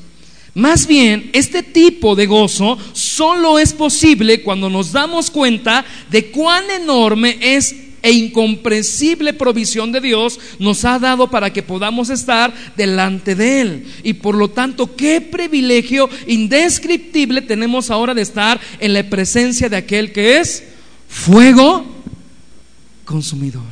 Más 0.58 0.88
bien, 0.88 1.30
este 1.34 1.62
tipo 1.62 2.16
de 2.16 2.26
gozo 2.26 2.76
solo 2.92 3.60
es 3.60 3.72
posible 3.72 4.42
cuando 4.42 4.68
nos 4.68 4.90
damos 4.90 5.30
cuenta 5.30 5.84
de 6.10 6.32
cuán 6.32 6.64
enorme 6.68 7.38
es 7.40 7.76
e 8.02 8.10
incomprensible 8.10 9.34
provisión 9.34 9.92
de 9.92 10.00
Dios 10.00 10.40
nos 10.58 10.84
ha 10.84 10.98
dado 10.98 11.30
para 11.30 11.52
que 11.52 11.62
podamos 11.62 12.10
estar 12.10 12.52
delante 12.76 13.36
de 13.36 13.60
Él. 13.60 13.86
Y 14.02 14.14
por 14.14 14.34
lo 14.34 14.50
tanto, 14.50 14.96
qué 14.96 15.20
privilegio 15.20 16.10
indescriptible 16.26 17.40
tenemos 17.42 17.88
ahora 17.92 18.12
de 18.12 18.22
estar 18.22 18.60
en 18.80 18.94
la 18.94 19.08
presencia 19.08 19.68
de 19.68 19.76
aquel 19.76 20.10
que 20.10 20.40
es 20.40 20.64
fuego 21.08 21.86
consumidor. 23.04 23.62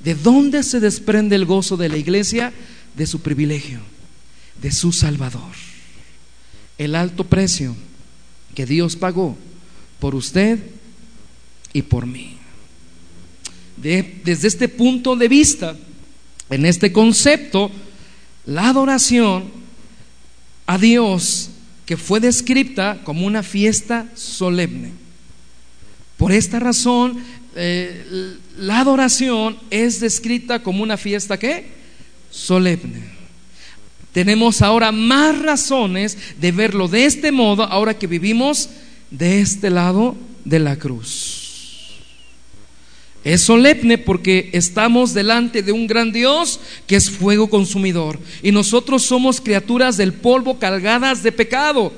¿De 0.00 0.16
dónde 0.16 0.64
se 0.64 0.80
desprende 0.80 1.36
el 1.36 1.46
gozo 1.46 1.76
de 1.76 1.88
la 1.88 1.96
iglesia? 1.96 2.52
De 2.96 3.06
su 3.06 3.20
privilegio, 3.20 3.78
de 4.62 4.70
su 4.70 4.92
Salvador. 4.92 5.52
El 6.78 6.94
alto 6.94 7.24
precio 7.24 7.76
que 8.54 8.64
Dios 8.64 8.96
pagó 8.96 9.36
por 9.98 10.14
usted 10.14 10.58
y 11.72 11.82
por 11.82 12.06
mí. 12.06 12.38
desde 13.76 14.46
este 14.46 14.68
punto 14.68 15.16
de 15.16 15.26
vista, 15.28 15.76
en 16.50 16.66
este 16.66 16.92
concepto, 16.92 17.70
la 18.46 18.68
adoración 18.68 19.50
a 20.66 20.78
Dios 20.78 21.50
que 21.84 21.96
fue 21.96 22.20
descrita 22.20 23.00
como 23.04 23.26
una 23.26 23.42
fiesta 23.42 24.06
solemne. 24.14 24.92
Por 26.16 26.30
esta 26.30 26.60
razón, 26.60 27.18
eh, 27.56 28.36
la 28.56 28.80
adoración 28.80 29.58
es 29.70 29.98
descrita 29.98 30.62
como 30.62 30.82
una 30.82 30.96
fiesta 30.96 31.38
que 31.38 31.66
solemne. 32.30 33.11
Tenemos 34.12 34.60
ahora 34.60 34.92
más 34.92 35.40
razones 35.40 36.18
de 36.38 36.52
verlo 36.52 36.86
de 36.86 37.06
este 37.06 37.32
modo 37.32 37.64
ahora 37.64 37.98
que 37.98 38.06
vivimos 38.06 38.68
de 39.10 39.40
este 39.40 39.70
lado 39.70 40.16
de 40.44 40.58
la 40.58 40.76
cruz. 40.76 41.42
Es 43.24 43.42
solemne 43.42 43.98
porque 43.98 44.50
estamos 44.52 45.14
delante 45.14 45.62
de 45.62 45.72
un 45.72 45.86
gran 45.86 46.12
Dios 46.12 46.58
que 46.86 46.96
es 46.96 47.08
fuego 47.08 47.48
consumidor 47.48 48.18
y 48.42 48.50
nosotros 48.50 49.04
somos 49.04 49.40
criaturas 49.40 49.96
del 49.96 50.12
polvo 50.12 50.58
cargadas 50.58 51.22
de 51.22 51.32
pecado. 51.32 51.92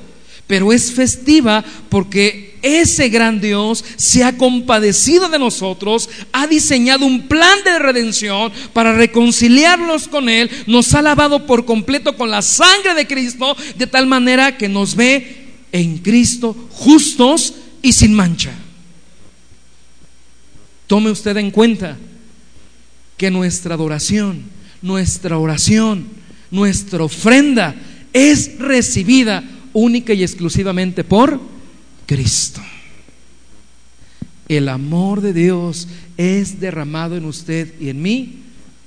Pero 0.46 0.72
es 0.72 0.92
festiva 0.92 1.64
porque 1.88 2.53
ese 2.64 3.10
gran 3.10 3.42
Dios 3.42 3.84
se 3.96 4.24
ha 4.24 4.38
compadecido 4.38 5.28
de 5.28 5.38
nosotros, 5.38 6.08
ha 6.32 6.46
diseñado 6.46 7.04
un 7.04 7.28
plan 7.28 7.58
de 7.62 7.78
redención 7.78 8.50
para 8.72 8.94
reconciliarnos 8.94 10.08
con 10.08 10.30
Él, 10.30 10.50
nos 10.66 10.94
ha 10.94 11.02
lavado 11.02 11.46
por 11.46 11.66
completo 11.66 12.16
con 12.16 12.30
la 12.30 12.40
sangre 12.40 12.94
de 12.94 13.06
Cristo, 13.06 13.54
de 13.76 13.86
tal 13.86 14.06
manera 14.06 14.56
que 14.56 14.70
nos 14.70 14.96
ve 14.96 15.44
en 15.72 15.98
Cristo 15.98 16.56
justos 16.70 17.52
y 17.82 17.92
sin 17.92 18.14
mancha. 18.14 18.52
Tome 20.86 21.10
usted 21.10 21.36
en 21.36 21.50
cuenta 21.50 21.98
que 23.18 23.30
nuestra 23.30 23.74
adoración, 23.74 24.42
nuestra 24.80 25.36
oración, 25.36 26.08
nuestra 26.50 27.04
ofrenda 27.04 27.74
es 28.14 28.58
recibida 28.58 29.44
única 29.74 30.14
y 30.14 30.22
exclusivamente 30.22 31.04
por 31.04 31.53
Cristo. 32.06 32.60
El 34.48 34.68
amor 34.68 35.20
de 35.20 35.32
Dios 35.32 35.88
es 36.16 36.60
derramado 36.60 37.16
en 37.16 37.24
usted 37.24 37.74
y 37.80 37.88
en 37.88 38.02
mí 38.02 38.42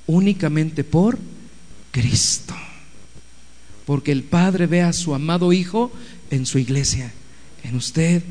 únicamente 0.06 0.84
por 0.84 1.18
Cristo. 1.90 2.54
Porque 3.84 4.12
el 4.12 4.22
Padre 4.22 4.66
ve 4.66 4.82
a 4.82 4.92
su 4.92 5.14
amado 5.14 5.52
Hijo 5.52 5.90
en 6.30 6.46
su 6.46 6.58
iglesia, 6.58 7.12
en 7.64 7.74
usted 7.74 8.22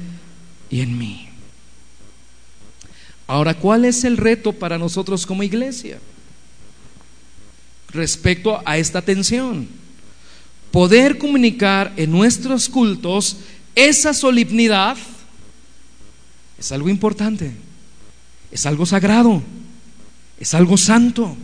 y 0.69 0.81
en 0.81 0.97
mí. 0.97 1.27
Ahora, 3.27 3.55
¿cuál 3.55 3.83
es 3.83 4.05
el 4.05 4.15
reto 4.15 4.53
para 4.53 4.77
nosotros 4.77 5.25
como 5.25 5.43
iglesia 5.43 5.99
respecto 7.89 8.61
a 8.65 8.77
esta 8.77 9.01
tensión? 9.01 9.67
Poder 10.71 11.17
comunicar 11.17 11.93
en 11.97 12.11
nuestros 12.11 12.69
cultos 12.69 13.38
esa 13.78 14.11
solemnidad 14.11 14.97
es 16.57 16.71
algo 16.71 16.89
importante, 16.89 17.51
es 18.51 18.65
algo 18.65 18.88
sagrado, 18.88 19.43
es 20.39 20.55
algo 20.55 20.78
santo, 20.78 21.38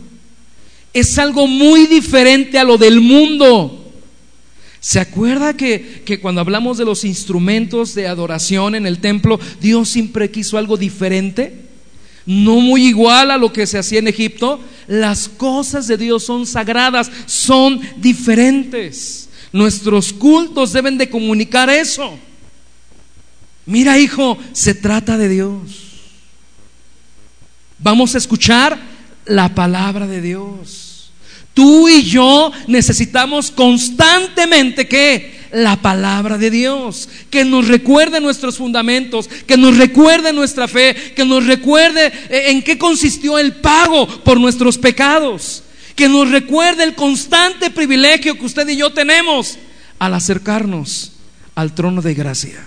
es 0.92 1.16
algo 1.18 1.46
muy 1.46 1.86
diferente 1.86 2.58
a 2.58 2.64
lo 2.64 2.76
del 2.76 3.00
mundo. 3.00 3.92
¿Se 4.80 4.98
acuerda 4.98 5.54
que, 5.56 6.02
que, 6.04 6.20
cuando 6.20 6.40
hablamos 6.40 6.76
de 6.76 6.84
los 6.84 7.04
instrumentos 7.04 7.94
de 7.94 8.08
adoración 8.08 8.74
en 8.74 8.86
el 8.86 8.98
templo, 8.98 9.38
Dios 9.60 9.88
siempre 9.88 10.30
quiso 10.30 10.58
algo 10.58 10.76
diferente? 10.76 11.62
no 12.26 12.58
muy 12.60 12.86
igual 12.86 13.30
a 13.30 13.36
lo 13.36 13.52
que 13.52 13.66
se 13.66 13.76
hacía 13.76 13.98
en 13.98 14.08
Egipto, 14.08 14.58
las 14.86 15.28
cosas 15.28 15.86
de 15.86 15.98
Dios 15.98 16.24
son 16.24 16.46
sagradas, 16.46 17.10
son 17.26 17.80
diferentes. 17.98 19.28
Nuestros 19.54 20.12
cultos 20.12 20.72
deben 20.72 20.98
de 20.98 21.08
comunicar 21.08 21.70
eso. 21.70 22.18
Mira, 23.66 24.00
hijo, 24.00 24.36
se 24.52 24.74
trata 24.74 25.16
de 25.16 25.28
Dios. 25.28 25.60
Vamos 27.78 28.16
a 28.16 28.18
escuchar 28.18 28.76
la 29.26 29.54
palabra 29.54 30.08
de 30.08 30.20
Dios. 30.20 31.12
Tú 31.54 31.88
y 31.88 32.02
yo 32.02 32.50
necesitamos 32.66 33.52
constantemente 33.52 34.88
que 34.88 35.32
la 35.52 35.76
palabra 35.76 36.36
de 36.36 36.50
Dios, 36.50 37.08
que 37.30 37.44
nos 37.44 37.68
recuerde 37.68 38.20
nuestros 38.20 38.56
fundamentos, 38.56 39.28
que 39.46 39.56
nos 39.56 39.76
recuerde 39.76 40.32
nuestra 40.32 40.66
fe, 40.66 40.96
que 41.14 41.24
nos 41.24 41.46
recuerde 41.46 42.06
eh, 42.28 42.50
en 42.50 42.60
qué 42.60 42.76
consistió 42.76 43.38
el 43.38 43.52
pago 43.52 44.08
por 44.24 44.40
nuestros 44.40 44.78
pecados, 44.78 45.62
que 45.94 46.08
nos 46.08 46.30
recuerde 46.30 46.84
el 46.84 46.94
constante 46.94 47.70
privilegio 47.70 48.34
que 48.34 48.46
usted 48.46 48.68
y 48.68 48.76
yo 48.76 48.92
tenemos 48.92 49.58
al 49.98 50.14
acercarnos 50.14 51.12
al 51.54 51.74
trono 51.74 52.02
de 52.02 52.14
gracia. 52.14 52.64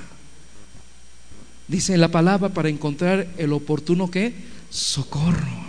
Dice 1.67 1.97
la 1.97 2.09
palabra 2.09 2.49
para 2.49 2.69
encontrar 2.69 3.27
el 3.37 3.51
oportuno 3.51 4.09
que 4.09 4.33
socorro. 4.69 5.67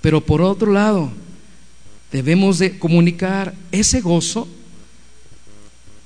Pero 0.00 0.20
por 0.22 0.40
otro 0.40 0.72
lado, 0.72 1.10
debemos 2.10 2.58
de 2.58 2.78
comunicar 2.78 3.54
ese 3.72 4.00
gozo 4.00 4.48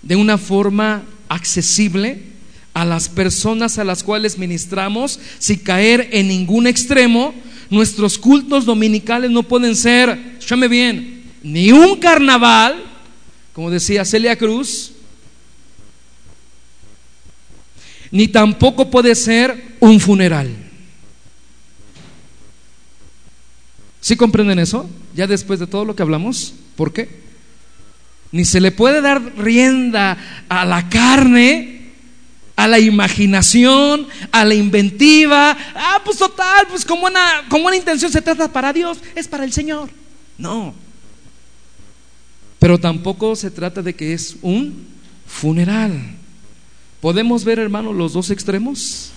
de 0.02 0.16
una 0.16 0.38
forma 0.38 1.04
accesible 1.28 2.22
a 2.74 2.84
las 2.84 3.08
personas 3.08 3.78
a 3.78 3.84
las 3.84 4.02
cuales 4.02 4.38
ministramos 4.38 5.18
sin 5.38 5.58
caer 5.58 6.08
en 6.12 6.28
ningún 6.28 6.66
extremo. 6.66 7.34
Nuestros 7.70 8.18
cultos 8.18 8.64
dominicales 8.64 9.30
no 9.30 9.42
pueden 9.42 9.76
ser, 9.76 10.10
escúchame 10.38 10.68
bien, 10.68 11.24
ni 11.42 11.70
un 11.70 11.98
carnaval, 11.98 12.82
como 13.52 13.70
decía 13.70 14.04
Celia 14.04 14.36
Cruz, 14.36 14.92
ni 18.10 18.28
tampoco 18.28 18.90
puede 18.90 19.14
ser 19.14 19.76
un 19.80 20.00
funeral. 20.00 20.48
¿Sí 24.00 24.16
comprenden 24.16 24.58
eso? 24.58 24.88
Ya 25.14 25.26
después 25.26 25.60
de 25.60 25.66
todo 25.66 25.84
lo 25.84 25.94
que 25.94 26.02
hablamos, 26.02 26.54
¿por 26.76 26.92
qué? 26.92 27.20
Ni 28.32 28.44
se 28.44 28.60
le 28.60 28.72
puede 28.72 29.00
dar 29.00 29.20
rienda 29.36 30.44
a 30.48 30.64
la 30.64 30.88
carne, 30.88 31.77
a 32.58 32.66
la 32.66 32.80
imaginación, 32.80 34.08
a 34.32 34.44
la 34.44 34.52
inventiva. 34.52 35.56
Ah, 35.76 36.02
pues 36.04 36.18
total, 36.18 36.66
pues 36.68 36.84
como 36.84 37.06
una, 37.06 37.76
intención 37.76 38.10
se 38.10 38.20
trata 38.20 38.52
para 38.52 38.72
Dios, 38.72 38.98
es 39.14 39.28
para 39.28 39.44
el 39.44 39.52
Señor. 39.52 39.88
No. 40.36 40.74
Pero 42.58 42.76
tampoco 42.76 43.36
se 43.36 43.52
trata 43.52 43.80
de 43.80 43.94
que 43.94 44.12
es 44.12 44.38
un 44.42 44.88
funeral. 45.24 46.16
¿Podemos 47.00 47.44
ver, 47.44 47.60
hermano, 47.60 47.92
los 47.92 48.14
dos 48.14 48.28
extremos? 48.28 49.12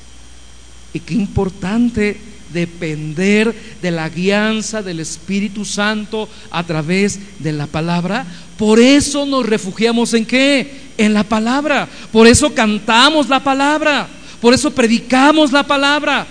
Y 0.93 0.99
qué 0.99 1.15
importante 1.15 2.21
depender 2.53 3.53
de 3.81 3.91
la 3.91 4.09
guianza 4.09 4.81
del 4.81 4.99
Espíritu 4.99 5.65
Santo 5.65 6.29
a 6.49 6.63
través 6.63 7.19
de 7.39 7.51
la 7.51 7.67
palabra. 7.67 8.25
Por 8.57 8.79
eso 8.79 9.25
nos 9.25 9.45
refugiamos 9.45 10.13
en 10.13 10.25
qué? 10.25 10.91
En 10.97 11.13
la 11.13 11.23
palabra. 11.23 11.87
Por 12.11 12.27
eso 12.27 12.53
cantamos 12.53 13.29
la 13.29 13.43
palabra. 13.43 14.07
Por 14.39 14.53
eso 14.53 14.71
predicamos 14.71 15.51
la 15.51 15.65
palabra. 15.65 16.27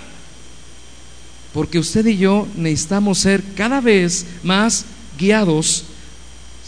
Porque 1.52 1.78
usted 1.78 2.06
y 2.06 2.16
yo 2.16 2.46
necesitamos 2.56 3.18
ser 3.18 3.42
cada 3.56 3.80
vez 3.80 4.26
más 4.42 4.84
guiados, 5.18 5.84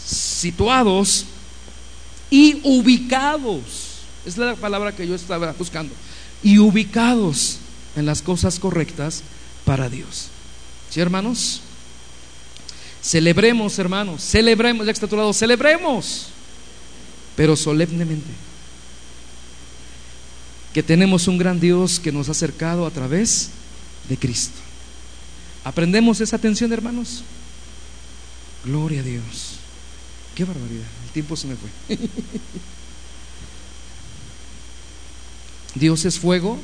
situados 0.05 1.25
y 2.29 2.59
ubicados. 2.63 3.61
Es 4.25 4.37
la 4.37 4.55
palabra 4.55 4.93
que 4.93 5.07
yo 5.07 5.15
estaba 5.15 5.53
buscando. 5.53 5.93
Y 6.41 6.59
ubicados 6.59 7.59
en 7.95 8.05
las 8.05 8.21
cosas 8.21 8.59
correctas 8.59 9.23
para 9.65 9.89
Dios. 9.89 10.27
¿Sí, 10.89 10.99
hermanos? 10.99 11.61
Celebremos, 13.01 13.77
hermanos, 13.79 14.23
celebremos, 14.23 14.85
ya 14.85 14.93
que 14.93 14.95
está 14.95 15.07
a 15.07 15.09
tu 15.09 15.17
lado, 15.17 15.33
celebremos, 15.33 16.27
pero 17.35 17.55
solemnemente. 17.55 18.29
Que 20.73 20.81
tenemos 20.81 21.27
un 21.27 21.37
gran 21.37 21.59
Dios 21.59 21.99
que 21.99 22.11
nos 22.11 22.29
ha 22.29 22.31
acercado 22.31 22.85
a 22.85 22.91
través 22.91 23.49
de 24.07 24.17
Cristo. 24.17 24.57
¿Aprendemos 25.63 26.21
esa 26.21 26.37
atención, 26.37 26.71
hermanos? 26.71 27.23
Gloria 28.65 29.01
a 29.01 29.03
Dios. 29.03 29.57
Qué 30.35 30.45
barbaridad. 30.45 30.87
El 31.05 31.11
tiempo 31.11 31.35
se 31.35 31.47
me 31.47 31.55
fue. 31.55 31.69
Dios 35.75 36.05
es 36.05 36.19
fuego 36.19 36.57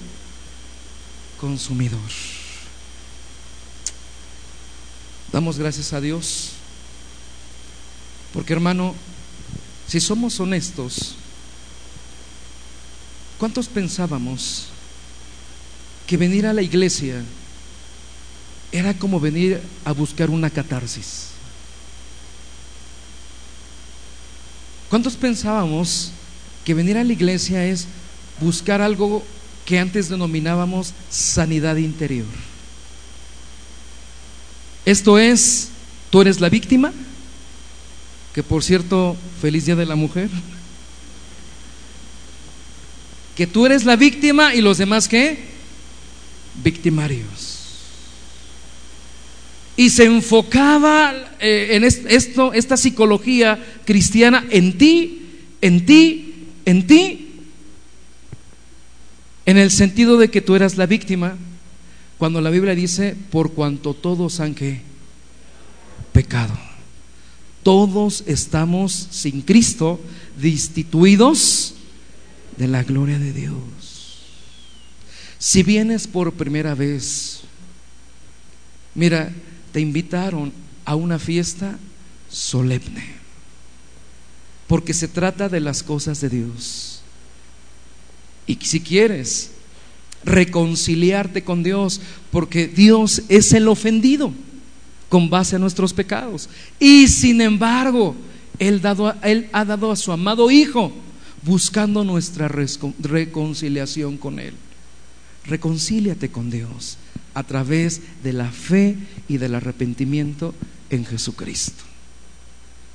consumidor. 1.40 2.00
Damos 5.32 5.58
gracias 5.60 5.94
a 5.94 6.02
Dios. 6.02 6.52
Porque 8.34 8.54
hermano, 8.54 8.96
si 9.88 10.00
somos 10.00 10.40
honestos, 10.40 11.16
¿cuántos 13.38 13.68
pensábamos 13.68 14.68
que 16.08 16.18
venir 16.18 16.46
a 16.46 16.54
la 16.54 16.62
iglesia 16.62 17.24
era 18.72 18.94
como 18.94 19.20
venir 19.20 19.62
a 19.86 19.92
buscar 19.92 20.30
una 20.30 20.50
catarsis? 20.50 21.30
¿Cuántos 24.90 25.16
pensábamos 25.16 26.12
que 26.66 26.74
venir 26.74 26.98
a 26.98 27.04
la 27.04 27.14
iglesia 27.14 27.66
es 27.66 27.88
buscar 28.42 28.82
algo 28.82 29.24
que 29.66 29.80
antes 29.80 30.10
denominábamos 30.10 30.94
sanidad 31.12 31.76
interior? 31.76 32.26
Esto 34.90 35.20
es, 35.20 35.70
tú 36.10 36.22
eres 36.22 36.42
la 36.42 36.50
víctima, 36.50 36.92
que 38.34 38.42
por 38.42 38.64
cierto, 38.64 39.16
feliz 39.40 39.68
día 39.68 39.76
de 39.76 39.86
la 39.86 39.96
mujer, 39.96 40.32
que 43.36 43.46
tú 43.46 43.68
eres 43.68 43.86
la 43.86 43.96
víctima 43.96 44.56
y 44.56 44.62
los 44.62 44.80
demás 44.80 45.08
qué? 45.08 45.38
Victimarios. 46.64 47.60
Y 49.78 49.92
se 49.92 50.06
enfocaba 50.06 51.36
eh, 51.40 51.68
en 51.74 51.84
esto, 51.84 52.52
esta 52.54 52.76
psicología 52.76 53.64
cristiana 53.86 54.44
en 54.50 54.76
ti, 54.76 55.22
en 55.62 55.86
ti, 55.86 56.48
en 56.66 56.88
ti, 56.88 57.28
en 59.46 59.58
el 59.60 59.70
sentido 59.70 60.18
de 60.18 60.32
que 60.32 60.42
tú 60.42 60.56
eras 60.56 60.78
la 60.78 60.88
víctima, 60.88 61.38
cuando 62.20 62.42
la 62.42 62.50
Biblia 62.50 62.76
dice, 62.76 63.16
por 63.32 63.54
cuanto 63.54 63.94
todos 63.94 64.42
han 64.42 64.54
pecado. 66.12 66.54
Todos 67.64 68.26
estamos 68.28 68.92
sin 69.10 69.42
Cristo, 69.42 70.02
destituidos 70.38 71.76
de 72.58 72.68
la 72.68 72.84
gloria 72.84 73.18
de 73.18 73.32
Dios. 73.32 74.26
Si 75.38 75.64
vienes 75.64 76.08
por 76.08 76.34
primera 76.34 76.76
vez, 76.76 77.40
mira, 78.96 79.32
te 79.72 79.80
invitaron 79.80 80.52
a 80.84 80.96
una 80.96 81.20
fiesta 81.20 81.80
solemne, 82.30 83.16
porque 84.68 84.94
se 84.94 85.08
trata 85.08 85.48
de 85.48 85.62
las 85.62 85.84
cosas 85.84 86.20
de 86.20 86.28
Dios. 86.28 87.02
Y 88.46 88.58
si 88.62 88.82
quieres 88.82 89.52
reconciliarte 90.24 91.44
con 91.44 91.64
Dios, 91.64 92.02
porque 92.32 92.68
Dios 92.68 93.24
es 93.30 93.54
el 93.54 93.68
ofendido 93.68 94.32
con 95.10 95.30
base 95.30 95.56
a 95.56 95.60
nuestros 95.60 95.94
pecados. 95.94 96.50
Y 96.80 97.08
sin 97.08 97.42
embargo, 97.42 98.16
Él, 98.60 98.82
dado, 98.82 99.14
él 99.24 99.50
ha 99.52 99.66
dado 99.66 99.92
a 99.92 99.96
su 99.96 100.12
amado 100.12 100.52
Hijo 100.52 100.94
buscando 101.44 102.04
nuestra 102.04 102.48
reconciliación 102.48 104.18
con 104.18 104.40
Él. 104.40 104.54
Reconcíliate 105.46 106.30
con 106.30 106.50
Dios 106.50 106.98
a 107.34 107.44
través 107.44 108.02
de 108.24 108.34
la 108.34 108.52
fe 108.52 108.98
y 109.28 109.38
del 109.38 109.56
arrepentimiento 109.56 110.54
en 110.90 111.06
Jesucristo. 111.06 111.84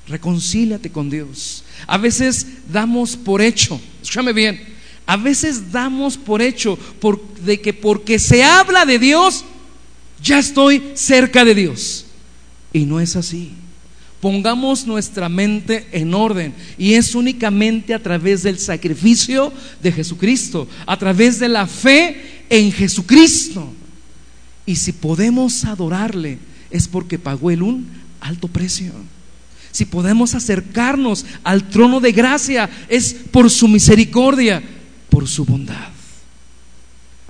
Reconcíliate 0.07 0.91
con 0.91 1.09
Dios. 1.09 1.63
A 1.87 1.97
veces 1.97 2.45
damos 2.71 3.17
por 3.17 3.41
hecho, 3.41 3.79
escúchame 4.01 4.33
bien, 4.33 4.74
a 5.05 5.17
veces 5.17 5.71
damos 5.71 6.17
por 6.17 6.41
hecho 6.41 6.77
de 7.43 7.61
que 7.61 7.73
porque 7.73 8.17
se 8.17 8.43
habla 8.43 8.85
de 8.85 8.97
Dios, 8.97 9.45
ya 10.21 10.39
estoy 10.39 10.83
cerca 10.95 11.45
de 11.45 11.53
Dios. 11.53 12.05
Y 12.73 12.85
no 12.85 12.99
es 12.99 13.15
así. 13.15 13.51
Pongamos 14.19 14.87
nuestra 14.87 15.29
mente 15.29 15.87
en 15.91 16.13
orden 16.13 16.53
y 16.77 16.93
es 16.93 17.13
únicamente 17.13 17.93
a 17.93 18.01
través 18.01 18.41
del 18.41 18.57
sacrificio 18.57 19.53
de 19.83 19.91
Jesucristo, 19.91 20.67
a 20.87 20.97
través 20.97 21.37
de 21.39 21.49
la 21.49 21.67
fe 21.67 22.43
en 22.49 22.71
Jesucristo. 22.71 23.71
Y 24.65 24.77
si 24.77 24.93
podemos 24.93 25.63
adorarle 25.65 26.39
es 26.71 26.87
porque 26.87 27.19
pagó 27.19 27.51
él 27.51 27.61
un 27.61 27.87
alto 28.19 28.47
precio. 28.47 28.91
Si 29.71 29.85
podemos 29.85 30.33
acercarnos 30.33 31.25
al 31.43 31.69
trono 31.69 31.99
de 31.99 32.11
gracia 32.11 32.69
es 32.89 33.13
por 33.29 33.51
su 33.51 33.67
misericordia 33.67 34.63
por 35.15 35.29
su 35.29 35.45
bondad. 35.45 35.93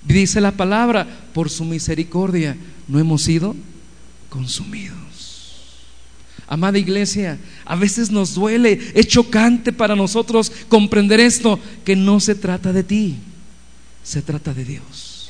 Dice 0.03 0.41
la 0.41 0.53
palabra, 0.53 1.05
por 1.35 1.51
su 1.51 1.63
misericordia 1.63 2.57
no 2.87 2.97
hemos 2.97 3.21
sido 3.21 3.55
consumidos. 4.27 4.97
Amada 6.47 6.79
iglesia, 6.79 7.37
a 7.63 7.75
veces 7.75 8.09
nos 8.09 8.33
duele, 8.33 8.79
es 8.95 9.05
chocante 9.05 9.71
para 9.71 9.95
nosotros 9.95 10.51
comprender 10.67 11.19
esto, 11.19 11.59
que 11.83 11.95
no 11.95 12.19
se 12.19 12.33
trata 12.33 12.73
de 12.73 12.81
ti, 12.81 13.17
se 14.01 14.23
trata 14.23 14.51
de 14.51 14.65
Dios. 14.65 15.29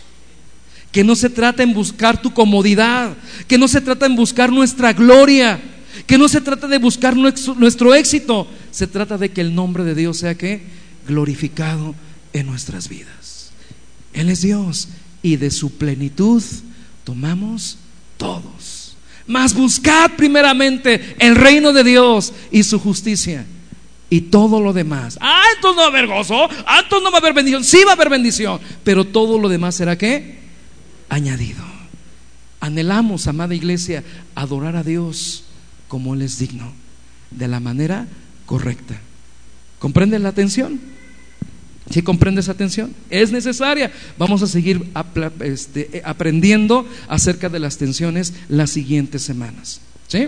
Que 0.93 1.03
no 1.03 1.17
se 1.17 1.29
trata 1.29 1.61
en 1.61 1.73
buscar 1.73 2.21
tu 2.21 2.33
comodidad, 2.33 3.17
que 3.49 3.57
no 3.57 3.67
se 3.67 3.81
trata 3.81 4.05
en 4.05 4.15
buscar 4.15 4.49
nuestra 4.49 4.93
gloria, 4.93 5.59
que 6.07 6.17
no 6.17 6.29
se 6.29 6.39
trata 6.39 6.69
de 6.69 6.77
buscar 6.77 7.17
nuestro 7.17 7.93
éxito, 7.93 8.47
se 8.71 8.87
trata 8.87 9.17
de 9.17 9.31
que 9.31 9.41
el 9.41 9.53
nombre 9.53 9.83
de 9.83 9.93
Dios 9.93 10.19
sea 10.19 10.37
glorificado 11.05 11.95
en 12.35 12.45
nuestras 12.47 12.89
vidas. 12.89 13.51
Él 14.13 14.29
es 14.29 14.41
Dios 14.41 14.89
y 15.21 15.37
de 15.37 15.49
su 15.51 15.71
plenitud 15.77 16.43
tomamos 17.03 17.77
todos. 18.17 18.97
Mas 19.25 19.53
buscad 19.53 20.11
primeramente 20.17 21.15
el 21.17 21.35
reino 21.35 21.71
de 21.71 21.83
Dios 21.83 22.33
y 22.51 22.63
su 22.63 22.77
justicia 22.77 23.45
y 24.09 24.21
todo 24.21 24.59
lo 24.61 24.73
demás. 24.73 25.17
Ah, 25.21 25.43
entonces 25.55 25.77
no 25.77 25.81
va 25.83 25.87
a 25.87 25.89
haber 25.89 26.07
gozo, 26.07 26.47
ah, 26.65 26.81
entonces 26.83 27.03
no 27.03 27.11
va 27.11 27.17
a 27.17 27.21
haber 27.21 27.33
bendición. 27.33 27.63
Sí 27.63 27.83
va 27.85 27.91
a 27.91 27.95
haber 27.95 28.09
bendición, 28.09 28.59
pero 28.83 29.05
todo 29.05 29.39
lo 29.39 29.47
demás 29.47 29.75
será 29.75 29.97
que 29.97 30.39
añadido. 31.07 31.63
Anhelamos, 32.59 33.27
amada 33.27 33.55
iglesia, 33.55 34.03
adorar 34.35 34.75
a 34.75 34.83
Dios 34.83 35.45
como 35.87 36.13
Él 36.13 36.21
es 36.21 36.37
digno, 36.37 36.73
de 37.31 37.47
la 37.47 37.61
manera 37.61 38.07
correcta. 38.45 38.99
¿Comprenden 39.79 40.23
la 40.23 40.29
atención? 40.29 40.94
¿Sí 41.89 42.01
comprende 42.01 42.41
esa 42.41 42.55
tensión? 42.55 42.93
Es 43.09 43.31
necesaria. 43.31 43.91
Vamos 44.17 44.41
a 44.41 44.47
seguir 44.47 44.91
este, 45.41 46.01
aprendiendo 46.03 46.87
acerca 47.07 47.47
de 47.49 47.59
las 47.59 47.77
tensiones 47.77 48.33
las 48.49 48.71
siguientes 48.71 49.21
semanas. 49.21 49.81
¿Sí? 50.07 50.27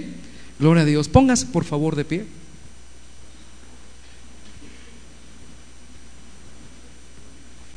Gloria 0.59 0.83
a 0.83 0.85
Dios. 0.85 1.07
Póngase 1.07 1.47
por 1.47 1.65
favor 1.65 1.95
de 1.95 2.05
pie. 2.05 2.25